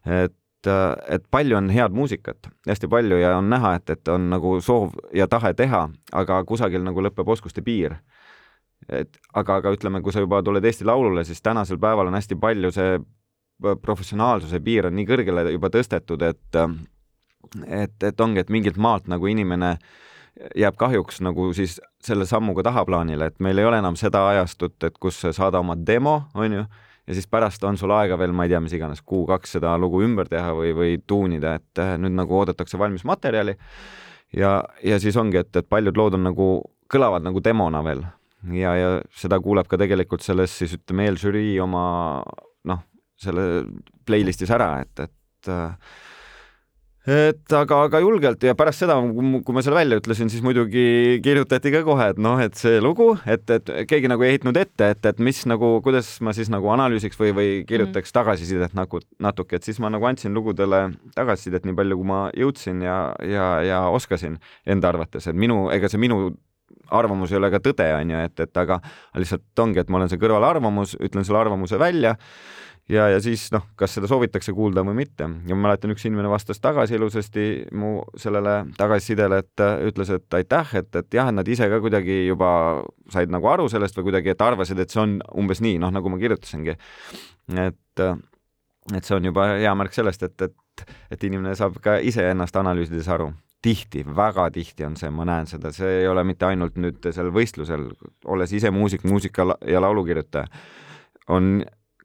et 0.04 0.36
et 0.64 1.24
palju 1.28 1.58
on 1.58 1.66
head 1.68 1.92
muusikat, 1.92 2.46
hästi 2.64 2.88
palju 2.88 3.18
ja 3.20 3.34
on 3.36 3.50
näha, 3.52 3.74
et, 3.76 3.90
et 3.92 4.08
on 4.08 4.30
nagu 4.32 4.54
soov 4.64 4.94
ja 5.12 5.26
tahe 5.28 5.50
teha, 5.52 5.82
aga 6.12 6.38
kusagil 6.48 6.80
nagu 6.80 7.04
lõpeb 7.04 7.28
oskuste 7.28 7.60
piir. 7.60 7.98
et 8.88 9.18
aga, 9.34 9.58
aga 9.60 9.74
ütleme, 9.76 10.00
kui 10.00 10.12
sa 10.12 10.24
juba 10.24 10.40
tuled 10.44 10.64
Eesti 10.64 10.84
Laulule, 10.88 11.24
siis 11.24 11.42
tänasel 11.42 11.76
päeval 11.80 12.08
on 12.08 12.16
hästi 12.16 12.36
palju 12.40 12.72
see 12.72 12.96
professionaalsuse 13.60 14.60
piir 14.64 14.88
on 14.88 14.96
nii 14.96 15.06
kõrgele 15.08 15.44
juba 15.52 15.70
tõstetud, 15.72 16.24
et 16.26 16.58
et, 17.66 17.96
et 18.02 18.20
ongi, 18.20 18.42
et 18.42 18.50
mingilt 18.50 18.76
maalt 18.80 19.08
nagu 19.10 19.26
inimene 19.30 19.76
jääb 20.58 20.76
kahjuks 20.78 21.20
nagu 21.22 21.52
siis 21.54 21.78
selle 22.02 22.26
sammuga 22.26 22.64
tahaplaanile, 22.66 23.30
et 23.30 23.38
meil 23.44 23.58
ei 23.58 23.68
ole 23.68 23.78
enam 23.78 23.96
seda 23.98 24.24
ajastut, 24.32 24.76
et 24.82 24.96
kus 25.00 25.20
saada 25.30 25.60
oma 25.62 25.76
demo, 25.78 26.24
on 26.34 26.58
ju, 26.58 26.64
ja 27.06 27.16
siis 27.16 27.28
pärast 27.30 27.64
on 27.64 27.78
sul 27.78 27.92
aega 27.94 28.18
veel, 28.18 28.34
ma 28.36 28.46
ei 28.46 28.52
tea, 28.52 28.60
mis 28.64 28.74
iganes, 28.76 29.02
kuu-kaks 29.06 29.56
seda 29.58 29.76
lugu 29.80 30.02
ümber 30.04 30.28
teha 30.30 30.54
või, 30.56 30.72
või 30.76 30.96
tuunida, 31.06 31.56
et 31.60 31.82
eh, 31.82 31.94
nüüd 32.00 32.16
nagu 32.16 32.38
oodatakse 32.40 32.80
valmis 32.80 33.04
materjali. 33.08 33.56
Ja, 34.34 34.56
ja 34.82 34.98
siis 34.98 35.16
ongi, 35.20 35.38
et, 35.44 35.52
et 35.56 35.68
paljud 35.70 35.96
lood 35.96 36.16
on 36.18 36.26
nagu, 36.26 36.48
kõlavad 36.90 37.22
nagu 37.22 37.42
demona 37.44 37.84
veel. 37.86 38.02
Ja, 38.52 38.74
ja 38.76 38.88
seda 39.16 39.38
kuuleb 39.40 39.68
ka 39.70 39.78
tegelikult 39.80 40.24
selles 40.24 40.52
siis 40.58 40.74
ütleme, 40.76 41.06
eelžürii 41.08 41.54
oma 41.64 41.84
noh, 42.68 42.82
selle 43.20 43.64
playlist'is 44.04 44.50
ära, 44.52 44.82
et, 44.82 45.06
et 45.06 45.52
et 47.04 47.52
aga, 47.52 47.80
aga 47.84 48.00
julgelt 48.00 48.44
ja 48.46 48.54
pärast 48.56 48.80
seda, 48.80 48.96
kui 48.96 49.56
ma 49.56 49.62
selle 49.64 49.76
välja 49.76 49.98
ütlesin, 50.00 50.30
siis 50.32 50.44
muidugi 50.44 51.20
kirjutati 51.24 51.72
ka 51.74 51.82
kohe, 51.84 52.06
et 52.14 52.20
noh, 52.22 52.40
et 52.40 52.56
see 52.56 52.78
lugu, 52.84 53.10
et, 53.28 53.44
et 53.52 53.72
keegi 53.90 54.08
nagu 54.08 54.24
ei 54.24 54.34
heitnud 54.34 54.56
ette, 54.56 54.88
et, 54.94 55.10
et 55.10 55.20
mis 55.24 55.42
nagu, 55.50 55.76
kuidas 55.84 56.14
ma 56.24 56.32
siis 56.36 56.48
nagu 56.52 56.70
analüüsiks 56.72 57.20
või, 57.20 57.34
või 57.36 57.50
kirjutaks 57.68 58.08
mm. 58.08 58.16
tagasisidet 58.16 58.78
nagu 58.78 59.02
natuke, 59.20 59.60
et 59.60 59.68
siis 59.68 59.82
ma 59.84 59.92
nagu 59.92 60.08
andsin 60.08 60.32
lugudele 60.36 60.86
tagasisidet 61.18 61.68
nii 61.68 61.76
palju, 61.76 62.00
kui 62.00 62.08
ma 62.08 62.24
jõudsin 62.40 62.80
ja, 62.86 62.98
ja, 63.28 63.52
ja 63.66 63.84
oskasin 63.92 64.40
enda 64.64 64.92
arvates, 64.94 65.28
et 65.28 65.36
minu, 65.36 65.66
ega 65.74 65.92
see 65.92 66.00
minu 66.00 66.30
arvamus 66.94 67.32
ei 67.32 67.38
ole 67.38 67.50
ka 67.52 67.60
tõde, 67.64 67.86
on 67.98 68.16
ju, 68.16 68.24
et, 68.28 68.40
et 68.46 68.60
aga 68.64 68.80
lihtsalt 69.20 69.64
ongi, 69.64 69.80
et 69.82 69.92
ma 69.92 70.00
olen 70.00 70.12
see 70.12 70.20
kõrvalarvamus, 70.20 70.96
ütlen 71.04 71.26
selle 71.26 71.40
arvamuse 71.44 71.78
välja 71.80 72.16
ja, 72.88 73.06
ja 73.08 73.20
siis 73.22 73.46
noh, 73.54 73.64
kas 73.78 73.94
seda 73.96 74.08
soovitakse 74.10 74.52
kuulda 74.56 74.84
või 74.86 74.98
mitte. 75.02 75.28
Ja 75.48 75.56
ma 75.56 75.68
mäletan, 75.68 75.92
üks 75.94 76.04
inimene 76.08 76.30
vastas 76.32 76.60
tagasi 76.62 76.98
ilusasti 76.98 77.46
mu 77.76 77.96
sellele 78.20 78.56
tagasisidele, 78.78 79.40
et 79.44 79.64
äh, 79.64 79.86
ütles, 79.88 80.12
et 80.14 80.38
aitäh, 80.40 80.74
et, 80.80 80.90
et 81.00 81.16
jah, 81.18 81.30
et 81.30 81.38
nad 81.38 81.48
ise 81.48 81.68
ka 81.70 81.80
kuidagi 81.84 82.24
juba 82.26 82.50
said 83.12 83.32
nagu 83.32 83.48
aru 83.50 83.70
sellest 83.72 83.96
või 83.98 84.10
kuidagi, 84.10 84.34
et 84.34 84.44
arvasid, 84.44 84.80
et 84.82 84.92
see 84.92 85.02
on 85.04 85.16
umbes 85.40 85.64
nii, 85.64 85.80
noh, 85.82 85.94
nagu 85.94 86.12
ma 86.12 86.20
kirjutasingi. 86.20 86.76
et, 87.54 88.04
äh, 88.04 88.20
et 88.92 89.04
see 89.04 89.16
on 89.16 89.32
juba 89.32 89.54
hea 89.56 89.72
märk 89.74 89.96
sellest, 89.96 90.22
et, 90.28 90.48
et, 90.48 90.86
et 91.10 91.24
inimene 91.30 91.56
saab 91.56 91.80
ka 91.82 91.98
iseennast 92.04 92.56
analüüsides 92.60 93.08
aru. 93.08 93.32
Tihti, 93.64 94.02
väga 94.04 94.50
tihti 94.52 94.84
on 94.84 94.98
see, 95.00 95.08
ma 95.08 95.24
näen 95.24 95.46
seda, 95.48 95.70
see 95.72 96.02
ei 96.02 96.08
ole 96.08 96.20
mitte 96.28 96.44
ainult 96.44 96.74
nüüd 96.76 97.06
seal 97.16 97.30
võistlusel, 97.32 97.86
olles 98.28 98.52
ise 98.52 98.68
muusik, 98.68 99.06
muusika 99.08 99.46
ja 99.64 99.80
laulukirjutaja, 99.80 100.50
on 101.32 101.62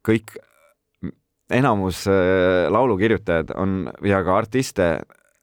kõik 0.07 0.37
enamus 1.49 2.07
äh, 2.07 2.67
laulukirjutajad 2.71 3.55
on 3.57 3.91
ja 4.05 4.23
ka 4.23 4.37
artiste 4.37 4.89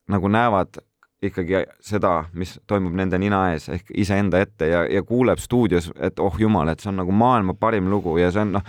nagu 0.09 0.29
näevad 0.29 0.79
ikkagi 1.23 1.65
seda, 1.81 2.27
mis 2.37 2.59
toimub 2.69 2.95
nende 2.97 3.19
nina 3.19 3.47
ees 3.55 3.71
ehk 3.73 3.91
iseenda 3.97 4.41
ette 4.45 4.69
ja, 4.69 4.85
ja 4.91 5.03
kuuleb 5.03 5.41
stuudios, 5.41 5.89
et 5.97 6.21
oh 6.21 6.37
jumal, 6.39 6.69
et 6.69 6.83
see 6.83 6.91
on 6.93 7.01
nagu 7.01 7.15
maailma 7.15 7.57
parim 7.59 7.89
lugu 7.91 8.19
ja 8.21 8.29
see 8.35 8.45
on 8.45 8.53
noh, 8.59 8.67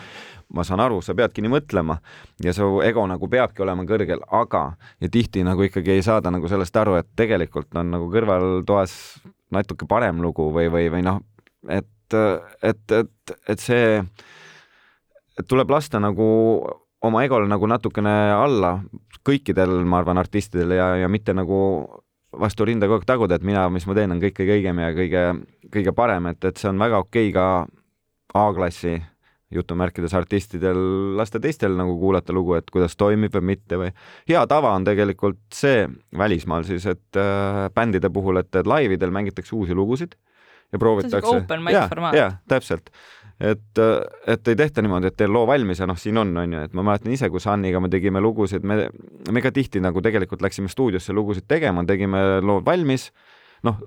ma 0.56 0.64
saan 0.64 0.80
aru, 0.80 1.02
sa 1.04 1.16
peadki 1.18 1.44
nii 1.44 1.52
mõtlema 1.52 1.98
ja 2.44 2.54
su 2.56 2.80
ego 2.86 3.04
nagu 3.10 3.28
peabki 3.30 3.66
olema 3.66 3.84
kõrgel, 3.88 4.24
aga 4.32 4.64
ja 5.04 5.12
tihti 5.12 5.44
nagu 5.44 5.68
ikkagi 5.68 5.98
ei 5.98 6.06
saada 6.06 6.32
nagu 6.32 6.48
sellest 6.48 6.80
aru, 6.80 6.96
et 7.02 7.10
tegelikult 7.20 7.76
on 7.76 7.92
nagu 7.98 8.08
kõrvaltoas 8.14 8.96
natuke 9.52 9.88
parem 9.90 10.24
lugu 10.24 10.48
või, 10.56 10.72
või, 10.72 10.88
või 10.94 11.04
noh, 11.04 11.22
et, 11.68 12.16
et, 12.64 12.84
et, 12.96 13.38
et 13.48 13.60
see, 13.64 14.02
et 15.38 15.48
tuleb 15.48 15.72
lasta 15.76 16.00
nagu 16.00 16.28
oma 17.06 17.24
egole 17.26 17.48
nagu 17.50 17.68
natukene 17.70 18.14
alla 18.34 18.78
kõikidel, 19.28 19.82
ma 19.86 20.02
arvan, 20.02 20.18
artistidel 20.22 20.74
ja, 20.78 20.88
ja 21.04 21.10
mitte 21.12 21.36
nagu 21.36 21.60
vastu 22.38 22.66
rinda 22.68 22.88
kogu 22.88 23.02
aeg 23.02 23.10
taguda, 23.10 23.38
et 23.38 23.46
mina, 23.46 23.68
mis 23.74 23.86
ma 23.88 23.96
teen, 23.98 24.14
on 24.14 24.22
kõik 24.22 24.38
kõige 24.40 24.58
õigem 24.58 24.82
ja 24.84 24.94
kõige, 24.96 25.28
kõige 25.74 25.94
parem, 25.96 26.32
et, 26.32 26.42
et 26.50 26.58
see 26.60 26.72
on 26.72 26.82
väga 26.82 27.04
okei 27.06 27.30
okay 27.32 27.36
ka 27.38 27.48
A-klassi 28.38 28.98
jutumärkides 29.54 30.12
artistidel 30.18 30.78
lasta 31.18 31.40
teistel 31.40 31.78
nagu 31.80 31.96
kuulata 32.00 32.36
lugu, 32.36 32.58
et 32.58 32.68
kuidas 32.72 32.98
toimib 33.00 33.36
või 33.38 33.54
mitte 33.54 33.80
või 33.80 33.94
hea 34.28 34.42
tava 34.50 34.74
on 34.76 34.84
tegelikult 34.88 35.40
see 35.56 35.86
välismaal 36.20 36.68
siis, 36.68 36.86
et 36.92 37.20
äh, 37.20 37.68
bändide 37.76 38.12
puhul, 38.14 38.42
et, 38.44 38.60
laividel 38.68 39.14
mängitakse 39.16 39.56
uusi 39.56 39.78
lugusid 39.78 40.18
ja 40.72 40.80
proovitakse. 40.82 41.32
open 41.32 41.64
mic 41.64 41.80
formaat. 41.88 42.18
jaa, 42.18 42.32
täpselt. 42.52 42.92
Et, 43.40 43.82
et 44.28 44.52
ei 44.52 44.58
tehta 44.58 44.82
niimoodi, 44.82 45.12
et 45.12 45.18
teen 45.18 45.34
loo 45.34 45.46
valmis 45.50 45.82
ja 45.82 45.88
noh, 45.90 45.98
siin 46.00 46.18
on, 46.18 46.36
on 46.42 46.54
ju, 46.58 46.68
et 46.68 46.78
ma 46.78 46.86
mäletan 46.90 47.14
ise, 47.14 47.30
kus 47.34 47.48
Anniga 47.52 47.82
me 47.84 47.90
tegime 47.94 48.22
lugusid, 48.24 48.66
me, 48.66 48.88
me 49.32 49.44
ka 49.46 49.54
tihti 49.54 49.82
nagu 49.84 50.02
tegelikult 50.04 50.42
läksime 50.46 50.72
stuudiosse 50.72 51.14
lugusid 51.14 51.48
tegema, 51.50 51.86
tegime 51.88 52.24
lood 52.42 52.66
valmis 52.66 53.12
noh, 53.66 53.78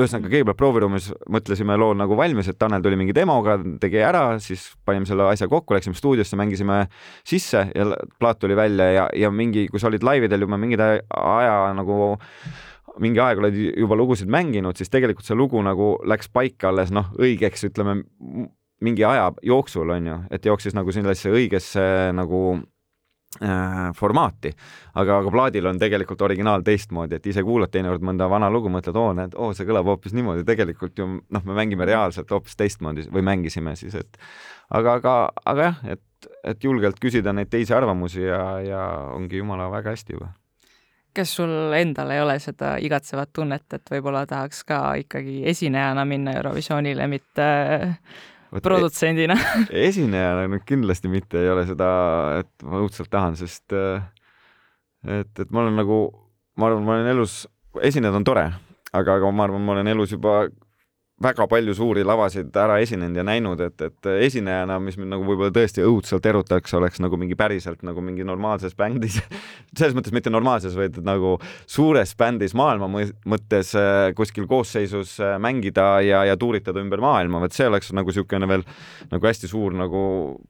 ühesõnaga 0.00 0.30
kõigepealt 0.30 0.58
prooviruumis 0.58 1.10
mõtlesime 1.32 1.76
loo 1.80 1.92
nagu 1.96 2.16
valmis, 2.16 2.48
et 2.48 2.58
Tanel 2.60 2.84
tuli 2.84 2.96
mingi 3.00 3.14
demoga, 3.16 3.58
tegi 3.82 4.00
ära, 4.04 4.24
siis 4.42 4.70
panime 4.86 5.08
selle 5.08 5.26
asja 5.28 5.48
kokku, 5.50 5.76
läksime 5.76 5.98
stuudiosse, 5.98 6.38
mängisime 6.40 6.82
sisse 7.26 7.66
ja 7.74 7.88
plaat 8.20 8.40
tuli 8.40 8.56
välja 8.58 8.90
ja, 8.94 9.06
ja 9.16 9.32
mingi, 9.32 9.66
kui 9.70 9.82
sa 9.82 9.90
olid 9.90 10.04
laividel 10.06 10.46
juba 10.46 10.60
mingi 10.60 10.80
aja 10.80 11.58
nagu 11.76 12.16
mingi 13.00 13.20
aeg 13.22 13.40
oled 13.40 13.56
juba 13.56 13.96
lugusid 13.96 14.30
mänginud, 14.32 14.76
siis 14.76 14.90
tegelikult 14.92 15.26
see 15.26 15.36
lugu 15.38 15.60
nagu 15.64 15.94
läks 16.08 16.32
paika 16.32 16.72
alles 16.72 16.90
noh, 16.92 17.12
õigeks, 17.20 17.68
ütleme 17.70 18.00
mingi 18.80 19.04
aja 19.04 19.30
jooksul 19.42 19.90
on 19.96 20.06
ju, 20.06 20.18
et 20.30 20.44
jooksis 20.44 20.76
nagu 20.76 20.92
sellesse 20.92 21.32
õigesse 21.32 21.82
nagu 22.16 22.60
Äh, 23.38 23.92
formaati, 23.94 24.50
aga, 24.98 25.20
aga 25.20 25.30
plaadil 25.30 25.68
on 25.70 25.76
tegelikult 25.78 26.18
originaal 26.26 26.64
teistmoodi, 26.66 27.14
et 27.14 27.26
ise 27.30 27.44
kuulad 27.46 27.70
teinekord 27.70 28.02
mõnda 28.02 28.26
vana 28.26 28.48
lugu, 28.50 28.66
mõtled, 28.74 28.96
oo, 28.98 29.12
näed, 29.14 29.36
oo, 29.38 29.52
see 29.54 29.68
kõlab 29.68 29.86
hoopis 29.86 30.16
niimoodi, 30.18 30.42
tegelikult 30.48 30.98
ju 30.98 31.06
noh, 31.06 31.44
me 31.46 31.54
mängime 31.54 31.86
reaalselt 31.86 32.32
hoopis 32.34 32.58
teistmoodi 32.58 33.04
või 33.06 33.22
mängisime 33.28 33.76
siis, 33.78 33.94
et 33.94 34.18
aga, 34.74 34.96
aga, 34.98 35.12
aga 35.46 35.68
jah, 35.68 35.78
et, 35.94 36.28
et 36.42 36.66
julgelt 36.66 36.98
küsida 36.98 37.30
neid 37.30 37.52
teisi 37.54 37.70
arvamusi 37.76 38.26
ja, 38.26 38.42
ja 38.66 38.82
ongi 39.14 39.38
jumala 39.38 39.70
väga 39.70 39.94
hästi 39.94 40.18
juba. 40.18 40.32
kas 41.14 41.36
sul 41.38 41.54
endal 41.78 42.10
ei 42.10 42.24
ole 42.24 42.34
seda 42.42 42.80
igatsevat 42.82 43.30
tunnet, 43.32 43.68
et 43.78 43.94
võib-olla 43.94 44.24
tahaks 44.26 44.66
ka 44.66 44.80
ikkagi 45.04 45.44
esinejana 45.54 46.02
minna 46.02 46.34
Eurovisioonile, 46.42 47.06
mitte 47.06 47.46
produtsendina. 48.58 49.36
esinejana 49.88 50.48
nüüd 50.50 50.64
kindlasti 50.68 51.10
mitte 51.12 51.38
ei 51.42 51.52
ole 51.52 51.66
seda, 51.68 51.90
et 52.42 52.66
ma 52.66 52.82
õudselt 52.82 53.10
tahan, 53.12 53.38
sest 53.38 53.74
et, 53.74 55.30
et 55.30 55.46
ma 55.50 55.64
olen 55.64 55.78
nagu, 55.78 56.00
ma 56.58 56.70
arvan, 56.70 56.84
ma 56.86 56.98
olen 56.98 57.12
elus, 57.14 57.44
esineda 57.86 58.18
on 58.18 58.26
tore, 58.26 58.48
aga, 58.90 59.20
aga 59.20 59.30
ma 59.30 59.46
arvan, 59.46 59.64
ma 59.64 59.76
olen 59.76 59.92
elus 59.94 60.16
juba 60.16 60.42
väga 61.20 61.44
palju 61.50 61.74
suuri 61.76 62.02
lavasid 62.06 62.54
ära 62.56 62.78
esinenud 62.80 63.18
ja 63.18 63.24
näinud, 63.26 63.60
et, 63.60 63.82
et 63.84 64.08
esinejana, 64.26 64.78
mis 64.80 64.96
mind 64.96 65.12
nagu 65.12 65.26
võib-olla 65.28 65.52
tõesti 65.52 65.84
õudselt 65.84 66.24
erutaks, 66.30 66.72
oleks 66.78 67.02
nagu 67.04 67.18
mingi 67.20 67.36
päriselt 67.36 67.84
nagu 67.84 68.00
mingi 68.04 68.24
normaalses 68.24 68.72
bändis 68.78 69.18
selles 69.76 69.96
mõttes 69.96 70.14
mitte 70.16 70.32
normaalses, 70.32 70.76
vaid 70.78 70.96
nagu 71.04 71.34
suures 71.68 72.14
bändis 72.16 72.56
maailma 72.56 72.88
mõttes 72.88 73.74
äh, 73.76 74.14
kuskil 74.16 74.48
koosseisus 74.48 75.18
äh, 75.20 75.36
mängida 75.42 75.90
ja, 76.06 76.24
ja 76.30 76.38
tuuritada 76.40 76.80
ümber 76.80 77.04
maailma, 77.04 77.42
vot 77.44 77.56
see 77.56 77.68
oleks 77.68 77.92
nagu 77.96 78.08
niisugune 78.10 78.48
veel 78.50 78.64
nagu 79.12 79.28
hästi 79.28 79.50
suur 79.50 79.76
nagu 79.76 80.00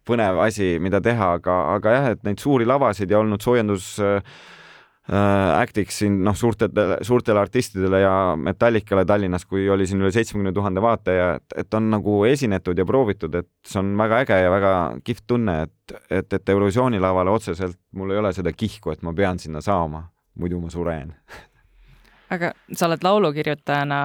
põnev 0.06 0.38
asi, 0.46 0.76
mida 0.82 1.02
teha, 1.02 1.34
aga, 1.40 1.58
aga 1.74 1.98
jah, 1.98 2.08
et 2.14 2.24
neid 2.28 2.40
suuri 2.40 2.68
lavasid 2.68 3.10
ja 3.10 3.18
olnud 3.18 3.42
soojendus 3.42 3.96
äh, 4.06 4.22
actiks 5.10 6.00
siin 6.02 6.20
noh, 6.24 6.36
suurtele, 6.38 7.00
suurtele 7.02 7.40
artistidele 7.40 8.00
ja 8.04 8.12
Metallicale 8.38 9.04
Tallinnas, 9.04 9.46
kui 9.48 9.64
oli 9.70 9.86
siin 9.86 10.02
üle 10.02 10.12
seitsmekümne 10.14 10.52
tuhande 10.54 10.82
vaataja, 10.82 11.32
et, 11.40 11.56
et 11.64 11.74
on 11.74 11.90
nagu 11.90 12.20
esinetud 12.28 12.78
ja 12.78 12.86
proovitud, 12.86 13.34
et 13.34 13.48
see 13.66 13.80
on 13.82 13.90
väga 13.98 14.22
äge 14.24 14.40
ja 14.44 14.54
väga 14.54 14.72
kihvt 15.04 15.26
tunne, 15.26 15.60
et, 15.66 15.98
et, 16.10 16.32
et 16.38 16.54
Eurovisiooni 16.54 17.02
lavale 17.02 17.34
otseselt 17.34 17.78
mul 17.98 18.14
ei 18.14 18.22
ole 18.22 18.32
seda 18.36 18.54
kihku, 18.54 18.94
et 18.94 19.02
ma 19.02 19.14
pean 19.16 19.42
sinna 19.42 19.62
saama, 19.64 20.04
muidu 20.38 20.60
ma 20.62 20.70
suren 20.70 21.14
aga 22.30 22.52
sa 22.70 22.86
oled 22.86 23.02
laulukirjutajana 23.04 24.00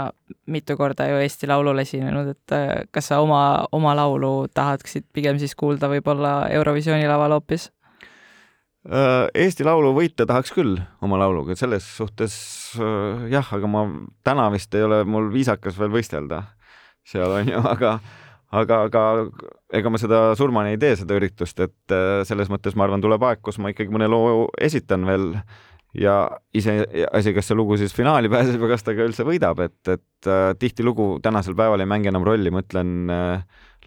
mitu 0.50 0.78
korda 0.78 1.08
ju 1.12 1.22
Eesti 1.22 1.48
Laulul 1.48 1.84
esinenud, 1.86 2.34
et 2.34 2.56
äh, 2.56 2.74
kas 2.92 3.12
sa 3.12 3.22
oma, 3.22 3.66
oma 3.72 3.94
laulu 3.98 4.48
tahaksid 4.54 5.06
pigem 5.14 5.40
siis 5.42 5.56
kuulda 5.56 5.90
võib-olla 5.92 6.36
Eurovisiooni 6.54 7.08
laval 7.10 7.38
hoopis? 7.38 7.70
Äh, 8.86 9.32
Eesti 9.34 9.66
Laulu 9.66 9.96
võita 9.98 10.28
tahaks 10.30 10.52
küll 10.54 10.76
oma 11.02 11.18
lauluga, 11.18 11.56
selles 11.58 11.88
suhtes 11.98 12.36
äh, 12.78 13.24
jah, 13.32 13.48
aga 13.58 13.70
ma 13.72 13.88
täna 14.26 14.46
vist 14.54 14.76
ei 14.78 14.86
ole 14.86 15.00
mul 15.10 15.32
viisakas 15.34 15.80
veel 15.80 15.90
võistelda 15.96 16.44
seal 17.06 17.34
on 17.34 17.50
ju, 17.50 17.64
aga 17.74 17.96
aga, 18.54 18.84
aga 18.86 19.06
ega 19.74 19.90
ma 19.90 20.02
seda 20.02 20.20
surmani 20.38 20.76
ei 20.76 20.82
tee, 20.84 21.00
seda 21.00 21.18
üritust, 21.18 21.64
et 21.66 21.96
äh, 21.98 22.20
selles 22.30 22.54
mõttes 22.54 22.78
ma 22.78 22.86
arvan, 22.86 23.02
tuleb 23.02 23.26
aeg, 23.26 23.42
kus 23.42 23.58
ma 23.58 23.74
ikkagi 23.74 23.90
mõne 23.90 24.12
loo 24.12 24.46
esitan 24.62 25.10
veel 25.10 25.32
ja 25.98 26.20
iseasi, 26.54 27.34
kas 27.34 27.50
see 27.50 27.58
lugu 27.58 27.82
siis 27.82 27.96
finaali 27.96 28.30
pääseb 28.30 28.62
ja 28.62 28.74
kas 28.76 28.86
ta 28.86 28.94
ka 28.94 29.10
üldse 29.10 29.26
võidab, 29.26 29.66
et, 29.66 29.82
et 29.90 30.34
tihtilugu 30.62 31.24
tänasel 31.26 31.58
päeval 31.58 31.82
ei 31.82 31.90
mängi 31.90 32.14
enam 32.14 32.28
rolli, 32.28 32.54
ma 32.54 32.62
ütlen 32.62 33.10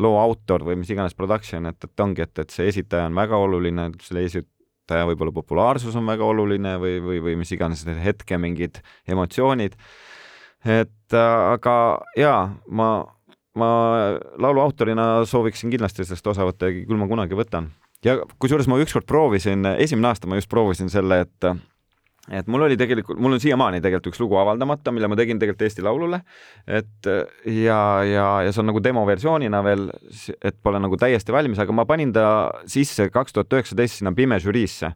loo 0.03 0.19
autor 0.19 0.67
või 0.67 0.81
mis 0.83 0.91
iganes 0.91 1.15
production, 1.15 1.71
et, 1.71 1.85
et 1.85 2.03
ongi, 2.03 2.25
et, 2.25 2.39
et 2.43 2.51
see 2.51 2.67
esitaja 2.73 3.07
on 3.07 3.19
väga 3.19 3.39
oluline, 3.47 3.93
selle 4.03 4.27
näitaja, 4.27 4.58
võib-olla 4.89 5.35
populaarsus 5.37 5.97
on 5.99 6.07
väga 6.09 6.25
oluline 6.25 6.77
või, 6.81 6.99
või, 7.05 7.21
või 7.25 7.37
mis 7.41 7.53
iganes 7.53 7.85
hetke 8.05 8.39
mingid 8.41 8.81
emotsioonid. 9.09 9.77
et 10.65 11.15
äh, 11.15 11.53
aga 11.55 11.77
jaa, 12.17 12.41
ma, 12.69 12.91
ma 13.59 13.71
laulu 14.39 14.65
autorina 14.65 15.25
sooviksin 15.27 15.71
kindlasti 15.71 16.05
sellest 16.05 16.27
osa 16.27 16.49
võtta 16.49 16.71
ja 16.71 16.81
küll 16.81 17.01
ma 17.01 17.09
kunagi 17.11 17.39
võtan. 17.39 17.71
ja 18.05 18.19
kusjuures 18.39 18.69
ma 18.69 18.81
ükskord 18.83 19.07
proovisin, 19.07 19.67
esimene 19.79 20.13
aasta 20.13 20.31
ma 20.31 20.41
just 20.41 20.51
proovisin 20.51 20.91
selle, 20.91 21.23
et 21.27 21.53
et 22.31 22.49
mul 22.51 22.67
oli 22.67 22.77
tegelikult, 22.81 23.19
mul 23.21 23.37
on 23.37 23.43
siiamaani 23.43 23.81
tegelikult 23.85 24.13
üks 24.13 24.21
lugu 24.23 24.39
avaldamata, 24.41 24.93
mille 24.95 25.09
ma 25.11 25.19
tegin 25.19 25.41
tegelikult 25.41 25.67
Eesti 25.69 25.85
Laulule, 25.85 26.21
et 26.67 27.09
ja, 27.09 27.81
ja, 28.05 28.27
ja 28.45 28.53
see 28.53 28.63
on 28.63 28.71
nagu 28.73 28.83
demoversioonina 28.85 29.63
veel, 29.65 29.89
et 30.39 30.59
pole 30.63 30.81
nagu 30.83 30.99
täiesti 31.01 31.35
valmis, 31.35 31.61
aga 31.63 31.77
ma 31.77 31.87
panin 31.89 32.13
ta 32.17 32.29
sisse 32.69 33.09
kaks 33.15 33.37
tuhat 33.37 33.59
üheksateist 33.59 34.01
sinna 34.01 34.15
Pime 34.17 34.41
žüriisse. 34.43 34.93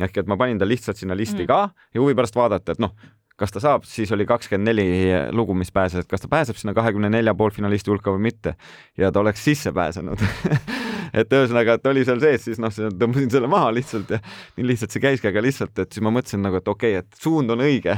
ehk 0.00 0.22
et 0.22 0.26
ma 0.28 0.38
panin 0.40 0.58
ta 0.58 0.66
lihtsalt 0.66 0.96
sinna 0.96 1.14
listi 1.14 1.44
mm. 1.44 1.48
ka 1.50 1.90
ja 1.94 2.00
huvi 2.00 2.14
pärast 2.16 2.36
vaadata, 2.36 2.72
et 2.72 2.80
noh, 2.80 2.94
kas 3.36 3.52
ta 3.52 3.60
saab, 3.60 3.84
siis 3.88 4.12
oli 4.14 4.26
kakskümmend 4.28 4.70
neli 4.70 4.86
lugu, 5.34 5.54
mis 5.54 5.72
pääses, 5.72 6.04
et 6.04 6.10
kas 6.10 6.24
ta 6.24 6.30
pääseb 6.32 6.56
sinna 6.56 6.74
kahekümne 6.76 7.10
nelja 7.12 7.34
poolfinalisti 7.34 7.92
hulka 7.92 8.14
või 8.14 8.30
mitte. 8.30 8.54
ja 8.98 9.12
ta 9.12 9.20
oleks 9.20 9.44
sisse 9.44 9.72
pääsenud 9.72 10.22
et 11.12 11.36
ühesõnaga, 11.38 11.76
et 11.78 11.88
oli 11.90 12.04
seal 12.08 12.20
sees, 12.22 12.46
siis 12.48 12.60
noh, 12.62 12.72
tõmbasin 12.72 13.30
selle 13.32 13.50
maha 13.50 13.70
lihtsalt 13.74 14.14
ja 14.14 14.20
nii 14.56 14.68
lihtsalt 14.72 14.94
see 14.94 15.02
käiski, 15.04 15.30
aga 15.30 15.44
lihtsalt, 15.44 15.74
et 15.78 15.92
siis 15.92 16.04
ma 16.04 16.12
mõtlesin 16.14 16.44
nagu, 16.44 16.60
et 16.60 16.68
okei 16.68 16.96
okay,, 16.96 17.06
et 17.06 17.22
suund 17.22 17.52
on 17.54 17.64
õige 17.64 17.96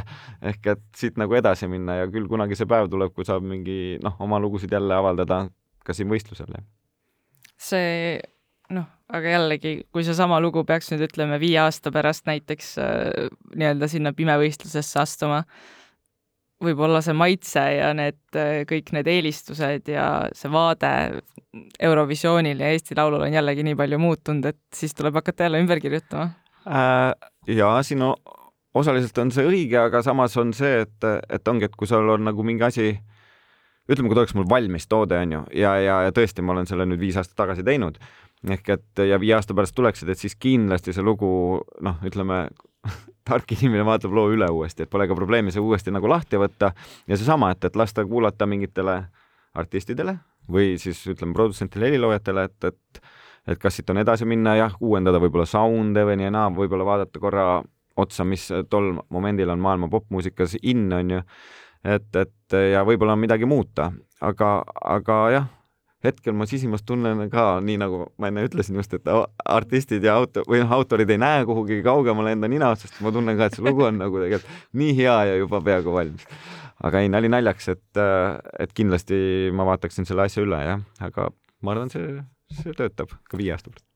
ehk 0.52 0.70
et 0.74 0.84
siit 0.96 1.20
nagu 1.20 1.36
edasi 1.38 1.68
minna 1.70 2.00
ja 2.02 2.10
küll 2.12 2.28
kunagi 2.30 2.58
see 2.58 2.68
päev 2.70 2.90
tuleb, 2.92 3.14
kui 3.14 3.26
saab 3.28 3.46
mingi 3.46 3.98
noh, 4.04 4.16
oma 4.24 4.40
lugusid 4.42 4.72
jälle 4.72 4.96
avaldada 4.96 5.44
ka 5.84 5.96
siin 5.96 6.08
võistlusel. 6.10 6.54
see 7.60 8.20
noh, 8.72 8.86
aga 9.12 9.34
jällegi, 9.36 9.74
kui 9.92 10.04
seesama 10.06 10.40
lugu 10.42 10.64
peaks 10.66 10.90
nüüd 10.92 11.06
ütleme 11.08 11.38
viie 11.42 11.58
aasta 11.62 11.92
pärast 11.94 12.28
näiteks 12.28 12.74
äh, 12.80 13.30
nii-öelda 13.54 13.88
sinna 13.92 14.14
pimevõistlusesse 14.16 15.00
astuma, 15.02 15.44
võib-olla 16.66 17.02
see 17.04 17.16
maitse 17.16 17.62
ja 17.76 17.92
need 17.96 18.38
äh, 18.38 18.62
kõik 18.68 18.92
need 18.96 19.10
eelistused 19.10 19.90
ja 19.92 20.08
see 20.36 20.52
vaade 20.52 20.92
Eurovisioonil 21.78 22.62
ja 22.64 22.72
Eesti 22.74 22.96
Laulul 22.98 23.26
on 23.28 23.36
jällegi 23.36 23.66
nii 23.66 23.78
palju 23.78 24.00
muutunud, 24.02 24.50
et 24.50 24.62
siis 24.74 24.94
tuleb 24.96 25.20
hakata 25.20 25.48
jälle 25.48 25.62
ümber 25.62 25.82
kirjutama 25.82 26.30
äh,. 26.66 27.12
ja 27.54 27.76
siin 27.86 28.02
on, 28.02 28.16
osaliselt 28.74 29.18
on 29.22 29.32
see 29.34 29.46
õige, 29.46 29.78
aga 29.78 30.02
samas 30.02 30.36
on 30.40 30.52
see, 30.56 30.82
et, 30.84 31.10
et 31.30 31.48
ongi, 31.48 31.68
et 31.68 31.76
kui 31.78 31.88
sul 31.90 32.08
on 32.16 32.24
nagu 32.26 32.46
mingi 32.46 32.66
asi 32.66 32.88
ütleme, 33.90 34.08
kui 34.08 34.16
ta 34.16 34.24
oleks 34.24 34.34
mul 34.36 34.48
valmis 34.48 34.88
toode, 34.88 35.18
on 35.20 35.34
ju, 35.36 35.42
ja, 35.60 35.74
ja, 35.82 36.00
ja 36.06 36.12
tõesti, 36.16 36.42
ma 36.42 36.54
olen 36.54 36.68
selle 36.68 36.86
nüüd 36.88 37.02
viis 37.02 37.18
aastat 37.20 37.36
tagasi 37.42 37.64
teinud, 37.66 37.98
ehk 38.48 38.70
et 38.76 39.02
ja 39.08 39.18
viie 39.20 39.34
aasta 39.36 39.56
pärast 39.56 39.76
tuleksid, 39.76 40.08
et 40.08 40.20
siis 40.20 40.36
kindlasti 40.40 40.94
see 40.96 41.04
lugu, 41.04 41.60
noh, 41.84 42.00
ütleme 42.08 42.46
tark 43.28 43.56
inimene 43.56 43.84
vaatab 43.86 44.14
loo 44.16 44.28
üle 44.34 44.48
uuesti, 44.52 44.84
et 44.84 44.90
pole 44.90 45.08
ka 45.08 45.16
probleemi 45.16 45.52
see 45.54 45.62
uuesti 45.62 45.94
nagu 45.94 46.08
lahti 46.10 46.40
võtta. 46.40 46.72
Ja 47.08 47.18
seesama, 47.18 47.52
et, 47.54 47.64
et 47.64 47.76
lasta 47.76 48.04
kuulata 48.08 48.46
mingitele 48.46 49.00
artistidele 49.54 50.18
või 50.50 50.74
siis 50.80 50.98
ütleme 51.08 51.32
produtsentidele, 51.36 51.92
heliloojatele, 51.92 52.48
et, 52.50 52.72
et 52.72 53.04
et 53.44 53.60
kas 53.60 53.76
siit 53.76 53.90
on 53.92 54.00
edasi 54.00 54.24
minna, 54.24 54.54
jah, 54.56 54.72
uuendada 54.80 55.20
võib-olla 55.20 55.44
sound'e 55.44 56.04
või 56.08 56.16
nii 56.16 56.30
ja 56.30 56.32
naa, 56.32 56.52
võib-olla 56.54 56.86
vaadata 56.88 57.20
korra 57.20 57.44
otsa, 58.00 58.24
mis 58.24 58.46
tol 58.72 58.94
momendil 59.12 59.52
on 59.52 59.60
maailma 59.60 59.90
popmuusikas 59.92 60.56
in, 60.62 60.86
on 60.92 61.12
ju, 61.16 61.20
et, 61.84 62.08
et 62.16 62.56
ja 62.72 62.84
võib-olla 62.88 63.16
midagi 63.20 63.44
muuta, 63.48 63.90
aga, 64.24 64.54
aga 64.96 65.18
jah 65.34 65.50
hetkel 66.04 66.36
ma 66.36 66.46
sisimas 66.48 66.84
tunnen 66.86 67.24
ka, 67.32 67.46
nii 67.64 67.78
nagu 67.80 68.02
ma 68.20 68.30
enne 68.30 68.44
ütlesin 68.48 68.76
just, 68.78 68.94
et 68.96 69.08
artistid 69.56 70.04
ja 70.04 70.18
auto 70.20 70.44
või 70.48 70.62
noh, 70.62 70.74
autorid 70.76 71.10
ei 71.10 71.20
näe 71.20 71.46
kuhugi 71.48 71.80
kaugemale 71.86 72.34
enda 72.36 72.50
nina 72.50 72.72
otsast, 72.74 73.00
ma 73.04 73.12
tunnen 73.14 73.38
ka, 73.40 73.48
et 73.48 73.56
see 73.58 73.64
lugu 73.64 73.86
on 73.88 73.98
nagu 74.02 74.20
tegelikult 74.20 74.76
nii 74.80 74.98
hea 75.00 75.16
ja 75.30 75.40
juba 75.40 75.62
peaaegu 75.64 75.94
valmis. 75.94 76.28
aga 76.84 77.00
ei, 77.00 77.08
nali 77.08 77.30
naljaks, 77.32 77.70
et, 77.72 78.02
et 78.60 78.76
kindlasti 78.76 79.16
ma 79.56 79.66
vaataksin 79.70 80.08
selle 80.08 80.28
asja 80.28 80.44
üle, 80.44 80.60
jah, 80.68 80.84
aga 81.08 81.30
ma 81.64 81.74
arvan, 81.76 81.92
see, 81.92 82.20
see 82.52 82.76
töötab 82.76 83.14
ka 83.30 83.40
viie 83.40 83.54
aasta 83.56 83.72
pärast 83.72 83.93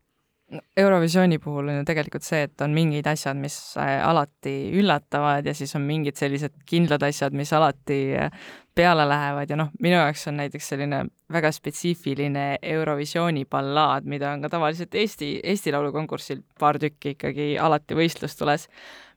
Eurovisiooni 0.77 1.37
puhul 1.45 1.69
on 1.69 1.83
ju 1.83 1.85
tegelikult 1.85 2.25
see, 2.25 2.47
et 2.47 2.63
on 2.65 2.73
mingid 2.73 3.07
asjad, 3.11 3.37
mis 3.37 3.57
äh, 3.77 3.99
alati 4.01 4.55
üllatavad 4.81 5.45
ja 5.45 5.53
siis 5.55 5.75
on 5.77 5.85
mingid 5.85 6.17
sellised 6.17 6.55
kindlad 6.69 7.05
asjad, 7.05 7.37
mis 7.37 7.53
alati 7.53 7.99
äh, 8.17 8.31
peale 8.79 9.05
lähevad 9.09 9.53
ja 9.53 9.59
noh, 9.61 9.69
minu 9.85 9.99
jaoks 9.99 10.25
on 10.31 10.39
näiteks 10.41 10.71
selline 10.73 11.03
väga 11.33 11.51
spetsiifiline 11.53 12.47
Eurovisiooni 12.63 13.45
ballaad, 13.51 14.09
mida 14.09 14.33
on 14.33 14.47
ka 14.47 14.49
tavaliselt 14.55 14.97
Eesti, 14.97 15.35
Eesti 15.45 15.75
Laulu 15.75 15.93
konkursil 15.93 16.41
paar 16.61 16.81
tükki 16.81 17.13
ikkagi 17.19 17.51
alati 17.61 18.01
võistlustules, 18.01 18.65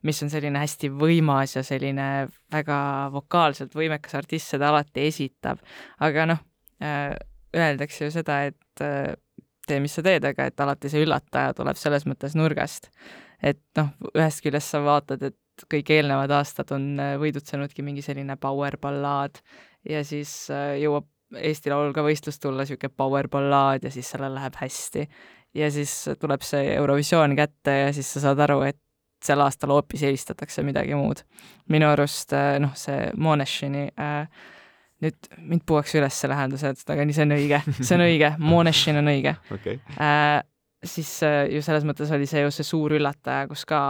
mis 0.04 0.20
on 0.26 0.34
selline 0.34 0.60
hästi 0.60 0.92
võimas 0.92 1.56
ja 1.56 1.64
selline 1.64 2.12
väga 2.52 2.82
vokaalselt 3.16 3.80
võimekas 3.80 4.20
artist 4.20 4.52
seda 4.52 4.74
alati 4.74 5.08
esitab. 5.08 5.64
aga 6.04 6.28
noh, 6.34 6.44
äh, 6.84 7.14
öeldakse 7.56 8.10
ju 8.10 8.20
seda, 8.20 8.44
et 8.52 8.88
tee, 9.72 9.80
mis 9.84 9.96
sa 9.98 10.04
teed, 10.06 10.26
aga 10.28 10.50
et 10.52 10.64
alati 10.64 10.92
see 10.92 11.06
üllataja 11.06 11.56
tuleb 11.58 11.80
selles 11.80 12.08
mõttes 12.10 12.36
nurgast. 12.38 12.92
et 13.42 13.64
noh, 13.80 13.94
ühest 14.14 14.44
küljest 14.46 14.76
sa 14.76 14.84
vaatad, 14.86 15.24
et 15.32 15.66
kõik 15.72 15.90
eelnevad 15.96 16.32
aastad 16.38 16.72
on 16.76 16.94
äh, 17.00 17.16
võidutsenudki 17.22 17.86
mingi 17.86 18.04
selline 18.06 18.38
power 18.42 18.78
ballaad 18.82 19.42
ja 19.90 20.04
siis 20.06 20.34
äh, 20.54 20.78
jõuab 20.82 21.10
Eesti 21.32 21.72
Laul 21.72 21.94
ka 21.96 22.04
võistlust 22.04 22.42
tulla, 22.44 22.66
niisugune 22.66 22.92
power 22.98 23.30
ballaad 23.32 23.86
ja 23.88 23.92
siis 23.94 24.10
sellel 24.12 24.34
läheb 24.36 24.58
hästi. 24.60 25.08
ja 25.56 25.72
siis 25.72 25.94
tuleb 26.20 26.44
see 26.44 26.74
Eurovisioon 26.76 27.36
kätte 27.36 27.78
ja 27.86 27.92
siis 27.96 28.12
sa 28.14 28.28
saad 28.28 28.40
aru, 28.44 28.62
et 28.68 28.80
sel 29.24 29.42
aastal 29.44 29.72
hoopis 29.76 30.04
eelistatakse 30.04 30.64
midagi 30.64 30.96
muud. 30.96 31.24
minu 31.70 31.88
arust 31.90 32.34
äh, 32.34 32.58
noh, 32.60 32.76
see 32.76 33.12
Moneshini 33.18 33.88
äh, 34.00 34.28
nüüd 35.02 35.30
mind 35.40 35.66
puuakse 35.66 36.00
üles 36.00 36.22
lähendused, 36.30 36.86
aga 36.94 37.06
nii, 37.06 37.18
see 37.18 37.26
on 37.28 37.36
õige, 37.36 37.62
see 37.82 37.98
on 37.98 38.06
õige, 38.06 38.32
Moneshin 38.40 39.02
on 39.02 39.12
õige 39.12 39.36
okay.. 39.54 39.80
Äh, 39.98 40.40
siis 40.84 41.12
äh, 41.26 41.46
ju 41.52 41.62
selles 41.66 41.86
mõttes 41.88 42.12
oli 42.14 42.30
see 42.30 42.44
ju 42.44 42.52
see 42.54 42.68
suur 42.68 42.94
üllataja, 42.98 43.48
kus 43.50 43.66
ka 43.70 43.82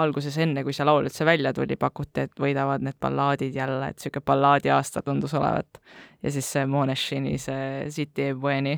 alguses, 0.00 0.36
enne 0.38 0.62
kui 0.62 0.74
see 0.76 0.86
laul 0.86 1.08
üldse 1.08 1.26
välja 1.26 1.52
tuli, 1.54 1.76
pakuti, 1.80 2.26
et 2.26 2.40
võidavad 2.40 2.84
need 2.86 2.98
ballaadid 3.02 3.56
jälle, 3.56 3.90
et 3.90 3.98
niisugune 3.98 4.26
ballaadi 4.26 4.70
aasta 4.70 5.02
tundus 5.02 5.34
olevat. 5.34 5.80
ja 6.22 6.30
siis 6.30 6.46
see 6.52 6.66
Moneshini, 6.66 7.38
see 7.38 7.88
City 7.90 8.30
e 8.30 8.34
Bueni 8.34 8.76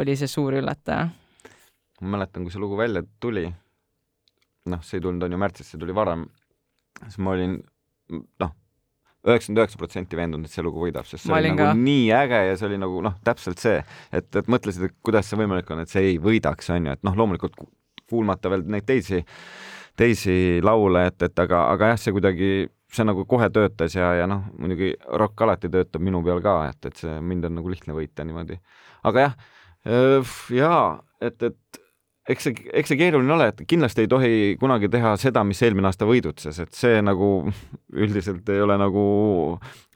oli 0.00 0.16
see 0.16 0.30
suur 0.30 0.56
üllataja. 0.60 1.08
ma 2.00 2.14
mäletan, 2.16 2.46
kui 2.46 2.54
see 2.54 2.62
lugu 2.62 2.78
välja 2.78 3.02
tuli, 3.20 3.44
noh, 4.70 4.82
see 4.82 4.98
ei 4.98 5.04
tulnud, 5.04 5.22
on 5.26 5.36
ju 5.36 5.42
märtsis, 5.42 5.72
see 5.72 5.80
tuli 5.80 5.94
varem, 5.94 6.24
siis 7.02 7.18
ma 7.18 7.34
olin 7.36 7.58
noh, 8.40 8.54
üheksakümmend 9.32 9.62
üheksa 9.62 9.80
protsenti 9.80 10.18
veendunud, 10.18 10.48
et 10.48 10.54
see 10.54 10.64
lugu 10.64 10.82
võidab, 10.84 11.06
sest 11.08 11.24
see 11.24 11.32
ma 11.32 11.40
oli 11.40 11.52
nagu 11.52 11.64
ka. 11.64 11.74
nii 11.78 12.06
äge 12.18 12.40
ja 12.48 12.54
see 12.58 12.68
oli 12.68 12.78
nagu 12.82 13.02
noh, 13.04 13.18
täpselt 13.26 13.62
see, 13.62 13.82
et, 14.12 14.28
et 14.40 14.50
mõtlesid, 14.50 14.88
et 14.88 14.96
kuidas 15.04 15.28
see 15.30 15.40
võimalik 15.40 15.70
on, 15.74 15.82
et 15.84 15.92
see 15.92 16.14
ei 16.14 16.16
võidaks, 16.22 16.70
on 16.74 16.88
ju, 16.88 16.96
et 16.98 17.04
noh, 17.06 17.18
loomulikult 17.18 17.58
kuulmata 18.08 18.52
veel 18.52 18.64
neid 18.72 18.86
teisi, 18.88 19.22
teisi 19.98 20.36
laule, 20.64 21.06
et, 21.10 21.22
et 21.28 21.44
aga, 21.44 21.66
aga 21.74 21.92
jah, 21.92 22.00
see 22.04 22.16
kuidagi, 22.16 22.52
see 22.94 23.04
nagu 23.04 23.26
kohe 23.28 23.50
töötas 23.52 23.96
ja, 23.98 24.14
ja 24.22 24.28
noh, 24.30 24.46
muidugi 24.58 24.94
rokk 25.20 25.44
alati 25.46 25.70
töötab 25.72 26.04
minu 26.04 26.22
peal 26.26 26.40
ka, 26.44 26.60
et, 26.72 26.90
et 26.90 27.04
see 27.04 27.18
mind 27.20 27.50
on 27.50 27.58
nagu 27.60 27.74
lihtne 27.74 27.96
võita 27.96 28.26
niimoodi. 28.28 28.60
aga 29.08 29.26
jah, 29.28 29.36
jaa, 30.54 30.82
et, 31.20 31.42
et 31.42 31.84
eks 32.28 32.48
see, 32.48 32.64
eks 32.76 32.92
see 32.92 32.98
keeruline 33.00 33.32
ole, 33.32 33.48
et 33.52 33.62
kindlasti 33.68 34.04
ei 34.04 34.10
tohi 34.10 34.32
kunagi 34.60 34.90
teha 34.92 35.14
seda, 35.20 35.44
mis 35.48 35.60
eelmine 35.64 35.88
aasta 35.88 36.06
võidutses, 36.08 36.58
et 36.64 36.76
see 36.76 37.00
nagu 37.04 37.30
üldiselt 37.96 38.48
ei 38.52 38.60
ole 38.60 38.76
nagu 38.80 39.04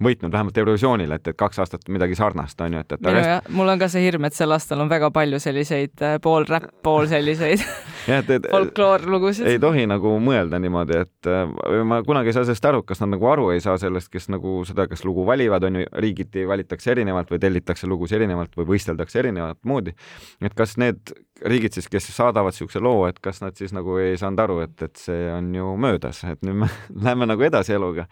võitnud, 0.03 0.33
vähemalt 0.33 0.59
Eurovisioonil, 0.62 1.12
et, 1.12 1.28
et 1.28 1.39
kaks 1.39 1.61
aastat 1.62 1.89
midagi 1.93 2.16
sarnast 2.18 2.61
on 2.64 2.78
ju, 2.78 2.83
et, 2.85 2.97
et 2.97 3.09
aga... 3.11 3.24
jah, 3.26 3.51
mul 3.53 3.72
on 3.74 3.83
ka 3.83 3.89
see 3.93 4.05
hirm, 4.07 4.24
et 4.28 4.37
sel 4.37 4.55
aastal 4.55 4.80
on 4.85 4.91
väga 4.91 5.12
palju 5.14 5.41
selliseid 5.43 6.05
äh, 6.05 6.16
pool 6.24 6.47
räpp, 6.49 6.70
pool 6.85 7.09
selliseid 7.11 7.62
folkloorlugusid. 8.53 9.51
ei 9.53 9.61
tohi 9.62 9.85
nagu 9.91 10.14
mõelda 10.24 10.61
niimoodi, 10.62 11.03
et 11.05 11.30
äh, 11.30 11.83
ma 11.87 12.01
kunagi 12.07 12.33
ei 12.33 12.39
saa 12.39 12.47
sellest 12.49 12.70
aru, 12.72 12.83
kas 12.89 13.05
nad 13.05 13.12
nagu 13.16 13.28
aru 13.28 13.51
ei 13.55 13.61
saa 13.64 13.76
sellest, 13.80 14.11
kes 14.12 14.30
nagu 14.33 14.62
seda, 14.68 14.89
kas 14.91 15.05
lugu 15.09 15.26
valivad, 15.28 15.68
on 15.68 15.83
ju, 15.83 15.91
riigiti 16.05 16.47
valitakse 16.49 16.95
erinevalt 16.97 17.30
või 17.35 17.43
tellitakse 17.43 17.91
lugusid 17.91 18.22
erinevalt 18.22 18.57
või 18.57 18.72
võisteldakse 18.74 19.20
erinevat 19.20 19.61
moodi. 19.68 19.95
et 20.41 20.57
kas 20.57 20.78
need 20.80 21.12
riigid 21.47 21.76
siis, 21.76 21.89
kes 21.91 22.07
saadavad 22.23 22.55
niisuguse 22.55 22.83
loo, 22.83 23.05
et 23.11 23.18
kas 23.23 23.43
nad 23.43 23.59
siis 23.59 23.75
nagu 23.77 23.99
ei 24.03 24.16
saanud 24.20 24.41
aru, 24.47 24.61
et, 24.66 24.77
et 24.87 25.03
see 25.03 25.27
on 25.35 25.53
ju 25.55 25.75
möödas, 25.81 26.23
et 26.31 26.41
nüüd 26.47 26.62
me 26.64 26.70
läheme 27.05 27.29
nagu 27.29 27.49
edasi 27.49 27.77
eluga. 27.77 28.07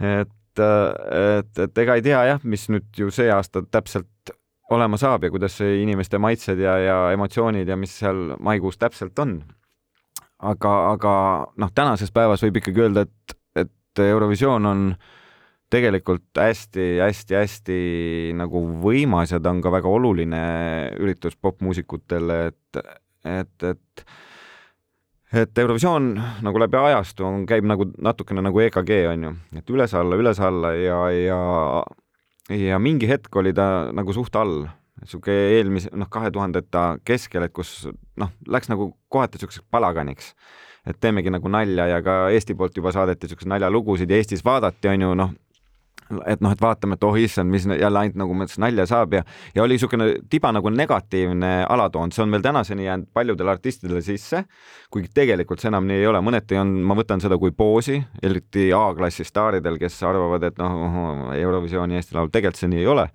et, 0.00 0.60
et, 0.60 1.64
et 1.64 1.82
ega 1.84 1.96
ei 1.96 2.04
tea 2.04 2.24
jah, 2.32 2.44
mis 2.44 2.68
nüüd 2.72 3.02
ju 3.02 3.10
see 3.14 3.30
aasta 3.32 3.62
täpselt 3.70 4.34
olema 4.70 4.98
saab 5.00 5.24
ja 5.26 5.30
kuidas 5.30 5.58
inimeste 5.60 6.18
maitsed 6.22 6.60
ja, 6.62 6.76
ja 6.78 6.98
emotsioonid 7.14 7.68
ja 7.68 7.76
mis 7.78 7.96
seal 8.02 8.34
maikuus 8.38 8.78
täpselt 8.78 9.18
on. 9.18 9.40
aga, 10.38 10.74
aga 10.94 11.14
noh, 11.60 11.72
tänases 11.74 12.12
päevas 12.14 12.42
võib 12.46 12.60
ikkagi 12.60 12.86
öelda, 12.86 13.04
et, 13.04 13.34
et 13.66 14.04
Eurovisioon 14.06 14.66
on 14.66 14.84
tegelikult 15.70 16.38
hästi-hästi-hästi 16.38 17.80
nagu 18.38 18.62
võimas 18.82 19.34
ja 19.34 19.40
ta 19.42 19.52
on 19.52 19.60
ka 19.62 19.72
väga 19.74 19.90
oluline 19.90 20.40
üritus 20.98 21.36
popmuusikutele, 21.36 22.40
et, 22.50 22.80
et, 23.24 23.62
et 23.62 24.04
et 25.32 25.58
Eurovisioon 25.62 26.10
nagu 26.42 26.58
läbi 26.58 26.78
ajastu 26.80 27.24
on, 27.26 27.44
käib 27.46 27.66
nagu 27.68 27.86
natukene 28.02 28.42
nagu 28.42 28.60
EKG 28.66 28.90
on 29.12 29.26
ju, 29.28 29.32
et 29.60 29.70
üles-alla, 29.70 30.18
üles-alla 30.18 30.72
ja, 30.74 31.00
ja 31.14 31.40
ja 32.50 32.78
mingi 32.82 33.08
hetk 33.08 33.36
oli 33.36 33.52
ta 33.54 33.90
nagu 33.94 34.14
suht 34.14 34.34
all, 34.36 34.64
niisugune 35.00 35.36
eelmise, 35.56 35.92
noh, 35.96 36.08
kahe 36.10 36.32
tuhandeta 36.34 36.98
keskel, 37.06 37.46
et 37.46 37.54
kus 37.54 37.86
noh, 38.20 38.32
läks 38.50 38.70
nagu 38.72 38.90
kohati 39.08 39.38
niisuguseks 39.38 39.66
palaganiks. 39.70 40.34
et 40.86 40.96
teemegi 41.00 41.30
nagu 41.30 41.48
nalja 41.48 41.86
ja 41.86 42.02
ka 42.02 42.30
Eesti 42.32 42.54
poolt 42.56 42.76
juba 42.76 42.90
saadeti 42.92 43.26
niisuguseid 43.26 43.50
naljalugusid 43.52 44.10
ja 44.10 44.16
Eestis 44.16 44.44
vaadati, 44.44 44.88
on 44.88 45.02
ju, 45.02 45.14
noh, 45.14 45.34
et 46.26 46.42
noh, 46.42 46.52
et 46.52 46.62
vaatame, 46.62 46.96
et 46.98 47.04
oh 47.06 47.18
issand, 47.18 47.50
mis 47.50 47.66
jälle 47.66 48.02
ainult 48.02 48.18
nagu 48.20 48.36
mõttes 48.36 48.58
nalja 48.62 48.86
saab 48.90 49.14
ja, 49.18 49.24
ja 49.54 49.64
oli 49.64 49.76
niisugune 49.76 50.08
tiba 50.30 50.52
nagu 50.54 50.72
negatiivne 50.74 51.52
alatoon, 51.68 52.12
see 52.14 52.24
on 52.24 52.34
veel 52.34 52.44
tänaseni 52.44 52.86
jäänud 52.86 53.10
paljudele 53.14 53.54
artistidele 53.54 54.02
sisse, 54.04 54.44
kuigi 54.90 55.12
tegelikult 55.14 55.62
see 55.62 55.70
enam 55.70 55.86
nii 55.88 56.00
ei 56.02 56.08
ole, 56.10 56.22
mõneti 56.24 56.58
on, 56.60 56.72
ma 56.86 56.96
võtan 56.98 57.22
seda 57.22 57.38
kui 57.40 57.54
poosi, 57.56 58.00
eriti 58.22 58.70
A-klassi 58.76 59.26
staaridel, 59.28 59.78
kes 59.80 60.00
arvavad, 60.08 60.50
et 60.50 60.58
noh, 60.60 61.30
Eurovisiooni 61.36 62.00
Eesti 62.00 62.18
Laul, 62.18 62.32
tegelikult 62.32 62.64
see 62.64 62.72
nii 62.74 62.84
ei 62.84 62.90
ole 62.90 63.08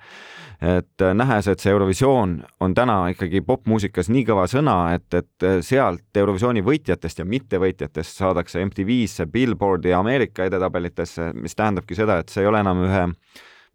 et 0.65 1.01
äh, 1.01 1.13
nähes, 1.13 1.47
et 1.51 1.61
see 1.61 1.71
Eurovisioon 1.73 2.35
on 2.63 2.73
täna 2.77 2.97
ikkagi 3.13 3.41
popmuusikas 3.45 4.09
nii 4.09 4.23
kõva 4.25 4.47
sõna, 4.49 4.77
et, 4.95 5.07
et 5.13 5.45
äh, 5.45 5.59
sealt 5.65 6.17
Eurovisiooni 6.17 6.63
võitjatest 6.65 7.21
ja 7.21 7.25
mittevõitjatest 7.29 8.21
saadakse 8.23 8.63
MTV-sse, 8.65 9.27
Billboardi 9.31 9.93
ja 9.93 9.99
Ameerika 10.01 10.47
edetabelitesse, 10.49 11.33
mis 11.37 11.57
tähendabki 11.57 11.97
seda, 11.97 12.21
et 12.21 12.33
see 12.33 12.45
ei 12.45 12.49
ole 12.49 12.63
enam 12.65 12.81
ühe 12.87 13.03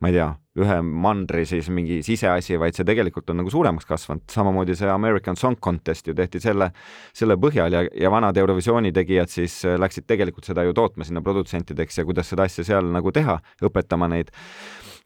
ma 0.01 0.09
ei 0.09 0.15
tea, 0.17 0.29
ühe 0.65 0.77
mandri 0.81 1.43
siis 1.49 1.69
mingi 1.73 1.99
siseasi, 2.05 2.57
vaid 2.61 2.77
see 2.77 2.87
tegelikult 2.89 3.29
on 3.31 3.43
nagu 3.43 3.51
suuremaks 3.53 3.85
kasvanud, 3.89 4.25
samamoodi 4.33 4.75
see 4.79 4.89
American 4.89 5.37
Song 5.37 5.61
Contest 5.61 6.09
ju 6.09 6.15
tehti 6.17 6.41
selle, 6.41 6.71
selle 7.17 7.37
põhjal 7.41 7.77
ja, 7.77 7.83
ja 7.85 8.13
vanad 8.13 8.41
Eurovisiooni 8.41 8.95
tegijad 8.97 9.31
siis 9.31 9.61
äh, 9.69 9.77
läksid 9.81 10.09
tegelikult 10.09 10.49
seda 10.49 10.65
ju 10.65 10.75
tootma 10.77 11.05
sinna 11.05 11.23
produtsentideks 11.23 12.01
ja 12.01 12.07
kuidas 12.09 12.33
seda 12.33 12.49
asja 12.49 12.65
seal 12.67 12.89
nagu 12.97 13.13
teha, 13.13 13.37
õpetama 13.69 14.09
neid 14.11 14.33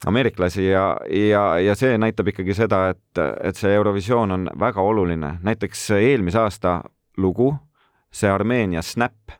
ameeriklasi 0.05 0.67
ja, 0.67 0.97
ja, 1.29 1.59
ja 1.59 1.75
see 1.75 1.97
näitab 1.97 2.27
ikkagi 2.33 2.53
seda, 2.57 2.89
et, 2.93 3.21
et 3.43 3.57
see 3.57 3.73
Eurovisioon 3.73 4.31
on 4.31 4.49
väga 4.59 4.81
oluline. 4.81 5.37
näiteks 5.43 5.89
eelmise 5.99 6.39
aasta 6.39 6.81
lugu, 7.17 7.55
see 8.11 8.29
Armeenia 8.31 8.81
Snap, 8.81 9.35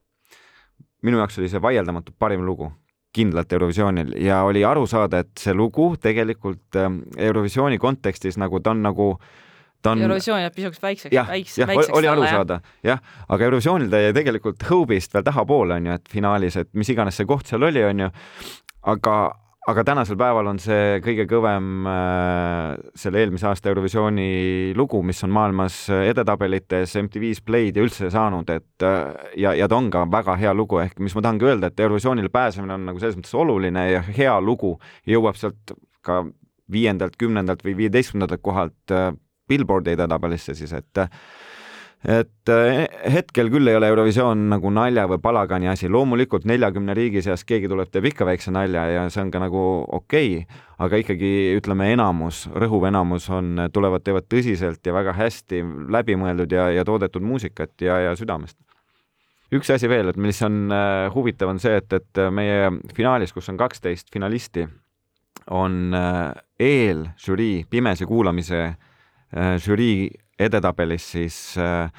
minu 1.03 1.22
jaoks 1.22 1.39
oli 1.39 1.49
see 1.51 1.62
vaieldamatult 1.62 2.18
parim 2.20 2.45
lugu. 2.45 2.72
kindlalt 3.16 3.53
Eurovisioonil 3.53 4.10
ja 4.20 4.41
oli 4.43 4.66
aru 4.66 4.88
saada, 4.88 5.22
et 5.24 5.38
see 5.39 5.53
lugu 5.53 5.95
tegelikult 6.01 6.76
ähm, 6.76 6.97
Eurovisiooni 7.18 7.78
kontekstis 7.78 8.36
nagu 8.38 8.60
ta 8.60 8.74
on 8.74 8.82
nagu 8.84 9.06
ta 9.82 9.91
on 9.91 10.01
Eurovisioon 10.01 10.41
jääb 10.41 10.56
pisut 10.56 10.82
väikseks, 10.82 11.14
jah, 11.14 11.28
väiks, 11.30 11.58
jah, 11.58 11.70
väikseks 11.70 11.95
oli 11.95 12.10
aru 12.12 12.26
saada, 12.28 12.60
jah, 12.84 12.99
aga 13.30 13.47
Eurovisioonil 13.47 13.89
ta 13.89 14.01
jäi 14.01 14.14
tegelikult 14.18 14.68
hõubist 14.70 15.14
veel 15.16 15.24
tahapoole, 15.24 15.78
onju, 15.80 15.95
et 15.95 16.12
finaalis, 16.12 16.58
et 16.60 16.72
mis 16.74 16.89
iganes 16.91 17.16
see 17.16 17.30
koht 17.30 17.47
seal 17.47 17.64
oli, 17.64 17.84
onju. 17.86 18.10
aga, 18.95 19.16
aga 19.66 19.84
tänasel 19.88 20.18
päeval 20.20 20.49
on 20.51 20.59
see 20.61 20.99
kõige 21.03 21.26
kõvem 21.30 21.88
äh, 21.89 22.76
selle 22.97 23.22
eelmise 23.24 23.47
aasta 23.49 23.72
Eurovisiooni 23.72 24.74
lugu, 24.78 25.01
mis 25.05 25.24
on 25.26 25.34
maailmas 25.34 25.78
edetabelites 25.95 26.93
MTV-s 27.01 27.41
play'd 27.45 27.80
ja 27.80 27.86
üldse 27.86 28.11
saanud, 28.13 28.49
et 28.53 28.86
äh, 28.86 29.32
ja, 29.41 29.55
ja 29.57 29.70
ta 29.72 29.80
on 29.80 29.89
ka 29.93 30.05
väga 30.11 30.38
hea 30.41 30.53
lugu, 30.53 30.80
ehk 30.84 31.01
mis 31.01 31.18
ma 31.18 31.26
tahangi 31.26 31.49
öelda, 31.49 31.72
et 31.72 31.86
Eurovisioonile 31.86 32.30
pääsemine 32.34 32.78
on 32.78 32.86
nagu 32.91 33.01
selles 33.01 33.18
mõttes 33.18 33.38
oluline 33.41 33.88
ja 33.89 34.03
hea 34.05 34.36
lugu 34.43 34.76
jõuab 35.09 35.39
sealt 35.39 35.74
ka 36.05 36.22
viiendalt, 36.72 37.18
kümnendalt 37.22 37.66
või 37.66 37.78
viieteistkümnendalt 37.82 38.45
kohalt 38.45 38.93
äh, 38.93 39.11
Billboardi 39.49 39.93
edetabelisse 39.97 40.55
siis, 40.57 40.74
et 40.74 41.05
et 42.06 42.51
eh, 42.53 42.84
hetkel 43.10 43.49
küll 43.49 43.66
ei 43.70 43.78
ole 43.80 43.88
Eurovisioon 43.89 44.43
nagu 44.51 44.70
nalja 44.74 45.08
või 45.10 45.18
palagani 45.24 45.72
asi, 45.72 45.89
loomulikult 45.89 46.45
neljakümne 46.45 46.93
riigi 46.97 47.24
seas 47.26 47.41
keegi 47.47 47.70
tuleb, 47.72 47.89
teeb 47.89 48.06
ikka 48.12 48.28
väikse 48.30 48.53
nalja 48.53 48.84
ja 48.91 49.06
see 49.10 49.24
on 49.24 49.32
ka 49.34 49.41
nagu 49.41 49.64
okei 49.97 50.36
okay,, 50.43 50.60
aga 50.86 50.99
ikkagi 51.01 51.32
ütleme, 51.58 51.89
enamus, 51.95 52.43
rõhuv 52.53 52.86
enamus 52.91 53.26
on, 53.34 53.66
tulevad, 53.74 54.06
teevad 54.06 54.28
tõsiselt 54.30 54.86
ja 54.86 54.93
väga 54.93 55.16
hästi 55.18 55.64
läbimõeldud 55.95 56.53
ja, 56.53 56.68
ja 56.78 56.86
toodetud 56.86 57.26
muusikat 57.26 57.74
ja, 57.82 57.97
ja 58.10 58.16
südamest. 58.20 58.60
üks 59.56 59.72
asi 59.74 59.89
veel, 59.89 60.12
et 60.14 60.20
mis 60.22 60.41
on 60.45 60.70
äh, 60.74 61.08
huvitav, 61.16 61.49
on 61.49 61.62
see, 61.64 61.80
et, 61.82 61.93
et 61.93 62.22
meie 62.30 62.70
finaalis, 62.93 63.34
kus 63.34 63.49
on 63.49 63.58
kaksteist 63.58 64.14
finalisti, 64.14 64.68
on 65.49 65.89
äh, 65.97 66.38
eelžürii, 66.60 67.66
pimesi 67.70 68.06
kuulamise 68.06 68.62
äh, 68.68 69.58
žürii 69.58 70.12
edetabelis 70.39 71.11
siis 71.15 71.38
äh, 71.57 71.91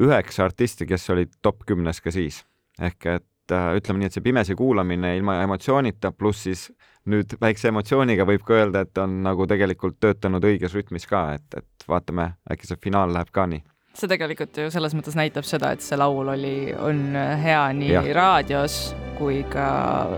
üheksa 0.00 0.44
artisti, 0.48 0.86
kes 0.86 1.10
olid 1.10 1.36
top 1.42 1.64
kümnes 1.66 2.00
ka 2.00 2.12
siis. 2.14 2.44
ehk 2.80 3.06
et 3.06 3.52
äh, 3.54 3.68
ütleme 3.78 4.02
nii, 4.02 4.10
et 4.10 4.16
see 4.16 4.24
pimesi 4.24 4.56
kuulamine 4.58 5.16
ilma 5.16 5.40
emotsioonita, 5.42 6.12
pluss 6.12 6.48
siis 6.48 6.64
nüüd 7.10 7.36
väikse 7.40 7.68
emotsiooniga 7.68 8.26
võib 8.26 8.42
ka 8.46 8.58
öelda, 8.58 8.82
et 8.86 8.98
on 8.98 9.20
nagu 9.22 9.46
tegelikult 9.46 10.00
töötanud 10.00 10.44
õiges 10.44 10.74
rütmis 10.74 11.06
ka, 11.06 11.34
et, 11.38 11.60
et 11.60 11.88
vaatame, 11.88 12.32
äkki 12.50 12.70
see 12.70 12.80
finaal 12.88 13.14
läheb 13.14 13.30
ka 13.34 13.46
nii 13.50 13.62
see 13.94 14.10
tegelikult 14.10 14.58
ju 14.58 14.70
selles 14.74 14.94
mõttes 14.98 15.14
näitab 15.14 15.46
seda, 15.46 15.70
et 15.74 15.84
see 15.84 15.98
laul 15.98 16.32
oli, 16.34 16.74
on 16.74 17.14
hea 17.14 17.62
nii 17.78 17.92
ja. 17.94 18.02
raadios 18.16 18.78
kui 19.18 19.44
ka 19.46 19.68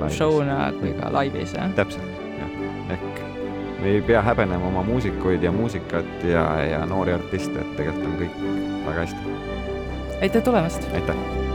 show'na 0.09 0.71
kui 0.81 0.95
ka 0.97 1.13
laivis, 1.13 1.53
jah. 1.59 1.69
täpselt, 1.77 2.16
me 3.81 3.89
ei 3.89 4.03
pea 4.03 4.23
häbenema 4.23 4.67
oma 4.67 4.83
muusikuid 4.83 5.43
ja 5.43 5.53
muusikat 5.53 6.25
ja, 6.25 6.47
ja 6.65 6.87
noori 6.87 7.13
artiste, 7.13 7.61
et 7.61 7.77
tegelikult 7.77 8.07
on 8.07 8.21
kõik 8.21 8.39
väga 8.87 9.01
hästi. 9.01 9.37
aitäh 10.21 10.43
tulemast! 10.43 10.89
aitäh! 10.95 11.46